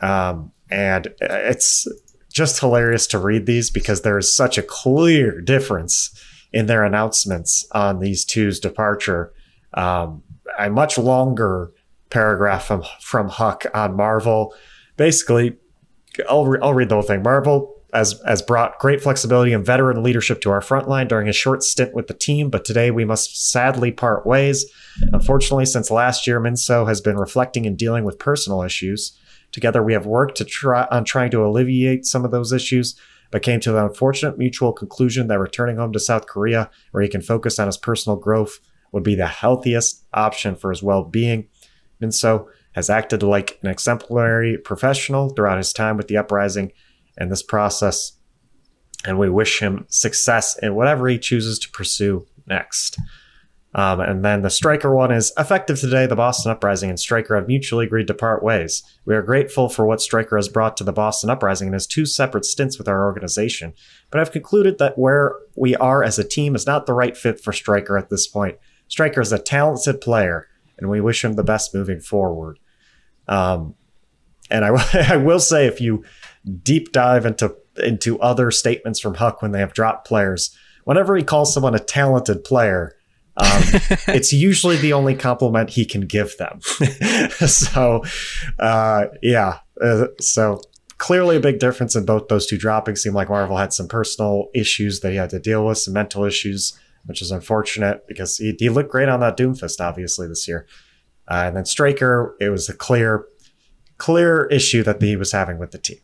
Um, 0.00 0.52
and 0.70 1.14
it's 1.20 1.86
just 2.32 2.58
hilarious 2.58 3.06
to 3.08 3.18
read 3.18 3.46
these 3.46 3.70
because 3.70 4.02
there 4.02 4.18
is 4.18 4.34
such 4.34 4.58
a 4.58 4.62
clear 4.62 5.40
difference 5.40 6.10
in 6.52 6.66
their 6.66 6.84
announcements 6.84 7.66
on 7.72 8.00
these 8.00 8.24
two's 8.24 8.60
departure. 8.60 9.32
Um, 9.74 10.22
a 10.58 10.70
much 10.70 10.98
longer 10.98 11.72
paragraph 12.10 12.66
from, 12.66 12.84
from 13.00 13.28
Huk 13.28 13.64
on 13.74 13.96
Marvel. 13.96 14.54
Basically, 14.96 15.56
I'll, 16.28 16.46
re- 16.46 16.60
I'll 16.62 16.74
read 16.74 16.88
the 16.88 16.94
whole 16.94 17.02
thing. 17.02 17.22
Marvel 17.22 17.74
has, 17.92 18.20
has 18.26 18.42
brought 18.42 18.78
great 18.78 19.00
flexibility 19.00 19.52
and 19.52 19.64
veteran 19.64 20.02
leadership 20.02 20.40
to 20.42 20.50
our 20.50 20.60
front 20.60 20.88
line 20.88 21.08
during 21.08 21.26
his 21.26 21.36
short 21.36 21.62
stint 21.62 21.94
with 21.94 22.08
the 22.08 22.14
team, 22.14 22.50
but 22.50 22.64
today 22.64 22.90
we 22.90 23.04
must 23.04 23.50
sadly 23.50 23.90
part 23.92 24.26
ways. 24.26 24.64
Unfortunately, 25.12 25.66
since 25.66 25.90
last 25.90 26.26
year, 26.26 26.40
Minso 26.40 26.86
has 26.86 27.00
been 27.00 27.16
reflecting 27.16 27.66
and 27.66 27.76
dealing 27.76 28.04
with 28.04 28.18
personal 28.18 28.62
issues. 28.62 29.16
Together, 29.54 29.84
we 29.84 29.92
have 29.92 30.04
worked 30.04 30.36
to 30.36 30.44
try 30.44 30.84
on 30.90 31.04
trying 31.04 31.30
to 31.30 31.46
alleviate 31.46 32.04
some 32.04 32.24
of 32.24 32.32
those 32.32 32.52
issues, 32.52 32.96
but 33.30 33.44
came 33.44 33.60
to 33.60 33.70
the 33.70 33.84
unfortunate 33.84 34.36
mutual 34.36 34.72
conclusion 34.72 35.28
that 35.28 35.38
returning 35.38 35.76
home 35.76 35.92
to 35.92 36.00
South 36.00 36.26
Korea, 36.26 36.68
where 36.90 37.04
he 37.04 37.08
can 37.08 37.22
focus 37.22 37.60
on 37.60 37.66
his 37.68 37.76
personal 37.76 38.16
growth, 38.16 38.58
would 38.90 39.04
be 39.04 39.14
the 39.14 39.28
healthiest 39.28 40.04
option 40.12 40.56
for 40.56 40.70
his 40.70 40.82
well-being. 40.82 41.46
Minso 42.02 42.48
has 42.72 42.90
acted 42.90 43.22
like 43.22 43.60
an 43.62 43.70
exemplary 43.70 44.58
professional 44.58 45.28
throughout 45.28 45.58
his 45.58 45.72
time 45.72 45.96
with 45.96 46.08
the 46.08 46.16
uprising 46.16 46.72
and 47.16 47.30
this 47.30 47.44
process, 47.44 48.18
and 49.06 49.20
we 49.20 49.30
wish 49.30 49.60
him 49.60 49.86
success 49.88 50.58
in 50.60 50.74
whatever 50.74 51.06
he 51.06 51.16
chooses 51.16 51.60
to 51.60 51.70
pursue 51.70 52.26
next. 52.48 52.98
Um, 53.76 53.98
and 54.00 54.24
then 54.24 54.42
the 54.42 54.50
Striker 54.50 54.94
one 54.94 55.10
is 55.10 55.32
effective 55.36 55.80
today. 55.80 56.06
The 56.06 56.14
Boston 56.14 56.52
Uprising 56.52 56.90
and 56.90 57.00
Striker 57.00 57.34
have 57.34 57.48
mutually 57.48 57.86
agreed 57.86 58.06
to 58.06 58.14
part 58.14 58.42
ways. 58.42 58.84
We 59.04 59.16
are 59.16 59.22
grateful 59.22 59.68
for 59.68 59.84
what 59.84 60.00
Striker 60.00 60.36
has 60.36 60.48
brought 60.48 60.76
to 60.76 60.84
the 60.84 60.92
Boston 60.92 61.28
Uprising 61.28 61.68
in 61.68 61.74
his 61.74 61.86
two 61.86 62.06
separate 62.06 62.44
stints 62.44 62.78
with 62.78 62.88
our 62.88 63.04
organization, 63.04 63.74
but 64.10 64.20
I've 64.20 64.30
concluded 64.30 64.78
that 64.78 64.96
where 64.96 65.34
we 65.56 65.74
are 65.76 66.04
as 66.04 66.20
a 66.20 66.28
team 66.28 66.54
is 66.54 66.66
not 66.66 66.86
the 66.86 66.92
right 66.92 67.16
fit 67.16 67.40
for 67.40 67.52
Striker 67.52 67.98
at 67.98 68.10
this 68.10 68.28
point. 68.28 68.58
Striker 68.86 69.20
is 69.20 69.32
a 69.32 69.38
talented 69.40 70.00
player, 70.00 70.46
and 70.78 70.88
we 70.88 71.00
wish 71.00 71.24
him 71.24 71.32
the 71.32 71.42
best 71.42 71.74
moving 71.74 72.00
forward. 72.00 72.60
Um, 73.26 73.74
and 74.50 74.64
I, 74.64 75.08
I 75.14 75.16
will 75.16 75.40
say, 75.40 75.66
if 75.66 75.80
you 75.80 76.04
deep 76.62 76.92
dive 76.92 77.26
into 77.26 77.56
into 77.82 78.20
other 78.20 78.52
statements 78.52 79.00
from 79.00 79.14
Huk 79.14 79.42
when 79.42 79.50
they 79.50 79.58
have 79.58 79.74
dropped 79.74 80.06
players, 80.06 80.56
whenever 80.84 81.16
he 81.16 81.24
calls 81.24 81.52
someone 81.52 81.74
a 81.74 81.80
talented 81.80 82.44
player, 82.44 82.94
um, 83.36 83.62
it's 84.08 84.32
usually 84.32 84.76
the 84.76 84.92
only 84.92 85.14
compliment 85.14 85.70
he 85.70 85.84
can 85.84 86.02
give 86.02 86.36
them. 86.36 86.60
so, 87.46 88.04
uh, 88.58 89.06
yeah. 89.22 89.58
Uh, 89.80 90.06
so 90.20 90.60
clearly 90.98 91.36
a 91.36 91.40
big 91.40 91.58
difference 91.58 91.96
in 91.96 92.04
both 92.04 92.28
those 92.28 92.46
two 92.46 92.58
droppings. 92.58 93.02
Seemed 93.02 93.14
like 93.14 93.28
Marvel 93.28 93.56
had 93.56 93.72
some 93.72 93.88
personal 93.88 94.48
issues 94.54 95.00
that 95.00 95.10
he 95.10 95.16
had 95.16 95.30
to 95.30 95.40
deal 95.40 95.66
with, 95.66 95.78
some 95.78 95.94
mental 95.94 96.24
issues, 96.24 96.78
which 97.06 97.20
is 97.20 97.30
unfortunate 97.30 98.06
because 98.06 98.36
he, 98.36 98.54
he 98.58 98.68
looked 98.68 98.90
great 98.90 99.08
on 99.08 99.20
that 99.20 99.36
Doomfist, 99.36 99.80
obviously, 99.80 100.28
this 100.28 100.46
year. 100.46 100.66
Uh, 101.28 101.44
and 101.46 101.56
then 101.56 101.64
Striker, 101.64 102.36
it 102.40 102.50
was 102.50 102.68
a 102.68 102.74
clear, 102.74 103.24
clear 103.98 104.46
issue 104.46 104.82
that 104.82 105.02
he 105.02 105.16
was 105.16 105.32
having 105.32 105.58
with 105.58 105.72
the 105.72 105.78
team. 105.78 105.98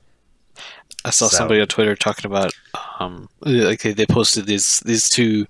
I 1.05 1.11
saw 1.11 1.29
so. 1.29 1.39
somebody 1.39 1.61
on 1.61 1.67
Twitter 1.67 1.97
talking 1.97 2.27
about, 2.27 2.53
um, 2.99 3.29
like 3.41 3.81
they, 3.81 3.93
they 3.93 4.07
posted 4.07 4.47
these 4.47 4.81
these 4.81 5.09
two 5.09 5.47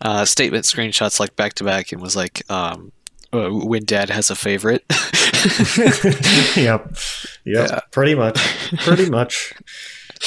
uh, 0.00 0.24
statement 0.24 0.64
screenshots 0.64 1.20
like 1.20 1.36
back 1.36 1.54
to 1.54 1.64
back 1.64 1.92
and 1.92 2.00
was 2.02 2.16
like, 2.16 2.42
um, 2.50 2.92
uh, 3.32 3.48
when 3.50 3.84
dad 3.84 4.10
has 4.10 4.30
a 4.30 4.36
favorite. 4.36 4.84
yep. 6.56 6.96
Yep. 7.46 7.68
Yeah. 7.70 7.80
Pretty 7.90 8.14
much. 8.14 8.38
Pretty 8.78 9.08
much. 9.08 9.54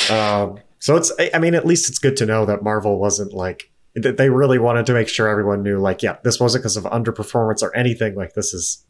Um, 0.09 0.59
so 0.79 0.95
it's, 0.95 1.11
I 1.33 1.37
mean, 1.37 1.53
at 1.53 1.65
least 1.65 1.89
it's 1.89 1.99
good 1.99 2.17
to 2.17 2.25
know 2.25 2.45
that 2.45 2.63
Marvel 2.63 2.99
wasn't 2.99 3.33
like 3.33 3.69
they 3.95 4.29
really 4.29 4.57
wanted 4.57 4.87
to 4.87 4.93
make 4.93 5.07
sure 5.07 5.27
everyone 5.27 5.61
knew, 5.61 5.79
like, 5.79 6.01
yeah, 6.01 6.17
this 6.23 6.39
wasn't 6.39 6.63
because 6.63 6.77
of 6.77 6.85
underperformance 6.85 7.61
or 7.61 7.75
anything. 7.75 8.15
Like, 8.15 8.33
this 8.33 8.53
is, 8.53 8.83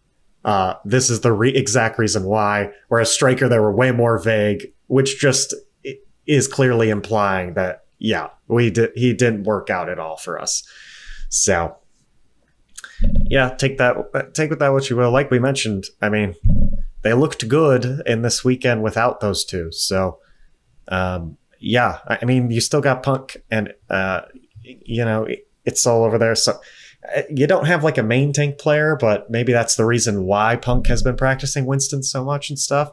uh, 0.45 0.75
this 0.85 1.09
is 1.09 1.21
the 1.21 1.31
re- 1.31 1.55
exact 1.55 1.97
reason 1.97 2.23
why. 2.23 2.71
Whereas 2.87 3.11
Striker, 3.11 3.47
they 3.47 3.59
were 3.59 3.73
way 3.73 3.91
more 3.91 4.17
vague, 4.17 4.73
which 4.87 5.19
just 5.19 5.53
is 6.25 6.47
clearly 6.47 6.89
implying 6.89 7.53
that, 7.53 7.85
yeah, 7.99 8.29
we 8.47 8.69
did, 8.69 8.91
he 8.95 9.13
didn't 9.13 9.43
work 9.43 9.69
out 9.69 9.89
at 9.89 9.99
all 9.99 10.17
for 10.17 10.39
us. 10.39 10.63
So, 11.29 11.77
yeah, 13.25 13.49
take 13.49 13.77
that, 13.77 14.33
take 14.33 14.49
with 14.49 14.59
that 14.59 14.71
what 14.73 14.89
you 14.89 14.95
will. 14.95 15.11
Like 15.11 15.31
we 15.31 15.39
mentioned, 15.39 15.85
I 16.01 16.09
mean, 16.09 16.35
they 17.01 17.13
looked 17.13 17.47
good 17.47 18.01
in 18.05 18.21
this 18.21 18.43
weekend 18.43 18.83
without 18.83 19.19
those 19.19 19.43
two. 19.43 19.71
So, 19.71 20.19
um, 20.87 21.37
yeah, 21.59 21.99
I 22.07 22.25
mean, 22.25 22.51
you 22.51 22.61
still 22.61 22.81
got 22.81 23.03
Punk 23.03 23.37
and, 23.49 23.73
uh, 23.89 24.21
you 24.63 25.03
know, 25.03 25.27
it's 25.65 25.85
all 25.87 26.03
over 26.03 26.17
there. 26.17 26.35
So 26.35 26.59
you 27.30 27.47
don't 27.47 27.66
have 27.66 27.84
like 27.84 27.97
a 27.97 28.04
main 28.04 28.34
tank 28.34 28.58
player, 28.58 28.95
but 28.99 29.30
maybe 29.30 29.51
that's 29.51 29.76
the 29.76 29.86
reason 29.86 30.26
why 30.26 30.56
Punk 30.56 30.88
has 30.88 31.04
been 31.04 31.16
practicing 31.16 31.66
Winston 31.66 32.04
so 32.04 32.24
much 32.24 32.49
and 32.49 32.58
stuff. 32.58 32.91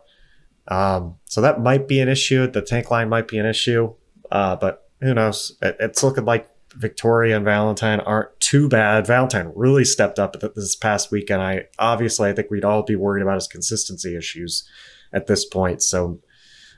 Um, 0.69 1.17
so 1.25 1.41
that 1.41 1.61
might 1.61 1.89
be 1.89 2.01
an 2.01 2.09
issue. 2.09 2.47
The 2.47 2.63
tank 2.63 2.91
line 2.91 3.09
might 3.09 3.29
be 3.29 3.39
an 3.39 3.47
issue, 3.47 3.95
uh, 4.31 4.57
but 4.57 4.89
who 5.01 5.15
knows? 5.15 5.57
It, 5.63 5.77
it's 5.81 6.03
looking 6.03 6.25
like 6.25 6.49
Victoria 6.75 7.37
and 7.37 7.45
Valentine 7.45 8.01
aren't 8.01 8.39
too 8.41 8.69
bad. 8.69 9.07
Valentine 9.07 9.53
really 9.55 9.85
stepped 9.85 10.19
up 10.19 10.37
this 10.55 10.77
past 10.77 11.11
weekend. 11.11 11.43
I 11.43 11.67
obviously 11.79 12.29
I 12.29 12.33
think 12.33 12.51
we'd 12.51 12.65
all 12.65 12.83
be 12.83 12.97
worried 12.97 13.23
about 13.23 13.35
his 13.37 13.49
consistency 13.49 14.17
issues 14.17 14.69
at 15.13 15.27
this 15.27 15.45
point. 15.45 15.83
So 15.83 16.21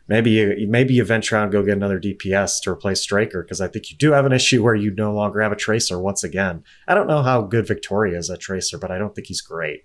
maybe 0.09 0.31
you 0.31 0.67
maybe 0.69 0.95
you 0.95 1.05
venture 1.05 1.37
out 1.37 1.45
and 1.45 1.53
go 1.53 1.63
get 1.63 1.77
another 1.77 2.01
DPS 2.01 2.61
to 2.63 2.71
replace 2.71 3.01
Striker 3.01 3.43
because 3.43 3.61
I 3.61 3.69
think 3.69 3.91
you 3.91 3.97
do 3.97 4.13
have 4.13 4.27
an 4.27 4.33
issue 4.33 4.63
where 4.63 4.75
you 4.75 4.91
no 4.91 5.13
longer 5.13 5.41
have 5.41 5.53
a 5.53 5.57
Tracer 5.57 6.01
once 6.01 6.25
again. 6.25 6.65
I 6.89 6.95
don't 6.95 7.07
know 7.07 7.23
how 7.23 7.43
good 7.43 7.67
Victoria 7.67 8.19
is 8.19 8.31
at 8.31 8.41
Tracer, 8.41 8.79
but 8.79 8.91
I 8.91 8.99
don't 8.99 9.15
think 9.15 9.27
he's 9.27 9.41
great. 9.41 9.85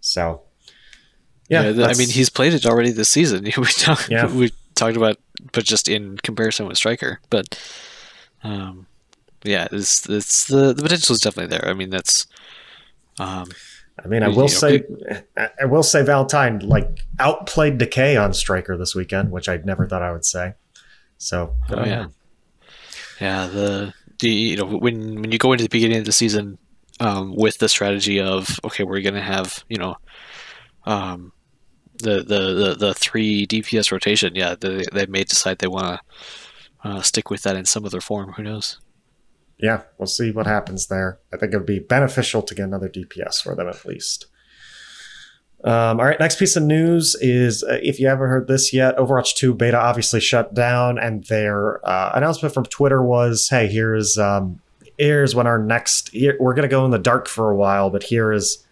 So 0.00 0.42
yeah, 1.48 1.68
yeah 1.68 1.86
I 1.86 1.94
mean 1.94 2.08
he's 2.08 2.30
played 2.30 2.54
it 2.54 2.66
already 2.66 2.90
this 2.90 3.08
season. 3.08 3.44
we 3.56 3.66
talked 3.66 4.10
yeah. 4.10 4.26
we 4.26 4.52
talked 4.74 4.96
about, 4.96 5.18
but 5.52 5.64
just 5.64 5.88
in 5.88 6.18
comparison 6.18 6.66
with 6.66 6.76
Striker, 6.76 7.20
but 7.30 7.58
um, 8.42 8.86
yeah, 9.44 9.68
it's 9.72 10.08
it's 10.08 10.46
the 10.46 10.72
the 10.72 10.82
potential 10.82 11.14
is 11.14 11.20
definitely 11.20 11.56
there. 11.56 11.68
I 11.68 11.74
mean 11.74 11.90
that's 11.90 12.26
um, 13.18 13.48
I 14.02 14.08
mean, 14.08 14.22
I 14.22 14.28
will 14.28 14.48
say, 14.48 14.84
I 15.36 15.64
will 15.64 15.82
say, 15.82 16.02
Valentine 16.02 16.58
like 16.60 17.00
outplayed 17.18 17.78
Decay 17.78 18.16
on 18.16 18.34
Striker 18.34 18.76
this 18.76 18.94
weekend, 18.94 19.30
which 19.30 19.48
I 19.48 19.56
never 19.58 19.86
thought 19.86 20.02
I 20.02 20.12
would 20.12 20.24
say. 20.24 20.54
So, 21.18 21.54
oh, 21.70 21.84
yeah, 21.84 22.02
him. 22.02 22.14
yeah. 23.20 23.46
The, 23.46 23.94
the 24.18 24.28
you 24.28 24.56
know 24.56 24.66
when 24.66 25.22
when 25.22 25.32
you 25.32 25.38
go 25.38 25.52
into 25.52 25.64
the 25.64 25.70
beginning 25.70 25.98
of 25.98 26.04
the 26.04 26.12
season 26.12 26.58
um, 27.00 27.34
with 27.34 27.58
the 27.58 27.68
strategy 27.68 28.20
of 28.20 28.60
okay, 28.64 28.84
we're 28.84 29.00
going 29.00 29.14
to 29.14 29.20
have 29.22 29.64
you 29.68 29.78
know 29.78 29.96
um, 30.84 31.32
the, 31.98 32.16
the 32.22 32.52
the 32.52 32.76
the 32.78 32.94
three 32.94 33.46
DPS 33.46 33.90
rotation. 33.90 34.34
Yeah, 34.34 34.56
they 34.60 34.84
they 34.92 35.06
may 35.06 35.24
decide 35.24 35.58
they 35.58 35.68
want 35.68 36.00
to 36.82 36.88
uh, 36.88 37.02
stick 37.02 37.30
with 37.30 37.42
that 37.42 37.56
in 37.56 37.64
some 37.64 37.84
other 37.84 38.00
form. 38.00 38.32
Who 38.32 38.42
knows? 38.42 38.78
Yeah, 39.58 39.82
we'll 39.98 40.06
see 40.06 40.30
what 40.30 40.46
happens 40.46 40.86
there. 40.86 41.18
I 41.32 41.36
think 41.36 41.52
it 41.52 41.56
would 41.56 41.66
be 41.66 41.78
beneficial 41.78 42.42
to 42.42 42.54
get 42.54 42.64
another 42.64 42.88
DPS 42.88 43.42
for 43.42 43.54
them 43.54 43.68
at 43.68 43.84
least. 43.86 44.26
Um, 45.64 45.98
all 45.98 46.06
right, 46.06 46.20
next 46.20 46.38
piece 46.38 46.54
of 46.54 46.62
news 46.62 47.16
is 47.20 47.64
uh, 47.64 47.78
if 47.82 47.98
you 47.98 48.06
haven't 48.06 48.28
heard 48.28 48.46
this 48.46 48.72
yet, 48.72 48.96
Overwatch 48.98 49.34
2 49.34 49.54
beta 49.54 49.78
obviously 49.78 50.20
shut 50.20 50.54
down, 50.54 50.98
and 50.98 51.24
their 51.24 51.84
uh, 51.88 52.12
announcement 52.14 52.52
from 52.52 52.64
Twitter 52.66 53.02
was, 53.02 53.48
"Hey, 53.48 53.66
here's 53.66 54.18
um, 54.18 54.60
here's 54.98 55.34
when 55.34 55.46
our 55.46 55.58
next 55.58 56.10
we're 56.14 56.54
going 56.54 56.62
to 56.62 56.68
go 56.68 56.84
in 56.84 56.90
the 56.90 56.98
dark 56.98 57.26
for 57.26 57.50
a 57.50 57.56
while, 57.56 57.88
but 57.88 58.04
here 58.04 58.32
is 58.32 58.64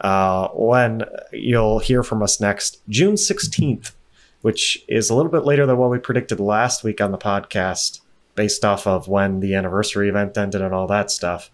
uh, 0.00 0.48
when 0.48 1.04
you'll 1.32 1.78
hear 1.78 2.02
from 2.02 2.22
us 2.22 2.40
next, 2.40 2.82
June 2.88 3.14
16th, 3.14 3.92
which 4.42 4.84
is 4.88 5.08
a 5.08 5.14
little 5.14 5.32
bit 5.32 5.44
later 5.44 5.64
than 5.64 5.78
what 5.78 5.90
we 5.90 5.98
predicted 5.98 6.40
last 6.40 6.82
week 6.82 7.00
on 7.00 7.12
the 7.12 7.18
podcast." 7.18 8.00
Based 8.36 8.64
off 8.64 8.86
of 8.86 9.08
when 9.08 9.40
the 9.40 9.54
anniversary 9.54 10.08
event 10.08 10.38
ended 10.38 10.62
and 10.62 10.72
all 10.72 10.86
that 10.86 11.10
stuff. 11.10 11.50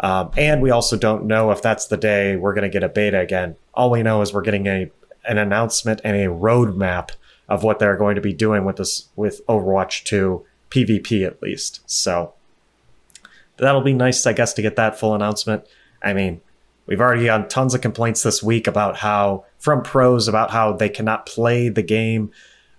Um, 0.00 0.30
and 0.36 0.62
we 0.62 0.70
also 0.70 0.96
don't 0.96 1.24
know 1.24 1.50
if 1.50 1.62
that's 1.62 1.86
the 1.86 1.96
day 1.96 2.36
we're 2.36 2.54
going 2.54 2.62
to 2.62 2.68
get 2.68 2.84
a 2.84 2.88
beta 2.88 3.18
again. 3.18 3.56
All 3.74 3.90
we 3.90 4.02
know 4.02 4.20
is 4.22 4.32
we're 4.32 4.42
getting 4.42 4.66
a 4.66 4.90
an 5.24 5.38
announcement 5.38 6.00
and 6.04 6.16
a 6.16 6.26
roadmap 6.26 7.10
of 7.48 7.62
what 7.62 7.78
they're 7.78 7.96
going 7.96 8.14
to 8.14 8.20
be 8.20 8.32
doing 8.32 8.64
with 8.64 8.76
this 8.76 9.08
with 9.16 9.44
Overwatch 9.46 10.04
2 10.04 10.44
PvP 10.70 11.26
at 11.26 11.42
least. 11.42 11.80
So 11.90 12.34
that'll 13.56 13.82
be 13.82 13.92
nice, 13.92 14.26
I 14.26 14.32
guess, 14.32 14.52
to 14.54 14.62
get 14.62 14.76
that 14.76 14.98
full 14.98 15.14
announcement. 15.14 15.66
I 16.02 16.12
mean, 16.12 16.40
we've 16.86 17.00
already 17.00 17.26
gotten 17.26 17.48
tons 17.48 17.74
of 17.74 17.80
complaints 17.80 18.22
this 18.22 18.42
week 18.42 18.66
about 18.66 18.96
how 18.96 19.44
from 19.58 19.82
pros 19.82 20.28
about 20.28 20.50
how 20.50 20.72
they 20.72 20.88
cannot 20.88 21.26
play 21.26 21.68
the 21.68 21.82
game 21.82 22.30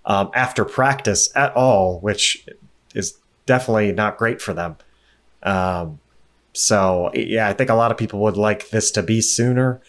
um, 0.05 0.31
after 0.33 0.65
practice 0.65 1.29
at 1.35 1.53
all, 1.55 1.99
which 1.99 2.47
is 2.93 3.17
definitely 3.49 3.91
not 3.91 4.19
great 4.19 4.39
for 4.43 4.53
them. 4.53 4.77
Um, 5.41 5.99
so 6.53 7.11
yeah, 7.15 7.49
I 7.49 7.53
think 7.53 7.71
a 7.71 7.73
lot 7.73 7.89
of 7.89 7.97
people 7.97 8.19
would 8.19 8.37
like 8.37 8.69
this 8.69 8.91
to 8.91 9.01
be 9.01 9.21
sooner, 9.21 9.81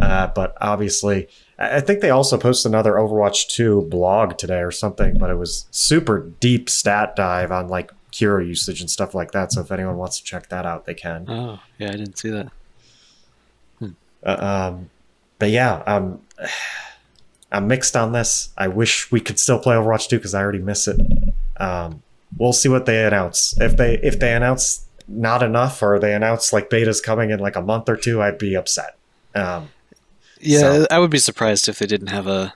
uh, 0.00 0.28
but 0.28 0.56
obviously, 0.60 1.28
I 1.58 1.80
think 1.80 2.02
they 2.02 2.10
also 2.10 2.38
posted 2.38 2.70
another 2.70 2.92
Overwatch 2.92 3.48
2 3.48 3.82
blog 3.90 4.38
today 4.38 4.60
or 4.60 4.70
something, 4.70 5.18
but 5.18 5.28
it 5.28 5.34
was 5.34 5.66
super 5.72 6.30
deep 6.38 6.70
stat 6.70 7.16
dive 7.16 7.50
on 7.50 7.66
like 7.66 7.90
hero 8.12 8.40
usage 8.40 8.80
and 8.80 8.88
stuff 8.88 9.12
like 9.12 9.32
that. 9.32 9.52
So 9.52 9.60
if 9.60 9.72
anyone 9.72 9.96
wants 9.96 10.18
to 10.18 10.24
check 10.24 10.48
that 10.50 10.64
out, 10.64 10.86
they 10.86 10.94
can. 10.94 11.28
Oh 11.28 11.58
yeah, 11.78 11.88
I 11.88 11.96
didn't 11.96 12.16
see 12.16 12.30
that. 12.30 12.48
Hmm. 13.80 13.90
Uh, 14.22 14.36
um, 14.70 14.90
but 15.40 15.50
yeah, 15.50 15.82
um, 15.84 16.20
I'm 17.52 17.66
mixed 17.66 17.96
on 17.96 18.12
this. 18.12 18.50
I 18.56 18.68
wish 18.68 19.10
we 19.10 19.20
could 19.20 19.40
still 19.40 19.58
play 19.58 19.74
Overwatch 19.74 20.08
2 20.08 20.16
because 20.18 20.34
I 20.34 20.42
already 20.42 20.60
miss 20.60 20.86
it. 20.86 21.00
Um, 21.56 22.04
we'll 22.36 22.52
see 22.52 22.68
what 22.68 22.86
they 22.86 23.04
announce. 23.04 23.58
If 23.60 23.76
they 23.76 23.94
if 24.02 24.18
they 24.18 24.34
announce 24.34 24.86
not 25.08 25.42
enough 25.42 25.82
or 25.82 25.98
they 25.98 26.14
announce 26.14 26.52
like 26.52 26.70
beta's 26.70 27.00
coming 27.00 27.30
in 27.30 27.40
like 27.40 27.56
a 27.56 27.62
month 27.62 27.88
or 27.88 27.96
two, 27.96 28.22
I'd 28.22 28.38
be 28.38 28.54
upset. 28.54 28.96
Um, 29.34 29.70
yeah, 30.40 30.58
so. 30.58 30.86
I 30.90 30.98
would 30.98 31.10
be 31.10 31.18
surprised 31.18 31.68
if 31.68 31.78
they 31.78 31.86
didn't 31.86 32.08
have 32.08 32.26
a 32.26 32.54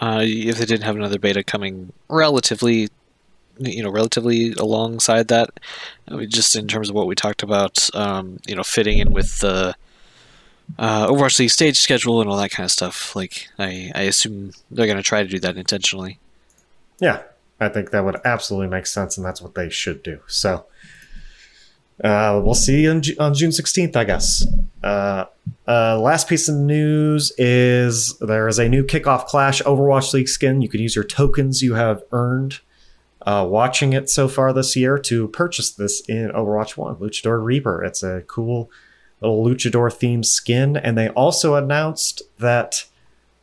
uh, 0.00 0.22
if 0.24 0.58
they 0.58 0.64
didn't 0.64 0.84
have 0.84 0.96
another 0.96 1.18
beta 1.18 1.42
coming 1.42 1.92
relatively 2.08 2.88
you 3.58 3.82
know 3.82 3.90
relatively 3.90 4.52
alongside 4.52 5.28
that 5.28 5.50
I 6.06 6.14
mean, 6.14 6.30
just 6.30 6.54
in 6.54 6.68
terms 6.68 6.88
of 6.88 6.94
what 6.94 7.06
we 7.06 7.14
talked 7.14 7.42
about 7.42 7.94
um, 7.94 8.38
you 8.46 8.54
know 8.54 8.62
fitting 8.62 8.98
in 8.98 9.12
with 9.12 9.40
the 9.40 9.74
uh, 10.78 11.06
Overwatch 11.08 11.38
League 11.38 11.50
stage 11.50 11.78
schedule 11.78 12.20
and 12.20 12.30
all 12.30 12.36
that 12.36 12.50
kind 12.50 12.64
of 12.64 12.70
stuff 12.70 13.16
like 13.16 13.48
I, 13.58 13.90
I 13.94 14.02
assume 14.02 14.52
they're 14.70 14.86
going 14.86 14.98
to 14.98 15.02
try 15.02 15.22
to 15.22 15.28
do 15.28 15.40
that 15.40 15.56
intentionally 15.56 16.18
yeah 17.00 17.22
I 17.60 17.68
think 17.68 17.90
that 17.90 18.04
would 18.04 18.20
absolutely 18.24 18.68
make 18.68 18.86
sense, 18.86 19.16
and 19.16 19.26
that's 19.26 19.42
what 19.42 19.54
they 19.54 19.68
should 19.68 20.02
do. 20.02 20.20
So 20.26 20.66
uh, 22.02 22.40
we'll 22.42 22.54
see 22.54 22.88
on, 22.88 23.02
on 23.18 23.34
June 23.34 23.50
16th, 23.50 23.96
I 23.96 24.04
guess. 24.04 24.46
Uh, 24.82 25.24
uh, 25.66 25.98
last 25.98 26.28
piece 26.28 26.48
of 26.48 26.54
news 26.54 27.32
is 27.36 28.16
there 28.18 28.46
is 28.48 28.58
a 28.58 28.68
new 28.68 28.84
kickoff 28.84 29.26
clash 29.26 29.60
Overwatch 29.62 30.12
League 30.12 30.28
skin. 30.28 30.62
You 30.62 30.68
can 30.68 30.80
use 30.80 30.94
your 30.94 31.04
tokens 31.04 31.62
you 31.62 31.74
have 31.74 32.02
earned 32.12 32.60
uh, 33.22 33.46
watching 33.48 33.92
it 33.92 34.08
so 34.08 34.28
far 34.28 34.52
this 34.52 34.76
year 34.76 34.96
to 34.96 35.28
purchase 35.28 35.70
this 35.72 36.00
in 36.08 36.30
Overwatch 36.30 36.76
1, 36.76 36.96
Luchador 36.96 37.42
Reaper. 37.44 37.82
It's 37.82 38.02
a 38.02 38.22
cool 38.26 38.70
little 39.20 39.44
luchador 39.44 39.90
themed 39.90 40.24
skin. 40.24 40.76
And 40.76 40.96
they 40.96 41.08
also 41.10 41.56
announced 41.56 42.22
that 42.38 42.84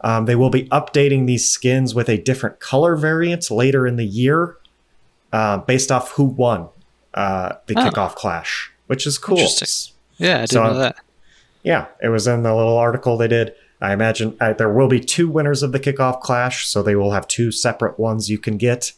um, 0.06 0.26
they 0.26 0.36
will 0.36 0.52
be 0.52 0.66
updating 0.66 1.26
these 1.26 1.50
skins 1.50 1.96
with 1.96 2.10
a 2.10 2.18
different 2.20 2.60
color 2.60 2.96
variant 2.96 3.50
later 3.50 3.88
in 3.88 3.96
the 3.96 4.06
year, 4.06 4.56
uh, 5.34 5.58
based 5.58 5.92
off 5.92 6.12
who 6.12 6.26
won 6.26 6.70
uh, 7.16 7.54
the 7.66 7.74
oh. 7.76 7.82
kickoff 7.82 8.14
clash, 8.14 8.72
which 8.86 9.08
is 9.08 9.18
cool. 9.18 9.40
Yeah, 10.18 10.36
I 10.36 10.38
didn't 10.42 10.50
so, 10.50 10.64
know 10.64 10.78
that. 10.78 10.98
Yeah, 11.64 11.88
it 12.04 12.10
was 12.10 12.28
in 12.28 12.44
the 12.44 12.54
little 12.54 12.78
article 12.78 13.18
they 13.18 13.28
did. 13.28 13.56
I 13.82 13.94
imagine 13.94 14.38
uh, 14.40 14.54
there 14.54 14.72
will 14.72 14.88
be 14.88 15.00
two 15.00 15.28
winners 15.28 15.64
of 15.64 15.72
the 15.72 15.80
kickoff 15.80 16.22
clash, 16.22 16.68
so 16.68 16.84
they 16.84 16.96
will 16.96 17.12
have 17.12 17.28
two 17.28 17.52
separate 17.52 18.00
ones 18.00 18.30
you 18.30 18.38
can 18.38 18.58
get. 18.58 18.92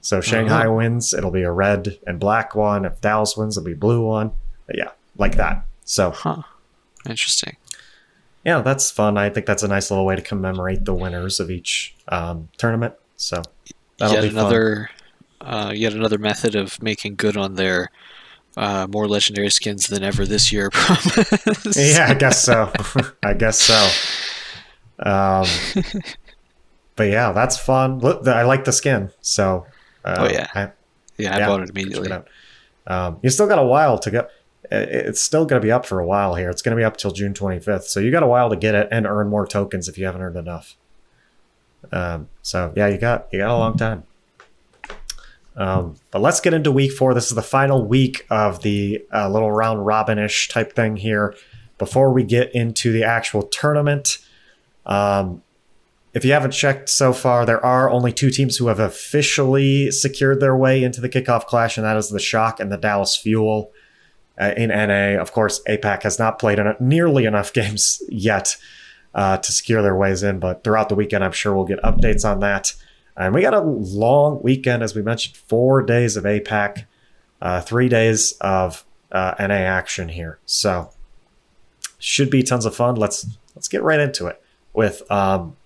So 0.00 0.20
Shanghai 0.20 0.66
uh-huh. 0.66 0.74
wins, 0.74 1.12
it'll 1.12 1.32
be 1.32 1.42
a 1.42 1.50
red 1.50 1.98
and 2.06 2.20
black 2.20 2.54
one. 2.54 2.84
If 2.84 3.00
Dallas 3.00 3.36
wins, 3.36 3.56
it'll 3.56 3.66
be 3.66 3.74
blue 3.74 4.06
one. 4.06 4.30
But 4.68 4.78
yeah, 4.78 4.90
like 5.18 5.34
that. 5.36 5.66
So, 5.84 6.12
huh. 6.12 6.42
interesting 7.08 7.56
yeah, 8.44 8.60
that's 8.60 8.90
fun. 8.90 9.16
I 9.16 9.30
think 9.30 9.46
that's 9.46 9.62
a 9.62 9.68
nice 9.68 9.90
little 9.90 10.04
way 10.04 10.16
to 10.16 10.22
commemorate 10.22 10.84
the 10.84 10.94
winners 10.94 11.40
of 11.40 11.50
each 11.50 11.94
um, 12.08 12.48
tournament. 12.56 12.94
So 13.16 13.42
that'll 13.98 14.16
yet 14.16 14.22
be 14.22 14.28
another, 14.28 14.90
uh, 15.40 15.72
yet 15.74 15.92
another 15.92 16.18
method 16.18 16.54
of 16.54 16.82
making 16.82 17.16
good 17.16 17.36
on 17.36 17.54
their 17.54 17.90
uh, 18.56 18.86
more 18.90 19.08
legendary 19.08 19.50
skins 19.50 19.86
than 19.86 20.02
ever 20.02 20.26
this 20.26 20.52
year. 20.52 20.70
Promise. 20.72 21.76
yeah, 21.76 22.06
I 22.08 22.14
guess 22.14 22.42
so. 22.42 22.72
I 23.22 23.34
guess 23.34 23.60
so. 23.60 23.88
Um, 24.98 25.46
but 26.96 27.04
yeah, 27.04 27.32
that's 27.32 27.56
fun. 27.56 28.00
Look, 28.00 28.26
I 28.26 28.42
like 28.42 28.64
the 28.64 28.72
skin. 28.72 29.10
So 29.20 29.66
uh, 30.04 30.16
oh 30.18 30.32
yeah, 30.32 30.48
I, 30.54 30.70
yeah, 31.16 31.34
I 31.34 31.38
yeah, 31.38 31.46
bought 31.46 31.62
it 31.62 31.70
immediately. 31.70 32.10
It 32.10 32.24
Um, 32.86 33.18
you 33.22 33.30
still 33.30 33.46
got 33.46 33.58
a 33.58 33.66
while 33.66 33.98
to 33.98 34.10
go. 34.10 34.28
It's 34.74 35.20
still 35.20 35.44
going 35.44 35.60
to 35.60 35.64
be 35.64 35.70
up 35.70 35.84
for 35.84 36.00
a 36.00 36.06
while 36.06 36.34
here. 36.34 36.48
It's 36.48 36.62
going 36.62 36.74
to 36.74 36.80
be 36.80 36.84
up 36.84 36.96
till 36.96 37.10
June 37.10 37.34
25th. 37.34 37.84
So 37.84 38.00
you 38.00 38.10
got 38.10 38.22
a 38.22 38.26
while 38.26 38.48
to 38.48 38.56
get 38.56 38.74
it 38.74 38.88
and 38.90 39.06
earn 39.06 39.28
more 39.28 39.46
tokens 39.46 39.86
if 39.86 39.98
you 39.98 40.06
haven't 40.06 40.22
earned 40.22 40.36
enough. 40.36 40.76
Um, 41.90 42.28
so 42.40 42.72
yeah, 42.74 42.86
you 42.86 42.96
got 42.96 43.28
you 43.32 43.40
got 43.40 43.50
a 43.50 43.58
long 43.58 43.76
time. 43.76 44.04
Um, 45.56 45.96
but 46.10 46.22
let's 46.22 46.40
get 46.40 46.54
into 46.54 46.72
week 46.72 46.92
four. 46.92 47.12
This 47.12 47.28
is 47.28 47.34
the 47.34 47.42
final 47.42 47.84
week 47.84 48.26
of 48.30 48.62
the 48.62 49.04
uh, 49.12 49.28
little 49.28 49.52
round 49.52 49.84
robinish 49.84 50.48
type 50.48 50.74
thing 50.74 50.96
here. 50.96 51.34
Before 51.76 52.12
we 52.12 52.22
get 52.22 52.54
into 52.54 52.92
the 52.92 53.04
actual 53.04 53.42
tournament, 53.42 54.18
um, 54.86 55.42
if 56.14 56.24
you 56.24 56.32
haven't 56.32 56.52
checked 56.52 56.88
so 56.88 57.12
far, 57.12 57.44
there 57.44 57.64
are 57.64 57.90
only 57.90 58.12
two 58.12 58.30
teams 58.30 58.56
who 58.56 58.68
have 58.68 58.78
officially 58.78 59.90
secured 59.90 60.40
their 60.40 60.56
way 60.56 60.82
into 60.84 61.00
the 61.00 61.08
kickoff 61.08 61.46
clash, 61.46 61.76
and 61.76 61.84
that 61.84 61.96
is 61.96 62.10
the 62.10 62.20
Shock 62.20 62.60
and 62.60 62.70
the 62.70 62.76
Dallas 62.76 63.16
Fuel. 63.16 63.70
Uh, 64.40 64.54
in 64.56 64.70
NA, 64.70 65.20
of 65.20 65.32
course, 65.32 65.62
APAC 65.68 66.02
has 66.02 66.18
not 66.18 66.38
played 66.38 66.58
nearly 66.80 67.24
enough 67.24 67.52
games 67.54 68.02
yet 68.08 68.56
uh, 69.14 69.36
to 69.38 69.52
secure 69.52 69.82
their 69.82 69.96
ways 69.96 70.22
in, 70.22 70.38
but 70.38 70.64
throughout 70.64 70.88
the 70.88 70.94
weekend, 70.94 71.22
I'm 71.22 71.32
sure 71.32 71.54
we'll 71.54 71.64
get 71.64 71.82
updates 71.82 72.24
on 72.28 72.40
that. 72.40 72.74
And 73.16 73.34
we 73.34 73.42
got 73.42 73.54
a 73.54 73.60
long 73.60 74.40
weekend, 74.42 74.82
as 74.82 74.94
we 74.94 75.02
mentioned, 75.02 75.36
four 75.36 75.82
days 75.82 76.16
of 76.16 76.24
APAC, 76.24 76.86
uh, 77.42 77.60
three 77.60 77.88
days 77.88 78.32
of 78.40 78.86
uh, 79.10 79.34
NA 79.38 79.54
action 79.54 80.08
here. 80.08 80.38
So 80.46 80.90
should 81.98 82.30
be 82.30 82.42
tons 82.42 82.64
of 82.64 82.74
fun. 82.74 82.96
Let's 82.96 83.26
let's 83.54 83.68
get 83.68 83.82
right 83.82 84.00
into 84.00 84.26
it 84.26 84.42
with 84.72 85.08
um, 85.10 85.56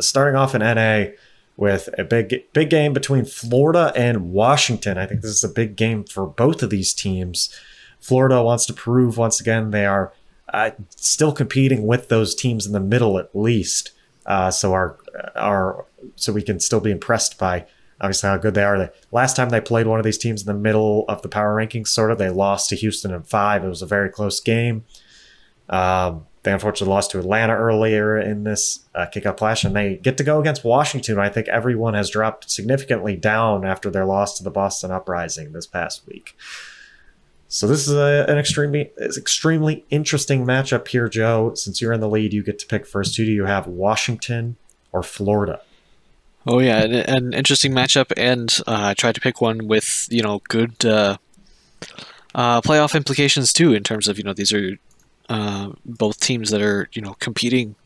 starting 0.00 0.36
off 0.36 0.54
in 0.54 0.60
NA 0.60 1.12
with 1.56 1.88
a 1.98 2.04
big 2.04 2.50
big 2.52 2.70
game 2.70 2.92
between 2.92 3.24
Florida 3.24 3.92
and 3.94 4.32
Washington. 4.32 4.96
I 4.96 5.06
think 5.06 5.20
this 5.20 5.30
is 5.30 5.44
a 5.44 5.48
big 5.48 5.76
game 5.76 6.04
for 6.04 6.26
both 6.26 6.62
of 6.62 6.70
these 6.70 6.94
teams. 6.94 7.54
Florida 8.04 8.42
wants 8.42 8.66
to 8.66 8.74
prove 8.74 9.16
once 9.16 9.40
again 9.40 9.70
they 9.70 9.86
are 9.86 10.12
uh, 10.52 10.72
still 10.94 11.32
competing 11.32 11.86
with 11.86 12.10
those 12.10 12.34
teams 12.34 12.66
in 12.66 12.72
the 12.72 12.80
middle 12.80 13.18
at 13.18 13.34
least. 13.34 13.92
Uh, 14.26 14.50
so 14.50 14.74
our 14.74 14.98
our 15.34 15.86
so 16.14 16.30
we 16.30 16.42
can 16.42 16.60
still 16.60 16.80
be 16.80 16.90
impressed 16.90 17.38
by 17.38 17.64
obviously 18.02 18.28
how 18.28 18.36
good 18.36 18.52
they 18.52 18.62
are. 18.62 18.76
The 18.76 18.92
last 19.10 19.36
time 19.36 19.48
they 19.48 19.60
played 19.60 19.86
one 19.86 19.98
of 19.98 20.04
these 20.04 20.18
teams 20.18 20.42
in 20.42 20.46
the 20.46 20.60
middle 20.60 21.06
of 21.08 21.22
the 21.22 21.28
power 21.28 21.56
rankings, 21.56 21.88
sort 21.88 22.10
of, 22.10 22.18
they 22.18 22.28
lost 22.28 22.68
to 22.68 22.76
Houston 22.76 23.14
in 23.14 23.22
five. 23.22 23.64
It 23.64 23.68
was 23.68 23.80
a 23.80 23.86
very 23.86 24.10
close 24.10 24.38
game. 24.38 24.84
Um, 25.70 26.26
they 26.42 26.52
unfortunately 26.52 26.92
lost 26.92 27.10
to 27.12 27.18
Atlanta 27.18 27.54
earlier 27.54 28.18
in 28.18 28.44
this 28.44 28.80
uh, 28.94 29.06
kickoff 29.06 29.38
clash, 29.38 29.64
and 29.64 29.74
they 29.74 29.96
get 29.96 30.18
to 30.18 30.24
go 30.24 30.40
against 30.40 30.62
Washington. 30.62 31.18
I 31.18 31.30
think 31.30 31.48
everyone 31.48 31.94
has 31.94 32.10
dropped 32.10 32.50
significantly 32.50 33.16
down 33.16 33.64
after 33.64 33.88
their 33.88 34.04
loss 34.04 34.36
to 34.36 34.44
the 34.44 34.50
Boston 34.50 34.90
Uprising 34.90 35.52
this 35.52 35.66
past 35.66 36.06
week. 36.06 36.36
So 37.54 37.68
this 37.68 37.86
is 37.86 37.94
a, 37.94 38.26
an 38.28 38.36
extremely 38.36 38.90
extremely 38.98 39.84
interesting 39.88 40.44
matchup 40.44 40.88
here, 40.88 41.08
Joe. 41.08 41.54
Since 41.54 41.80
you're 41.80 41.92
in 41.92 42.00
the 42.00 42.08
lead, 42.08 42.32
you 42.32 42.42
get 42.42 42.58
to 42.58 42.66
pick 42.66 42.84
first. 42.84 43.16
Who 43.16 43.24
do 43.24 43.30
you 43.30 43.44
have, 43.44 43.68
Washington 43.68 44.56
or 44.90 45.04
Florida? 45.04 45.60
Oh 46.48 46.58
yeah, 46.58 46.82
an, 46.82 46.92
an 46.92 47.32
interesting 47.32 47.70
matchup, 47.70 48.12
and 48.16 48.52
uh, 48.66 48.86
I 48.88 48.94
tried 48.94 49.14
to 49.14 49.20
pick 49.20 49.40
one 49.40 49.68
with 49.68 50.08
you 50.10 50.20
know 50.20 50.42
good 50.48 50.84
uh, 50.84 51.18
uh, 52.34 52.60
playoff 52.60 52.96
implications 52.96 53.52
too. 53.52 53.72
In 53.72 53.84
terms 53.84 54.08
of 54.08 54.18
you 54.18 54.24
know 54.24 54.32
these 54.32 54.52
are 54.52 54.76
uh, 55.28 55.70
both 55.84 56.18
teams 56.18 56.50
that 56.50 56.60
are 56.60 56.88
you 56.92 57.02
know 57.02 57.14
competing 57.20 57.76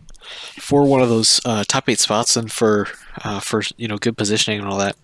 for 0.58 0.82
one 0.84 1.02
of 1.02 1.10
those 1.10 1.42
uh, 1.44 1.62
top 1.68 1.90
eight 1.90 2.00
spots 2.00 2.38
and 2.38 2.50
for 2.50 2.88
uh, 3.22 3.40
for 3.40 3.60
you 3.76 3.86
know 3.86 3.98
good 3.98 4.16
positioning 4.16 4.60
and 4.60 4.66
all 4.66 4.78
that. 4.78 4.96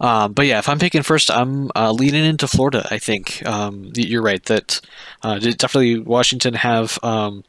Um, 0.00 0.32
but 0.32 0.46
yeah, 0.46 0.58
if 0.58 0.68
I'm 0.68 0.78
picking 0.78 1.02
first, 1.02 1.30
I'm 1.30 1.70
uh, 1.74 1.92
leaning 1.92 2.24
into 2.24 2.46
Florida. 2.46 2.86
I 2.90 2.98
think 2.98 3.44
um, 3.46 3.90
you're 3.94 4.22
right 4.22 4.42
that 4.44 4.80
uh, 5.22 5.38
definitely 5.38 5.98
Washington 5.98 6.54
have 6.54 6.98
um, 7.02 7.44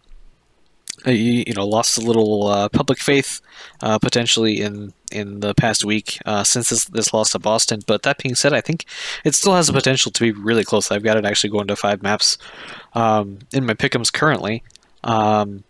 you 1.06 1.54
know 1.54 1.68
lost 1.68 1.98
a 1.98 2.02
little 2.02 2.48
uh, 2.48 2.70
public 2.70 3.00
faith 3.00 3.42
uh, 3.82 4.00
potentially 4.00 4.62
in 4.62 4.94
in 5.12 5.40
the 5.40 5.54
past 5.56 5.84
week 5.84 6.20
uh, 6.26 6.44
since 6.44 6.70
this, 6.70 6.86
this 6.86 7.14
loss 7.14 7.32
to 7.32 7.40
Boston. 7.40 7.82
But 7.86 8.04
that 8.04 8.18
being 8.18 8.36
said, 8.36 8.54
I 8.54 8.62
think 8.62 8.86
it 9.24 9.36
still 9.36 9.56
has 9.56 9.68
the 9.68 9.74
potential 9.74 10.12
to 10.12 10.22
be 10.22 10.32
really 10.32 10.64
close. 10.64 10.92
I've 10.92 11.04
got 11.04 11.18
it 11.18 11.26
actually 11.26 11.50
going 11.50 11.68
to 11.68 11.76
five 11.76 12.02
maps 12.04 12.38
um, 12.94 13.40
in 13.54 13.66
my 13.66 13.74
pickums 13.74 14.12
currently. 14.12 14.64
Um, 15.04 15.64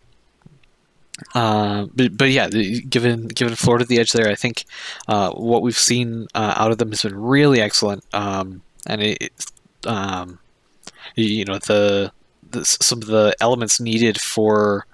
uh, 1.36 1.88
but, 1.94 2.18
but 2.18 2.30
yeah, 2.30 2.48
given 2.48 3.28
given 3.28 3.56
Florida 3.56 3.86
the 3.86 4.00
edge 4.00 4.12
there, 4.12 4.30
I 4.30 4.36
think 4.36 4.66
uh, 5.08 5.32
what 5.32 5.62
we've 5.62 5.78
seen 5.78 6.28
uh, 6.34 6.54
out 6.56 6.72
of 6.72 6.78
them 6.78 6.90
has 6.90 7.04
been 7.04 7.20
really 7.20 7.62
excellent. 7.62 8.04
Um, 8.14 8.62
and 8.86 9.02
it, 9.02 9.34
um, 9.86 10.40
you 11.16 11.46
know, 11.46 11.60
the, 11.60 12.12
the, 12.52 12.66
some 12.66 13.02
of 13.02 13.08
the 13.08 13.36
elements 13.42 13.80
needed 13.80 14.20
for 14.20 14.86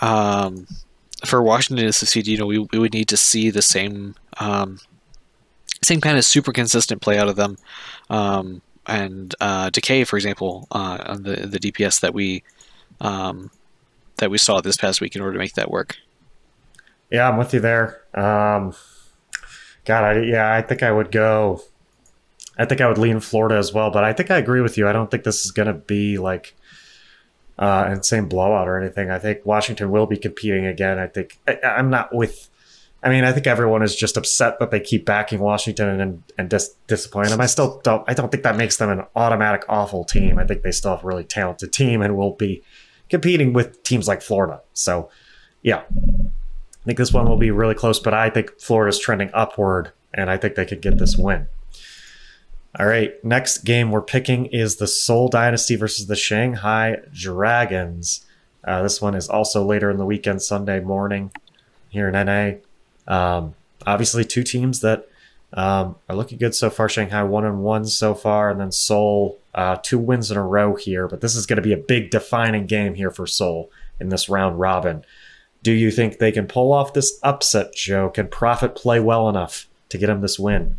um, 0.00 0.66
for 1.24 1.42
Washington 1.42 1.86
to 1.86 1.92
succeed, 1.92 2.26
you 2.26 2.38
know, 2.38 2.46
we, 2.46 2.58
we 2.58 2.78
would 2.78 2.94
need 2.94 3.08
to 3.08 3.16
see 3.16 3.50
the 3.50 3.62
same 3.62 4.14
um, 4.38 4.80
same 5.82 6.00
kind 6.00 6.18
of 6.18 6.24
super 6.24 6.52
consistent 6.52 7.02
play 7.02 7.18
out 7.18 7.28
of 7.28 7.36
them. 7.36 7.56
Um, 8.10 8.62
and 8.86 9.34
uh, 9.40 9.70
Decay, 9.70 10.04
for 10.04 10.16
example, 10.16 10.66
uh, 10.70 10.98
on 11.06 11.22
the 11.22 11.46
the 11.46 11.58
DPS 11.58 12.00
that 12.00 12.14
we 12.14 12.42
um, 13.00 13.50
that 14.22 14.30
we 14.30 14.38
saw 14.38 14.60
this 14.60 14.76
past 14.76 15.00
week 15.00 15.16
in 15.16 15.20
order 15.20 15.32
to 15.32 15.38
make 15.38 15.54
that 15.54 15.70
work. 15.70 15.96
Yeah, 17.10 17.28
I'm 17.28 17.36
with 17.36 17.52
you 17.52 17.58
there. 17.58 18.00
Um, 18.14 18.72
God, 19.84 20.04
I, 20.04 20.22
yeah, 20.22 20.54
I 20.54 20.62
think 20.62 20.84
I 20.84 20.92
would 20.92 21.10
go. 21.10 21.60
I 22.56 22.64
think 22.64 22.80
I 22.80 22.88
would 22.88 22.98
lean 22.98 23.18
Florida 23.18 23.56
as 23.56 23.72
well, 23.72 23.90
but 23.90 24.04
I 24.04 24.12
think 24.12 24.30
I 24.30 24.38
agree 24.38 24.60
with 24.60 24.78
you. 24.78 24.86
I 24.88 24.92
don't 24.92 25.10
think 25.10 25.24
this 25.24 25.44
is 25.44 25.50
going 25.50 25.66
to 25.66 25.74
be 25.74 26.18
like 26.18 26.54
uh, 27.58 27.88
insane 27.90 28.26
blowout 28.26 28.68
or 28.68 28.80
anything. 28.80 29.10
I 29.10 29.18
think 29.18 29.44
Washington 29.44 29.90
will 29.90 30.06
be 30.06 30.16
competing 30.16 30.66
again. 30.66 30.98
I 30.98 31.08
think 31.08 31.38
I, 31.48 31.58
am 31.62 31.90
not 31.90 32.14
with. 32.14 32.48
I 33.02 33.08
mean, 33.08 33.24
I 33.24 33.32
think 33.32 33.48
everyone 33.48 33.82
is 33.82 33.96
just 33.96 34.16
upset 34.16 34.60
that 34.60 34.70
they 34.70 34.78
keep 34.78 35.04
backing 35.04 35.40
Washington 35.40 36.00
and 36.00 36.22
and 36.38 36.48
dis- 36.48 36.76
disappointing 36.86 37.32
them. 37.32 37.40
I 37.40 37.46
still 37.46 37.80
don't. 37.82 38.08
I 38.08 38.14
don't 38.14 38.30
think 38.30 38.44
that 38.44 38.56
makes 38.56 38.76
them 38.76 38.88
an 38.88 39.04
automatic 39.16 39.64
awful 39.68 40.04
team. 40.04 40.38
I 40.38 40.46
think 40.46 40.62
they 40.62 40.70
still 40.70 40.92
have 40.92 41.02
a 41.02 41.06
really 41.08 41.24
talented 41.24 41.72
team 41.72 42.02
and 42.02 42.16
will 42.16 42.34
be 42.34 42.62
competing 43.12 43.52
with 43.52 43.82
teams 43.82 44.08
like 44.08 44.22
Florida. 44.22 44.62
So, 44.72 45.10
yeah, 45.60 45.82
I 45.90 46.84
think 46.86 46.96
this 46.96 47.12
one 47.12 47.28
will 47.28 47.36
be 47.36 47.50
really 47.50 47.74
close. 47.74 48.00
But 48.00 48.14
I 48.14 48.30
think 48.30 48.58
Florida's 48.58 48.98
trending 48.98 49.30
upward, 49.34 49.92
and 50.14 50.30
I 50.30 50.38
think 50.38 50.54
they 50.54 50.64
could 50.64 50.80
get 50.80 50.98
this 50.98 51.16
win. 51.16 51.46
All 52.80 52.86
right, 52.86 53.22
next 53.22 53.58
game 53.58 53.90
we're 53.90 54.00
picking 54.00 54.46
is 54.46 54.76
the 54.76 54.86
Seoul 54.86 55.28
Dynasty 55.28 55.76
versus 55.76 56.06
the 56.06 56.16
Shanghai 56.16 56.96
Dragons. 57.12 58.24
Uh, 58.64 58.82
this 58.82 59.02
one 59.02 59.14
is 59.14 59.28
also 59.28 59.62
later 59.62 59.90
in 59.90 59.98
the 59.98 60.06
weekend, 60.06 60.40
Sunday 60.40 60.80
morning 60.80 61.32
here 61.90 62.08
in 62.08 62.14
NA. 62.14 62.52
Um, 63.06 63.54
obviously, 63.86 64.24
two 64.24 64.42
teams 64.42 64.80
that 64.80 65.06
um, 65.52 65.96
are 66.08 66.16
looking 66.16 66.38
good 66.38 66.54
so 66.54 66.70
far. 66.70 66.88
Shanghai 66.88 67.24
one 67.24 67.44
and 67.44 67.62
one 67.62 67.84
so 67.84 68.14
far, 68.14 68.48
and 68.48 68.58
then 68.58 68.72
Seoul 68.72 69.38
uh, 69.54 69.76
two 69.82 69.98
wins 69.98 70.30
in 70.30 70.36
a 70.36 70.46
row 70.46 70.74
here. 70.74 71.08
But 71.08 71.20
this 71.20 71.34
is 71.34 71.46
going 71.46 71.56
to 71.56 71.62
be 71.62 71.72
a 71.72 71.76
big 71.76 72.10
defining 72.10 72.66
game 72.66 72.94
here 72.94 73.10
for 73.10 73.26
Seoul 73.26 73.70
in 74.00 74.08
this 74.08 74.28
round 74.28 74.58
robin. 74.58 75.04
Do 75.62 75.72
you 75.72 75.90
think 75.90 76.18
they 76.18 76.32
can 76.32 76.46
pull 76.46 76.72
off 76.72 76.92
this 76.92 77.18
upset, 77.22 77.74
Joe? 77.74 78.10
Can 78.10 78.28
Profit 78.28 78.74
play 78.74 78.98
well 78.98 79.28
enough 79.28 79.68
to 79.90 79.98
get 79.98 80.08
him 80.08 80.20
this 80.20 80.38
win? 80.38 80.78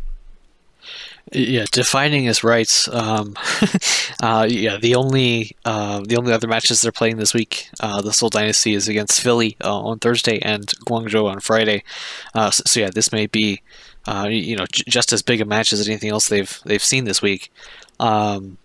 Yeah, 1.32 1.64
defining 1.72 2.26
is 2.26 2.44
right. 2.44 2.88
Um, 2.92 3.34
uh, 4.22 4.46
yeah, 4.48 4.76
the 4.76 4.94
only 4.94 5.56
uh, 5.64 6.02
the 6.06 6.18
only 6.18 6.32
other 6.32 6.46
matches 6.46 6.82
they're 6.82 6.92
playing 6.92 7.16
this 7.16 7.32
week, 7.32 7.70
uh, 7.80 8.02
the 8.02 8.12
Seoul 8.12 8.28
Dynasty 8.28 8.74
is 8.74 8.88
against 8.88 9.22
Philly 9.22 9.56
uh, 9.64 9.74
on 9.74 9.98
Thursday 9.98 10.38
and 10.40 10.66
Guangzhou 10.86 11.30
on 11.30 11.40
Friday. 11.40 11.82
Uh, 12.34 12.50
so, 12.50 12.62
so, 12.66 12.80
yeah, 12.80 12.90
this 12.90 13.10
may 13.10 13.26
be 13.26 13.62
uh, 14.06 14.28
you 14.30 14.54
know 14.54 14.66
j- 14.70 14.84
just 14.86 15.14
as 15.14 15.22
big 15.22 15.40
a 15.40 15.46
match 15.46 15.72
as 15.72 15.88
anything 15.88 16.10
else 16.10 16.28
they've 16.28 16.60
they've 16.66 16.84
seen 16.84 17.04
this 17.04 17.22
week. 17.22 17.50
Um, 17.98 18.58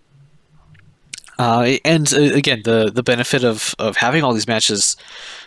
and 1.40 2.12
again, 2.12 2.62
the 2.64 2.90
the 2.90 3.02
benefit 3.02 3.44
of 3.44 3.74
of 3.78 3.96
having 3.96 4.22
all 4.22 4.32
these 4.32 4.48
matches 4.48 4.96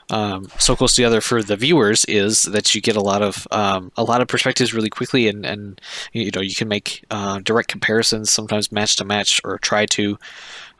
um, 0.10 0.50
so 0.60 0.76
close 0.76 0.96
together 0.96 1.22
for 1.22 1.42
the 1.42 1.56
viewers 1.56 2.06
is 2.06 2.44
that 2.44 2.74
you 2.76 2.82
get 2.82 2.96
a 2.96 3.02
lot 3.02 3.22
of 3.22 3.48
um, 3.52 3.92
a 3.96 4.04
lot 4.04 4.22
of 4.22 4.28
perspectives 4.28 4.74
really 4.74 4.90
quickly, 4.90 5.28
and, 5.28 5.46
and 5.46 5.80
you 6.12 6.32
know 6.34 6.42
you 6.42 6.56
can 6.56 6.68
make 6.68 7.04
uh, 7.12 7.40
direct 7.40 7.70
comparisons, 7.70 8.32
sometimes 8.32 8.72
match 8.72 8.96
to 8.98 9.06
match, 9.06 9.40
or 9.44 9.58
try 9.60 9.86
to, 9.88 10.18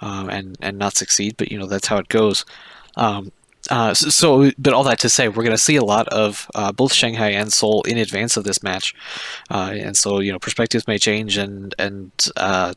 um, 0.02 0.30
and 0.30 0.58
and 0.62 0.78
not 0.78 0.96
succeed. 0.96 1.36
But 1.38 1.52
you 1.52 1.58
know 1.58 1.68
that's 1.68 1.88
how 1.88 1.98
it 1.98 2.10
goes. 2.10 2.46
Um, 2.96 3.32
uh, 3.70 3.94
so, 3.94 4.52
but 4.58 4.74
all 4.74 4.84
that 4.84 5.00
to 5.00 5.10
say, 5.10 5.30
we're 5.30 5.44
going 5.44 5.52
to 5.52 5.58
see 5.58 5.78
a 5.78 5.86
lot 5.86 6.08
of 6.10 6.52
uh, 6.54 6.74
both 6.74 6.92
Shanghai 6.92 7.30
and 7.30 7.52
Seoul 7.52 7.82
in 7.84 7.98
advance 7.98 8.36
of 8.36 8.44
this 8.44 8.62
match, 8.62 8.94
uh, 9.50 9.74
and 9.74 9.96
so 9.96 10.20
you 10.20 10.32
know 10.32 10.40
perspectives 10.40 10.88
may 10.88 10.98
change, 10.98 11.38
and 11.38 11.74
and 11.80 12.12
uh, 12.36 12.74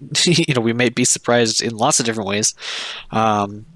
you 0.24 0.54
know 0.54 0.60
we 0.60 0.72
may 0.72 0.88
be 0.88 1.04
surprised 1.04 1.62
in 1.62 1.76
lots 1.76 2.00
of 2.00 2.06
different 2.06 2.28
ways. 2.28 2.54
Um, 3.10 3.66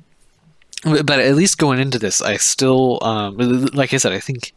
but 0.85 1.19
at 1.19 1.35
least 1.35 1.57
going 1.57 1.79
into 1.79 1.99
this, 1.99 2.21
I 2.21 2.37
still, 2.37 2.99
um, 3.03 3.37
like 3.73 3.95
I 3.95 3.97
said, 3.97 4.13
I 4.13 4.21
think 4.21 4.53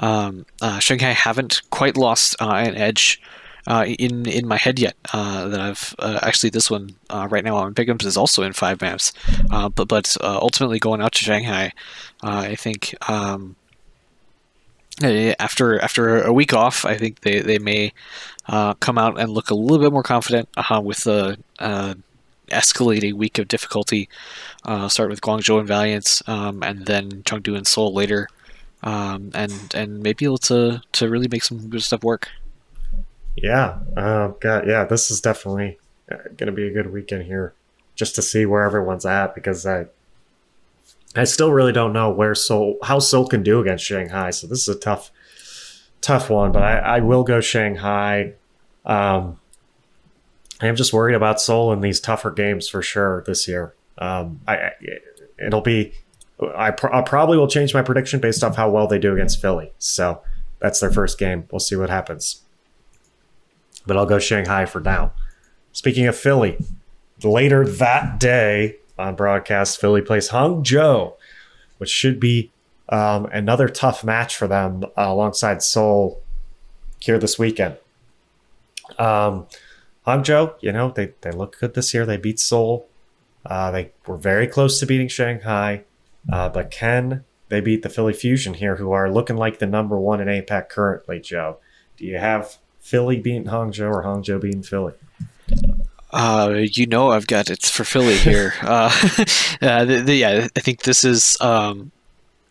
um, 0.00 0.44
uh, 0.60 0.78
Shanghai 0.80 1.12
haven't 1.12 1.62
quite 1.70 1.96
lost 1.96 2.36
uh, 2.40 2.50
an 2.50 2.76
edge 2.76 3.22
uh, 3.66 3.86
in 3.86 4.26
in 4.26 4.46
my 4.46 4.56
head 4.56 4.78
yet. 4.78 4.96
Uh, 5.12 5.48
that 5.48 5.60
I've 5.60 5.94
uh, 5.98 6.18
actually 6.22 6.50
this 6.50 6.70
one 6.70 6.96
uh, 7.08 7.26
right 7.30 7.44
now 7.44 7.56
on 7.56 7.74
Pick'ems 7.74 8.04
is 8.04 8.16
also 8.16 8.42
in 8.42 8.52
five 8.52 8.80
maps, 8.80 9.12
but 9.48 9.88
but 9.88 10.16
ultimately 10.20 10.78
going 10.78 11.00
out 11.00 11.12
to 11.12 11.24
Shanghai, 11.24 11.72
I 12.22 12.54
think. 12.54 12.94
Um, 13.08 13.56
after 15.02 15.80
after 15.80 16.22
a 16.22 16.32
week 16.32 16.52
off, 16.52 16.84
I 16.84 16.96
think 16.98 17.20
they 17.20 17.40
they 17.40 17.58
may 17.58 17.92
come 18.48 18.98
out 18.98 19.18
and 19.18 19.30
look 19.30 19.50
a 19.50 19.54
little 19.54 19.84
bit 19.84 19.92
more 19.92 20.02
confident 20.02 20.48
with 20.82 21.04
the 21.04 21.38
escalating 22.48 23.14
week 23.14 23.38
of 23.38 23.48
difficulty. 23.48 24.08
start 24.88 25.10
with 25.10 25.20
Guangzhou 25.20 25.58
and 25.58 25.68
Valiance, 25.68 26.22
um, 26.26 26.62
and 26.62 26.86
then 26.86 27.22
Chengdu 27.22 27.56
and 27.56 27.66
Seoul 27.66 27.92
later 27.92 28.28
um, 28.82 29.30
and 29.34 29.52
and 29.74 30.02
maybe 30.02 30.24
able 30.24 30.38
to 30.38 30.82
to 30.92 31.08
really 31.08 31.28
make 31.30 31.44
some 31.44 31.68
good 31.68 31.82
stuff 31.82 32.02
work. 32.02 32.28
Yeah, 33.36 33.78
uh, 33.96 34.28
God, 34.40 34.66
yeah, 34.66 34.84
this 34.84 35.10
is 35.10 35.20
definitely 35.20 35.78
uh, 36.10 36.16
to 36.38 36.52
be 36.52 36.66
a 36.66 36.72
good 36.72 36.92
weekend 36.92 37.24
here, 37.24 37.54
just 37.94 38.14
to 38.16 38.22
see 38.22 38.44
where 38.44 38.64
everyone's 38.64 39.06
at 39.06 39.34
because 39.34 39.64
I 39.64 39.86
I 41.14 41.24
still 41.24 41.52
really 41.52 41.72
don't 41.72 41.92
know 41.92 42.10
where 42.10 42.34
Seoul 42.34 42.78
how 42.82 42.98
Seoul 42.98 43.26
can 43.26 43.42
do 43.42 43.60
against 43.60 43.84
Shanghai. 43.84 44.30
So 44.30 44.46
this 44.46 44.68
is 44.68 44.76
a 44.76 44.78
tough 44.78 45.10
tough 46.02 46.28
one, 46.28 46.52
but 46.52 46.62
I, 46.62 46.78
I 46.78 47.00
will 47.00 47.24
go 47.24 47.40
Shanghai. 47.40 48.34
Um, 48.84 49.38
I'm 50.60 50.76
just 50.76 50.92
worried 50.92 51.14
about 51.14 51.40
Seoul 51.40 51.72
in 51.72 51.80
these 51.80 52.00
tougher 52.00 52.30
games 52.30 52.68
for 52.68 52.82
sure 52.82 53.24
this 53.26 53.48
year. 53.48 53.74
Um, 53.98 54.40
I, 54.46 54.72
it'll 55.38 55.60
be 55.60 55.94
I, 56.56 56.70
pr- 56.70 56.92
I 56.92 57.02
probably 57.02 57.38
will 57.38 57.48
change 57.48 57.74
my 57.74 57.82
prediction 57.82 58.20
based 58.20 58.42
off 58.42 58.56
how 58.56 58.70
well 58.70 58.86
they 58.86 58.98
do 58.98 59.12
against 59.12 59.40
Philly. 59.40 59.72
So 59.78 60.22
that's 60.58 60.80
their 60.80 60.90
first 60.90 61.18
game. 61.18 61.46
We'll 61.50 61.60
see 61.60 61.76
what 61.76 61.90
happens. 61.90 62.42
But 63.86 63.96
I'll 63.96 64.06
go 64.06 64.18
Shanghai 64.18 64.64
for 64.66 64.80
now. 64.80 65.12
Speaking 65.72 66.06
of 66.06 66.16
Philly, 66.16 66.58
later 67.22 67.66
that 67.66 68.20
day 68.20 68.76
on 68.98 69.14
broadcast, 69.14 69.80
Philly 69.80 70.02
plays 70.02 70.30
Hangzhou, 70.30 71.14
which 71.78 71.90
should 71.90 72.20
be 72.20 72.50
um, 72.92 73.24
another 73.32 73.68
tough 73.68 74.04
match 74.04 74.36
for 74.36 74.46
them 74.46 74.84
uh, 74.84 75.06
alongside 75.06 75.62
Seoul 75.62 76.22
here 77.00 77.18
this 77.18 77.38
weekend. 77.38 77.78
Um, 78.98 79.46
Hangzhou, 80.06 80.54
you 80.60 80.72
know, 80.72 80.90
they, 80.90 81.14
they 81.22 81.30
look 81.30 81.58
good 81.58 81.72
this 81.72 81.94
year. 81.94 82.04
They 82.04 82.18
beat 82.18 82.38
Seoul. 82.38 82.86
Uh, 83.46 83.70
they 83.70 83.92
were 84.06 84.18
very 84.18 84.46
close 84.46 84.78
to 84.78 84.86
beating 84.86 85.08
Shanghai. 85.08 85.84
Uh, 86.30 86.50
but 86.50 86.70
can 86.70 87.24
they 87.48 87.60
beat 87.60 87.82
the 87.82 87.88
Philly 87.88 88.12
Fusion 88.12 88.54
here, 88.54 88.76
who 88.76 88.92
are 88.92 89.10
looking 89.10 89.36
like 89.36 89.58
the 89.58 89.66
number 89.66 89.98
one 89.98 90.20
in 90.20 90.28
APAC 90.28 90.68
currently, 90.68 91.18
Joe? 91.18 91.56
Do 91.96 92.04
you 92.04 92.18
have 92.18 92.58
Philly 92.78 93.18
beating 93.18 93.44
Hangzhou 93.44 93.90
or 93.90 94.02
Hangzhou 94.04 94.40
beating 94.40 94.62
Philly? 94.62 94.92
Uh, 96.10 96.60
you 96.62 96.86
know 96.86 97.10
I've 97.10 97.26
got 97.26 97.48
it's 97.48 97.70
for 97.70 97.84
Philly 97.84 98.16
here. 98.16 98.52
uh, 98.62 98.90
uh 99.62 99.84
the, 99.86 100.02
the, 100.04 100.14
yeah, 100.14 100.46
I 100.54 100.60
think 100.60 100.82
this 100.82 101.04
is 101.04 101.38
um, 101.40 101.90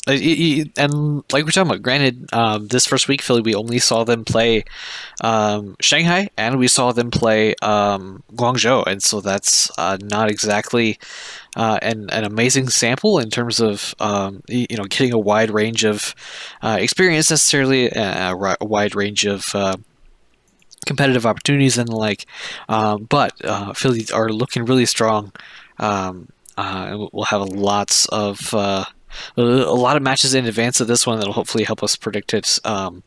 and 0.07 1.23
like 1.31 1.45
we're 1.45 1.51
talking 1.51 1.69
about, 1.69 1.83
granted, 1.83 2.33
um, 2.33 2.67
this 2.67 2.87
first 2.87 3.07
week, 3.07 3.21
Philly, 3.21 3.41
we 3.41 3.53
only 3.53 3.77
saw 3.77 4.03
them 4.03 4.25
play 4.25 4.63
um, 5.23 5.75
Shanghai 5.79 6.29
and 6.37 6.57
we 6.57 6.67
saw 6.67 6.91
them 6.91 7.11
play 7.11 7.53
um, 7.61 8.23
Guangzhou, 8.33 8.85
and 8.87 9.03
so 9.03 9.21
that's 9.21 9.69
uh, 9.77 9.97
not 10.01 10.31
exactly 10.31 10.97
uh, 11.55 11.77
an, 11.83 12.09
an 12.09 12.23
amazing 12.23 12.69
sample 12.69 13.19
in 13.19 13.29
terms 13.29 13.59
of 13.59 13.93
um, 13.99 14.41
you 14.47 14.75
know 14.75 14.85
getting 14.85 15.13
a 15.13 15.19
wide 15.19 15.51
range 15.51 15.83
of 15.83 16.15
uh, 16.63 16.77
experience, 16.79 17.29
necessarily 17.29 17.87
a, 17.89 18.33
a, 18.59 18.65
wide 18.65 18.95
range 18.95 19.25
of 19.25 19.53
uh, 19.53 19.75
competitive 20.87 21.27
opportunities 21.27 21.77
and 21.77 21.89
the 21.89 21.95
like. 21.95 22.25
Um, 22.67 23.03
but 23.03 23.33
uh, 23.45 23.73
Philly 23.73 24.05
are 24.13 24.29
looking 24.29 24.65
really 24.65 24.87
strong. 24.87 25.31
Um, 25.77 26.29
uh, 26.57 27.07
we'll 27.13 27.25
have 27.25 27.41
lots 27.49 28.07
of 28.07 28.53
a 29.37 29.41
lot 29.41 29.97
of 29.97 30.03
matches 30.03 30.33
in 30.33 30.45
advance 30.45 30.79
of 30.79 30.87
this 30.87 31.05
one 31.05 31.19
that'll 31.19 31.33
hopefully 31.33 31.63
help 31.63 31.83
us 31.83 31.95
predict 31.95 32.33
it 32.33 32.59
um, 32.63 33.03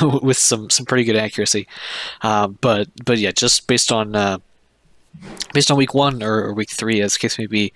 with 0.22 0.38
some 0.38 0.70
some 0.70 0.86
pretty 0.86 1.04
good 1.04 1.16
accuracy. 1.16 1.66
Uh, 2.22 2.48
but 2.48 2.88
but 3.04 3.18
yeah, 3.18 3.32
just 3.32 3.66
based 3.66 3.92
on 3.92 4.14
uh, 4.14 4.38
based 5.52 5.70
on 5.70 5.76
week 5.76 5.94
one 5.94 6.22
or, 6.22 6.44
or, 6.44 6.52
week 6.54 6.70
three, 6.70 7.00
as 7.00 7.14
the 7.14 7.18
case 7.18 7.38
may 7.38 7.46
be, 7.46 7.72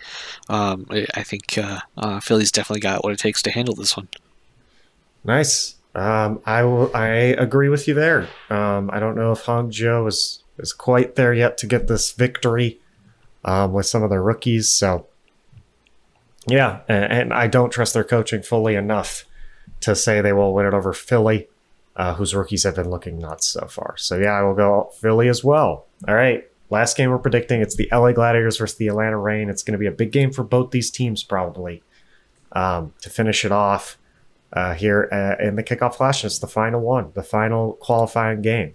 um, 0.48 0.86
I, 0.90 1.22
think 1.22 1.58
uh, 1.58 1.80
uh, 1.96 2.20
Philly's 2.20 2.50
definitely 2.50 2.80
got 2.80 3.04
what 3.04 3.12
it 3.12 3.18
takes 3.18 3.42
to 3.42 3.50
handle 3.50 3.74
this 3.74 3.96
one. 3.96 4.08
Nice. 5.24 5.74
Um, 5.94 6.40
I 6.44 6.62
will. 6.62 6.94
I 6.94 7.06
agree 7.06 7.68
with 7.68 7.88
you 7.88 7.94
there. 7.94 8.28
Um, 8.50 8.90
I 8.92 9.00
don't 9.00 9.16
know 9.16 9.32
if 9.32 9.44
Hangzhou 9.44 10.06
is 10.08 10.42
is 10.58 10.72
quite 10.72 11.16
there 11.16 11.34
yet 11.34 11.58
to 11.58 11.66
get 11.66 11.88
this 11.88 12.12
victory 12.12 12.80
um, 13.44 13.72
with 13.72 13.86
some 13.86 14.02
of 14.02 14.10
their 14.10 14.22
rookies. 14.22 14.68
So 14.68 15.06
yeah, 16.46 16.80
and, 16.88 17.32
I 17.32 17.48
don't 17.48 17.70
trust 17.70 17.94
their 17.94 18.04
coaching 18.04 18.42
fully 18.42 18.74
enough 18.74 19.24
to 19.80 19.96
say 19.96 20.20
they 20.20 20.32
will 20.32 20.54
win 20.54 20.66
it 20.66 20.74
over 20.74 20.92
Philly, 20.92 21.48
uh, 21.96 22.14
whose 22.14 22.34
rookies 22.34 22.62
have 22.62 22.76
been 22.76 22.90
looking 22.90 23.18
nuts 23.18 23.48
so 23.48 23.66
far. 23.66 23.96
So 23.96 24.16
yeah, 24.16 24.32
I 24.32 24.42
will 24.42 24.54
go 24.54 24.90
Philly 25.00 25.28
as 25.28 25.42
well. 25.42 25.86
All 26.06 26.14
right, 26.14 26.48
last 26.70 26.96
game 26.96 27.10
we're 27.10 27.18
predicting 27.18 27.60
it's 27.60 27.76
the 27.76 27.88
LA 27.90 28.12
Gladiators 28.12 28.58
versus 28.58 28.78
the 28.78 28.88
Atlanta 28.88 29.18
Reign. 29.18 29.50
It's 29.50 29.62
going 29.62 29.72
to 29.72 29.78
be 29.78 29.86
a 29.86 29.92
big 29.92 30.12
game 30.12 30.32
for 30.32 30.44
both 30.44 30.70
these 30.70 30.90
teams 30.90 31.24
probably 31.24 31.82
um, 32.52 32.94
to 33.02 33.10
finish 33.10 33.44
it 33.44 33.52
off 33.52 33.98
uh, 34.52 34.74
here 34.74 35.08
uh, 35.12 35.42
in 35.44 35.56
the 35.56 35.62
kickoff 35.64 35.94
clash. 35.94 36.24
It's 36.24 36.38
the 36.38 36.46
final 36.46 36.80
one, 36.80 37.10
the 37.14 37.22
final 37.22 37.74
qualifying 37.74 38.42
game. 38.42 38.74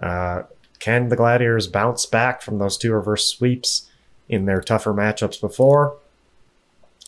Uh, 0.00 0.42
can 0.78 1.08
the 1.08 1.16
Gladiators 1.16 1.66
bounce 1.66 2.06
back 2.06 2.42
from 2.42 2.58
those 2.58 2.76
two 2.76 2.92
reverse 2.92 3.26
sweeps 3.26 3.90
in 4.28 4.44
their 4.44 4.60
tougher 4.60 4.92
matchups 4.92 5.40
before? 5.40 5.96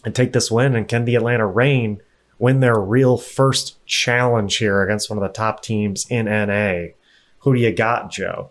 And 0.04 0.14
take 0.14 0.32
this 0.32 0.50
win? 0.50 0.74
And 0.74 0.88
can 0.88 1.04
the 1.04 1.16
Atlanta 1.16 1.46
Reign 1.46 2.00
win 2.38 2.60
their 2.60 2.78
real 2.78 3.16
first 3.16 3.84
challenge 3.86 4.56
here 4.56 4.82
against 4.82 5.10
one 5.10 5.18
of 5.18 5.22
the 5.22 5.32
top 5.32 5.62
teams 5.62 6.06
in 6.08 6.26
NA? 6.26 6.92
Who 7.40 7.54
do 7.54 7.60
you 7.60 7.72
got, 7.72 8.10
Joe? 8.10 8.50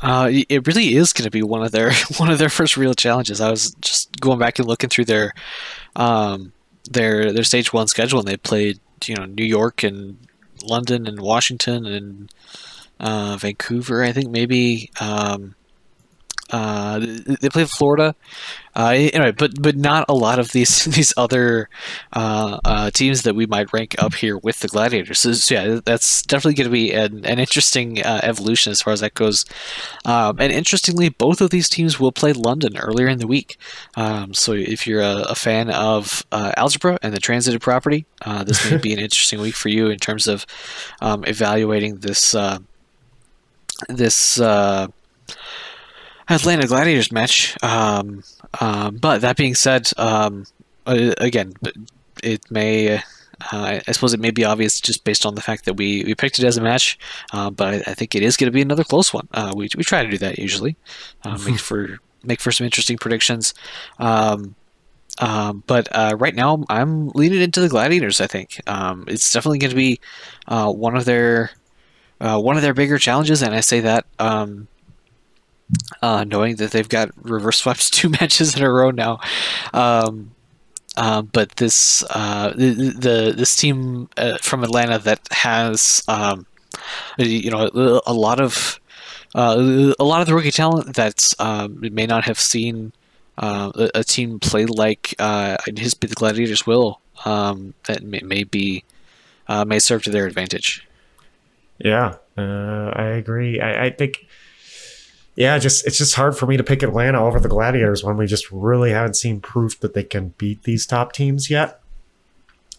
Uh, 0.00 0.28
it 0.48 0.66
really 0.66 0.96
is 0.96 1.12
going 1.12 1.24
to 1.24 1.30
be 1.30 1.42
one 1.42 1.62
of 1.62 1.70
their 1.70 1.92
one 2.16 2.30
of 2.30 2.38
their 2.38 2.48
first 2.48 2.76
real 2.76 2.94
challenges. 2.94 3.40
I 3.40 3.50
was 3.50 3.74
just 3.80 4.20
going 4.20 4.38
back 4.38 4.58
and 4.58 4.66
looking 4.66 4.90
through 4.90 5.04
their 5.04 5.32
um, 5.94 6.52
their 6.90 7.32
their 7.32 7.44
stage 7.44 7.72
one 7.72 7.88
schedule, 7.88 8.18
and 8.18 8.26
they 8.26 8.36
played 8.36 8.80
you 9.06 9.14
know 9.14 9.26
New 9.26 9.44
York 9.44 9.82
and 9.82 10.18
London 10.64 11.06
and 11.06 11.20
Washington 11.20 11.86
and 11.86 12.32
uh, 12.98 13.36
Vancouver. 13.36 14.02
I 14.02 14.12
think 14.12 14.30
maybe 14.30 14.90
um, 15.00 15.54
uh, 16.52 16.98
they 17.40 17.48
play 17.48 17.64
Florida, 17.64 18.14
uh, 18.74 18.92
anyway, 18.94 19.32
but 19.32 19.60
but 19.60 19.76
not 19.76 20.06
a 20.08 20.14
lot 20.14 20.38
of 20.38 20.52
these 20.52 20.84
these 20.96 21.12
other 21.16 21.68
uh, 22.12 22.58
uh, 22.64 22.90
teams 22.90 23.22
that 23.22 23.34
we 23.34 23.46
might 23.46 23.72
rank 23.72 23.94
up 23.98 24.14
here 24.14 24.38
with 24.38 24.60
the 24.60 24.68
Gladiators. 24.68 25.18
So, 25.18 25.32
so 25.32 25.54
yeah, 25.54 25.80
that's 25.84 26.22
definitely 26.22 26.54
going 26.54 26.68
to 26.68 26.72
be 26.72 26.92
an, 26.92 27.24
an 27.26 27.38
interesting 27.38 28.02
uh, 28.02 28.20
evolution 28.22 28.70
as 28.70 28.80
far 28.80 28.92
as 28.92 29.00
that 29.00 29.14
goes. 29.14 29.44
Um, 30.04 30.40
and 30.40 30.52
interestingly, 30.52 31.08
both 31.08 31.40
of 31.40 31.50
these 31.50 31.68
teams 31.68 32.00
will 32.00 32.12
play 32.12 32.32
London 32.32 32.76
earlier 32.76 33.08
in 33.08 33.18
the 33.18 33.26
week. 33.26 33.58
Um, 33.96 34.32
so 34.34 34.52
if 34.52 34.86
you're 34.86 35.02
a, 35.02 35.26
a 35.28 35.34
fan 35.34 35.70
of 35.70 36.24
uh, 36.32 36.52
algebra 36.56 36.98
and 37.02 37.14
the 37.14 37.20
transitive 37.20 37.60
property, 37.60 38.06
this 38.44 38.70
may 38.70 38.78
be 38.78 38.92
an 38.92 38.98
interesting 39.06 39.40
week 39.40 39.54
for 39.54 39.68
you 39.68 39.88
in 39.88 39.98
terms 39.98 40.26
of 40.26 40.46
um, 41.00 41.24
evaluating 41.24 41.96
this 41.96 42.34
this. 43.88 44.40
Atlanta 46.32 46.66
Gladiators 46.66 47.12
match. 47.12 47.56
Um, 47.62 48.22
uh, 48.60 48.90
but 48.90 49.20
that 49.20 49.36
being 49.36 49.54
said, 49.54 49.90
um, 49.96 50.46
uh, 50.86 51.14
again, 51.18 51.54
it 52.22 52.50
may. 52.50 53.00
Uh, 53.50 53.80
I 53.86 53.90
suppose 53.90 54.14
it 54.14 54.20
may 54.20 54.30
be 54.30 54.44
obvious 54.44 54.80
just 54.80 55.02
based 55.02 55.26
on 55.26 55.34
the 55.34 55.40
fact 55.40 55.64
that 55.64 55.74
we, 55.74 56.04
we 56.04 56.14
picked 56.14 56.38
it 56.38 56.44
as 56.44 56.56
a 56.56 56.60
match, 56.60 56.96
uh, 57.32 57.50
but 57.50 57.74
I, 57.74 57.90
I, 57.90 57.94
think 57.94 58.14
it 58.14 58.22
is 58.22 58.36
going 58.36 58.46
to 58.46 58.52
be 58.52 58.62
another 58.62 58.84
close 58.84 59.12
one. 59.12 59.26
Uh, 59.34 59.52
we, 59.56 59.68
we 59.76 59.82
try 59.82 60.04
to 60.04 60.08
do 60.08 60.18
that 60.18 60.38
usually, 60.38 60.76
uh, 61.24 61.36
make 61.44 61.58
for 61.58 61.98
make 62.22 62.40
for 62.40 62.52
some 62.52 62.64
interesting 62.66 62.98
predictions. 62.98 63.52
Um, 63.98 64.54
um, 65.18 65.64
but 65.66 65.88
right 65.92 66.36
now, 66.36 66.64
I'm 66.68 67.08
leaning 67.10 67.40
into 67.40 67.60
the 67.60 67.68
Gladiators. 67.68 68.20
I 68.20 68.28
think 68.28 68.60
um, 68.68 69.06
it's 69.08 69.32
definitely 69.32 69.58
going 69.58 69.70
to 69.70 69.76
be 69.76 69.98
one 70.46 70.94
of 70.96 71.04
their 71.04 71.50
one 72.20 72.54
of 72.54 72.62
their 72.62 72.74
bigger 72.74 72.98
challenges, 72.98 73.42
and 73.42 73.56
I 73.56 73.60
say 73.60 73.80
that 73.80 74.06
um, 74.20 74.68
uh, 76.00 76.24
knowing 76.24 76.56
that 76.56 76.70
they've 76.72 76.88
got 76.88 77.10
reverse 77.22 77.58
swept 77.58 77.92
two 77.94 78.08
matches 78.08 78.56
in 78.56 78.62
a 78.62 78.70
row 78.70 78.90
now. 78.90 79.20
Um, 79.72 80.32
uh, 80.96 81.22
but 81.22 81.56
this 81.56 82.04
uh, 82.10 82.52
the, 82.54 82.72
the, 82.72 83.34
this 83.34 83.56
team 83.56 84.08
uh, 84.16 84.36
from 84.38 84.62
Atlanta 84.62 84.98
that 84.98 85.20
has 85.30 86.02
um, 86.06 86.46
you 87.18 87.50
know 87.50 87.70
a 88.06 88.12
lot 88.12 88.40
of 88.40 88.78
uh, 89.34 89.94
a 89.98 90.04
lot 90.04 90.20
of 90.20 90.26
the 90.26 90.34
rookie 90.34 90.50
talent 90.50 90.96
that 90.96 91.32
um, 91.38 91.78
may 91.92 92.04
not 92.04 92.24
have 92.24 92.38
seen 92.38 92.92
uh, 93.38 93.72
a, 93.74 94.00
a, 94.00 94.04
team 94.04 94.38
play 94.38 94.66
like 94.66 95.14
his 95.74 95.94
the 95.94 96.14
Gladiators 96.14 96.66
will 96.66 97.00
um, 97.24 97.72
that 97.84 98.02
may, 98.02 98.20
may 98.20 98.44
be 98.44 98.84
may 99.66 99.78
serve 99.78 100.02
to 100.02 100.10
their 100.10 100.26
advantage. 100.26 100.86
Yeah, 101.78 102.16
I 102.36 103.04
agree. 103.16 103.60
I, 103.60 103.86
I 103.86 103.90
think, 103.90 104.26
yeah, 105.34 105.58
just 105.58 105.86
it's 105.86 105.96
just 105.96 106.14
hard 106.14 106.36
for 106.36 106.46
me 106.46 106.56
to 106.56 106.64
pick 106.64 106.82
Atlanta 106.82 107.22
over 107.22 107.40
the 107.40 107.48
Gladiators 107.48 108.04
when 108.04 108.16
we 108.16 108.26
just 108.26 108.50
really 108.50 108.90
haven't 108.90 109.14
seen 109.14 109.40
proof 109.40 109.80
that 109.80 109.94
they 109.94 110.04
can 110.04 110.34
beat 110.36 110.64
these 110.64 110.86
top 110.86 111.12
teams 111.12 111.48
yet. 111.48 111.80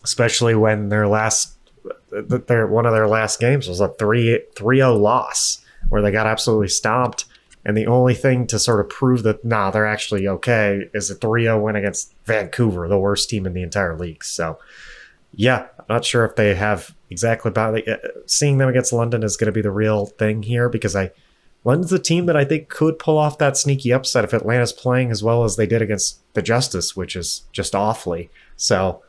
Especially 0.04 0.54
when 0.54 0.90
their 0.90 1.08
last, 1.08 1.58
their 2.12 2.68
one 2.68 2.86
of 2.86 2.94
their 2.94 3.08
last 3.08 3.40
games 3.40 3.68
was 3.68 3.80
a 3.80 3.88
3 3.88 4.44
3-0 4.56 5.00
loss 5.00 5.64
where 5.90 6.02
they 6.02 6.12
got 6.12 6.28
absolutely 6.28 6.68
stomped. 6.68 7.26
And 7.66 7.78
the 7.78 7.88
only 7.88 8.14
thing 8.14 8.46
to 8.48 8.60
sort 8.60 8.82
of 8.82 8.90
prove 8.90 9.24
that 9.24 9.46
nah, 9.46 9.72
they're 9.72 9.88
actually 9.88 10.28
okay 10.28 10.90
is 10.94 11.10
a 11.10 11.16
3-0 11.16 11.62
win 11.62 11.78
against 11.78 12.14
Vancouver, 12.26 12.88
the 12.88 13.00
worst 13.00 13.30
team 13.30 13.46
in 13.46 13.54
the 13.54 13.64
entire 13.64 13.98
league. 13.98 14.24
So, 14.24 14.60
yeah, 15.34 15.68
I'm 15.80 15.86
not 15.88 16.06
sure 16.06 16.26
if 16.26 16.36
they 16.36 16.54
have 16.56 16.94
exactly 17.10 17.50
about 17.50 17.88
uh, 17.88 17.98
seeing 18.26 18.58
them 18.58 18.68
against 18.68 18.92
London 18.92 19.24
is 19.24 19.38
going 19.38 19.46
to 19.46 19.54
be 19.54 19.62
the 19.62 19.72
real 19.72 20.06
thing 20.06 20.44
here 20.44 20.68
because 20.68 20.96
I 20.96 21.12
London's 21.66 21.94
a 21.94 22.00
team 22.00 22.26
that 22.26 22.36
I 22.36 22.44
think 22.44 22.68
could 22.68 23.00
pull 23.00 23.18
off 23.18 23.38
that 23.38 23.56
sneaky 23.58 23.94
upset 23.94 24.24
if 24.24 24.34
Atlanta's 24.34 24.74
playing 24.74 25.12
as 25.12 25.24
well 25.24 25.44
as 25.44 25.56
they 25.56 25.66
did 25.66 25.82
against 25.82 26.20
the 26.34 26.42
Justice, 26.42 26.96
which 26.96 27.16
is 27.16 27.44
just 27.52 27.74
awfully. 27.74 28.30
So, 28.58 29.02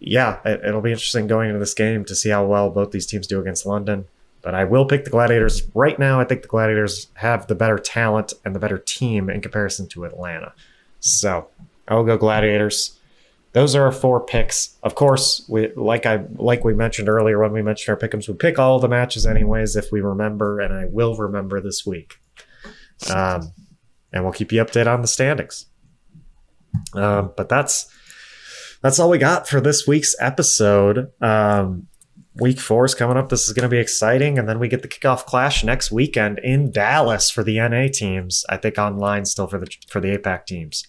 yeah, 0.00 0.40
it, 0.44 0.74
will 0.74 0.80
be 0.80 0.90
interesting 0.90 1.26
going 1.26 1.48
into 1.48 1.60
this 1.60 1.74
game 1.74 2.04
to 2.06 2.14
see 2.14 2.30
how 2.30 2.44
well 2.44 2.70
both 2.70 2.90
these 2.90 3.06
teams 3.06 3.26
do 3.26 3.40
against 3.40 3.66
London. 3.66 4.06
But 4.42 4.54
I 4.54 4.64
will 4.64 4.84
pick 4.84 5.04
the 5.04 5.10
Gladiators 5.10 5.62
right 5.74 5.98
now. 5.98 6.20
I 6.20 6.24
think 6.24 6.42
the 6.42 6.48
Gladiators 6.48 7.08
have 7.14 7.46
the 7.46 7.54
better 7.54 7.78
talent 7.78 8.32
and 8.44 8.54
the 8.54 8.60
better 8.60 8.78
team 8.78 9.30
in 9.30 9.40
comparison 9.40 9.88
to 9.88 10.04
Atlanta. 10.04 10.52
So 11.00 11.48
I 11.88 11.94
will 11.94 12.04
go 12.04 12.16
Gladiators 12.16 12.98
those 13.56 13.74
are 13.74 13.84
our 13.84 13.92
four 13.92 14.20
picks. 14.20 14.76
Of 14.82 14.96
course, 14.96 15.42
we 15.48 15.72
like 15.76 16.04
I 16.04 16.26
like 16.34 16.62
we 16.62 16.74
mentioned 16.74 17.08
earlier 17.08 17.38
when 17.40 17.52
we 17.52 17.62
mentioned 17.62 17.88
our 17.88 18.08
pickums, 18.08 18.28
we 18.28 18.34
pick 18.34 18.58
all 18.58 18.78
the 18.78 18.86
matches 18.86 19.24
anyways 19.24 19.76
if 19.76 19.90
we 19.90 20.02
remember, 20.02 20.60
and 20.60 20.74
I 20.74 20.84
will 20.90 21.16
remember 21.16 21.62
this 21.62 21.86
week. 21.86 22.16
Um, 23.08 23.52
and 24.12 24.24
we'll 24.24 24.34
keep 24.34 24.52
you 24.52 24.62
updated 24.62 24.92
on 24.92 25.00
the 25.00 25.08
standings. 25.08 25.64
Um, 26.92 27.32
but 27.34 27.48
that's 27.48 27.88
that's 28.82 28.98
all 28.98 29.08
we 29.08 29.16
got 29.16 29.48
for 29.48 29.62
this 29.62 29.86
week's 29.86 30.14
episode. 30.20 31.10
Um, 31.22 31.86
week 32.34 32.60
four 32.60 32.84
is 32.84 32.94
coming 32.94 33.16
up. 33.16 33.30
This 33.30 33.48
is 33.48 33.54
going 33.54 33.62
to 33.62 33.74
be 33.74 33.80
exciting, 33.80 34.38
and 34.38 34.46
then 34.46 34.58
we 34.58 34.68
get 34.68 34.82
the 34.82 34.88
kickoff 34.88 35.24
clash 35.24 35.64
next 35.64 35.90
weekend 35.90 36.40
in 36.40 36.72
Dallas 36.72 37.30
for 37.30 37.42
the 37.42 37.58
NA 37.58 37.86
teams. 37.90 38.44
I 38.50 38.58
think 38.58 38.76
online 38.76 39.24
still 39.24 39.46
for 39.46 39.58
the 39.58 39.74
for 39.88 40.02
the 40.02 40.14
APAC 40.14 40.44
teams. 40.44 40.86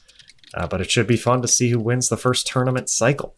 Uh, 0.54 0.68
but 0.68 0.82
it 0.82 0.90
should 0.90 1.08
be 1.08 1.18
fun 1.18 1.42
to 1.42 1.48
see 1.48 1.70
who 1.70 1.80
wins 1.80 2.10
the 2.10 2.18
first 2.18 2.48
tournament 2.48 2.90
cycle. 2.90 3.36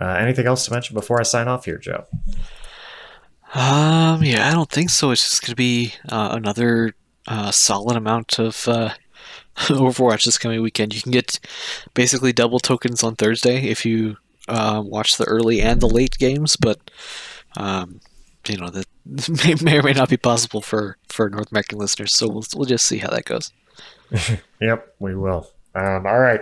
Uh, 0.00 0.16
anything 0.18 0.46
else 0.46 0.64
to 0.64 0.72
mention 0.72 0.94
before 0.94 1.20
I 1.20 1.24
sign 1.24 1.48
off 1.48 1.64
here, 1.64 1.78
Joe? 1.78 2.06
Um, 3.54 4.22
yeah, 4.22 4.48
I 4.48 4.52
don't 4.52 4.70
think 4.70 4.90
so. 4.90 5.10
It's 5.10 5.28
just 5.28 5.42
going 5.42 5.50
to 5.50 5.56
be 5.56 5.94
uh, 6.08 6.30
another 6.32 6.94
uh, 7.26 7.50
solid 7.50 7.96
amount 7.96 8.38
of 8.38 8.66
uh, 8.66 8.94
Overwatch 9.56 10.24
this 10.24 10.38
coming 10.38 10.62
weekend. 10.62 10.94
You 10.94 11.02
can 11.02 11.12
get 11.12 11.38
basically 11.94 12.32
double 12.32 12.58
tokens 12.58 13.02
on 13.02 13.16
Thursday 13.16 13.64
if 13.64 13.84
you 13.84 14.16
uh, 14.48 14.82
watch 14.84 15.16
the 15.16 15.24
early 15.24 15.60
and 15.60 15.80
the 15.80 15.88
late 15.88 16.16
games, 16.18 16.56
but 16.56 16.90
um, 17.56 18.00
you 18.48 18.56
know 18.56 18.70
that 18.70 18.86
may, 19.44 19.54
may 19.62 19.78
or 19.78 19.82
may 19.82 19.92
not 19.92 20.08
be 20.08 20.16
possible 20.16 20.62
for 20.62 20.96
for 21.08 21.28
North 21.28 21.52
American 21.52 21.78
listeners. 21.78 22.14
So 22.14 22.28
we'll 22.28 22.44
we'll 22.54 22.66
just 22.66 22.86
see 22.86 22.98
how 22.98 23.10
that 23.10 23.24
goes. 23.24 23.52
yep, 24.60 24.94
we 24.98 25.14
will. 25.14 25.50
Um, 25.74 26.06
all 26.06 26.20
right. 26.20 26.40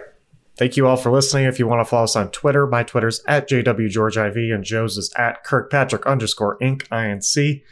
Thank 0.56 0.76
you 0.76 0.86
all 0.86 0.96
for 0.96 1.10
listening. 1.10 1.46
If 1.46 1.58
you 1.58 1.66
want 1.66 1.80
to 1.80 1.86
follow 1.86 2.04
us 2.04 2.16
on 2.16 2.30
Twitter, 2.30 2.66
my 2.66 2.82
Twitter's 2.82 3.22
at 3.26 3.48
JWGeorgeIV 3.48 4.54
and 4.54 4.62
Joe's 4.62 4.98
is 4.98 5.10
at 5.16 5.42
Kirkpatrick 5.42 6.06
underscore 6.06 6.58
Inc. 6.58 6.86
INC. 6.88 7.62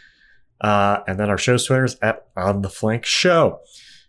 Uh, 0.61 1.01
and 1.07 1.21
then 1.21 1.29
our 1.29 1.39
show's 1.39 1.67
Twitter 1.67 1.85
is 1.85 1.99
at 2.01 2.27
On 2.37 2.63
the 2.63 2.71
Flank 2.71 3.05
Show. 3.05 3.61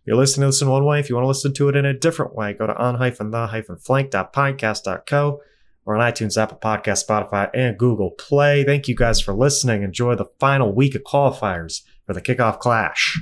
You're 0.06 0.16
listening 0.16 0.44
to 0.44 0.48
this 0.48 0.62
in 0.62 0.70
one 0.70 0.86
way. 0.86 1.00
If 1.00 1.10
you 1.10 1.16
want 1.16 1.26
to 1.26 1.28
listen 1.28 1.54
to 1.56 1.70
it 1.70 1.76
in 1.76 1.86
a 1.86 1.94
different 1.94 2.36
way, 2.36 2.54
go 2.54 2.68
to 2.68 2.76
on-the-flank.podcast.co 2.76 5.42
or 5.86 5.96
on 5.96 6.12
iTunes, 6.12 6.42
Apple 6.42 6.58
Podcast, 6.58 7.06
Spotify, 7.06 7.50
and 7.54 7.78
Google 7.78 8.12
Play. 8.12 8.64
Thank 8.64 8.88
you 8.88 8.96
guys 8.96 9.20
for 9.20 9.34
listening. 9.34 9.84
Enjoy 9.84 10.16
the 10.16 10.30
final 10.40 10.74
week 10.74 10.96
of 10.96 11.04
qualifiers 11.04 11.82
for 12.06 12.14
the 12.14 12.22
kickoff 12.22 12.60
clash. 12.60 13.20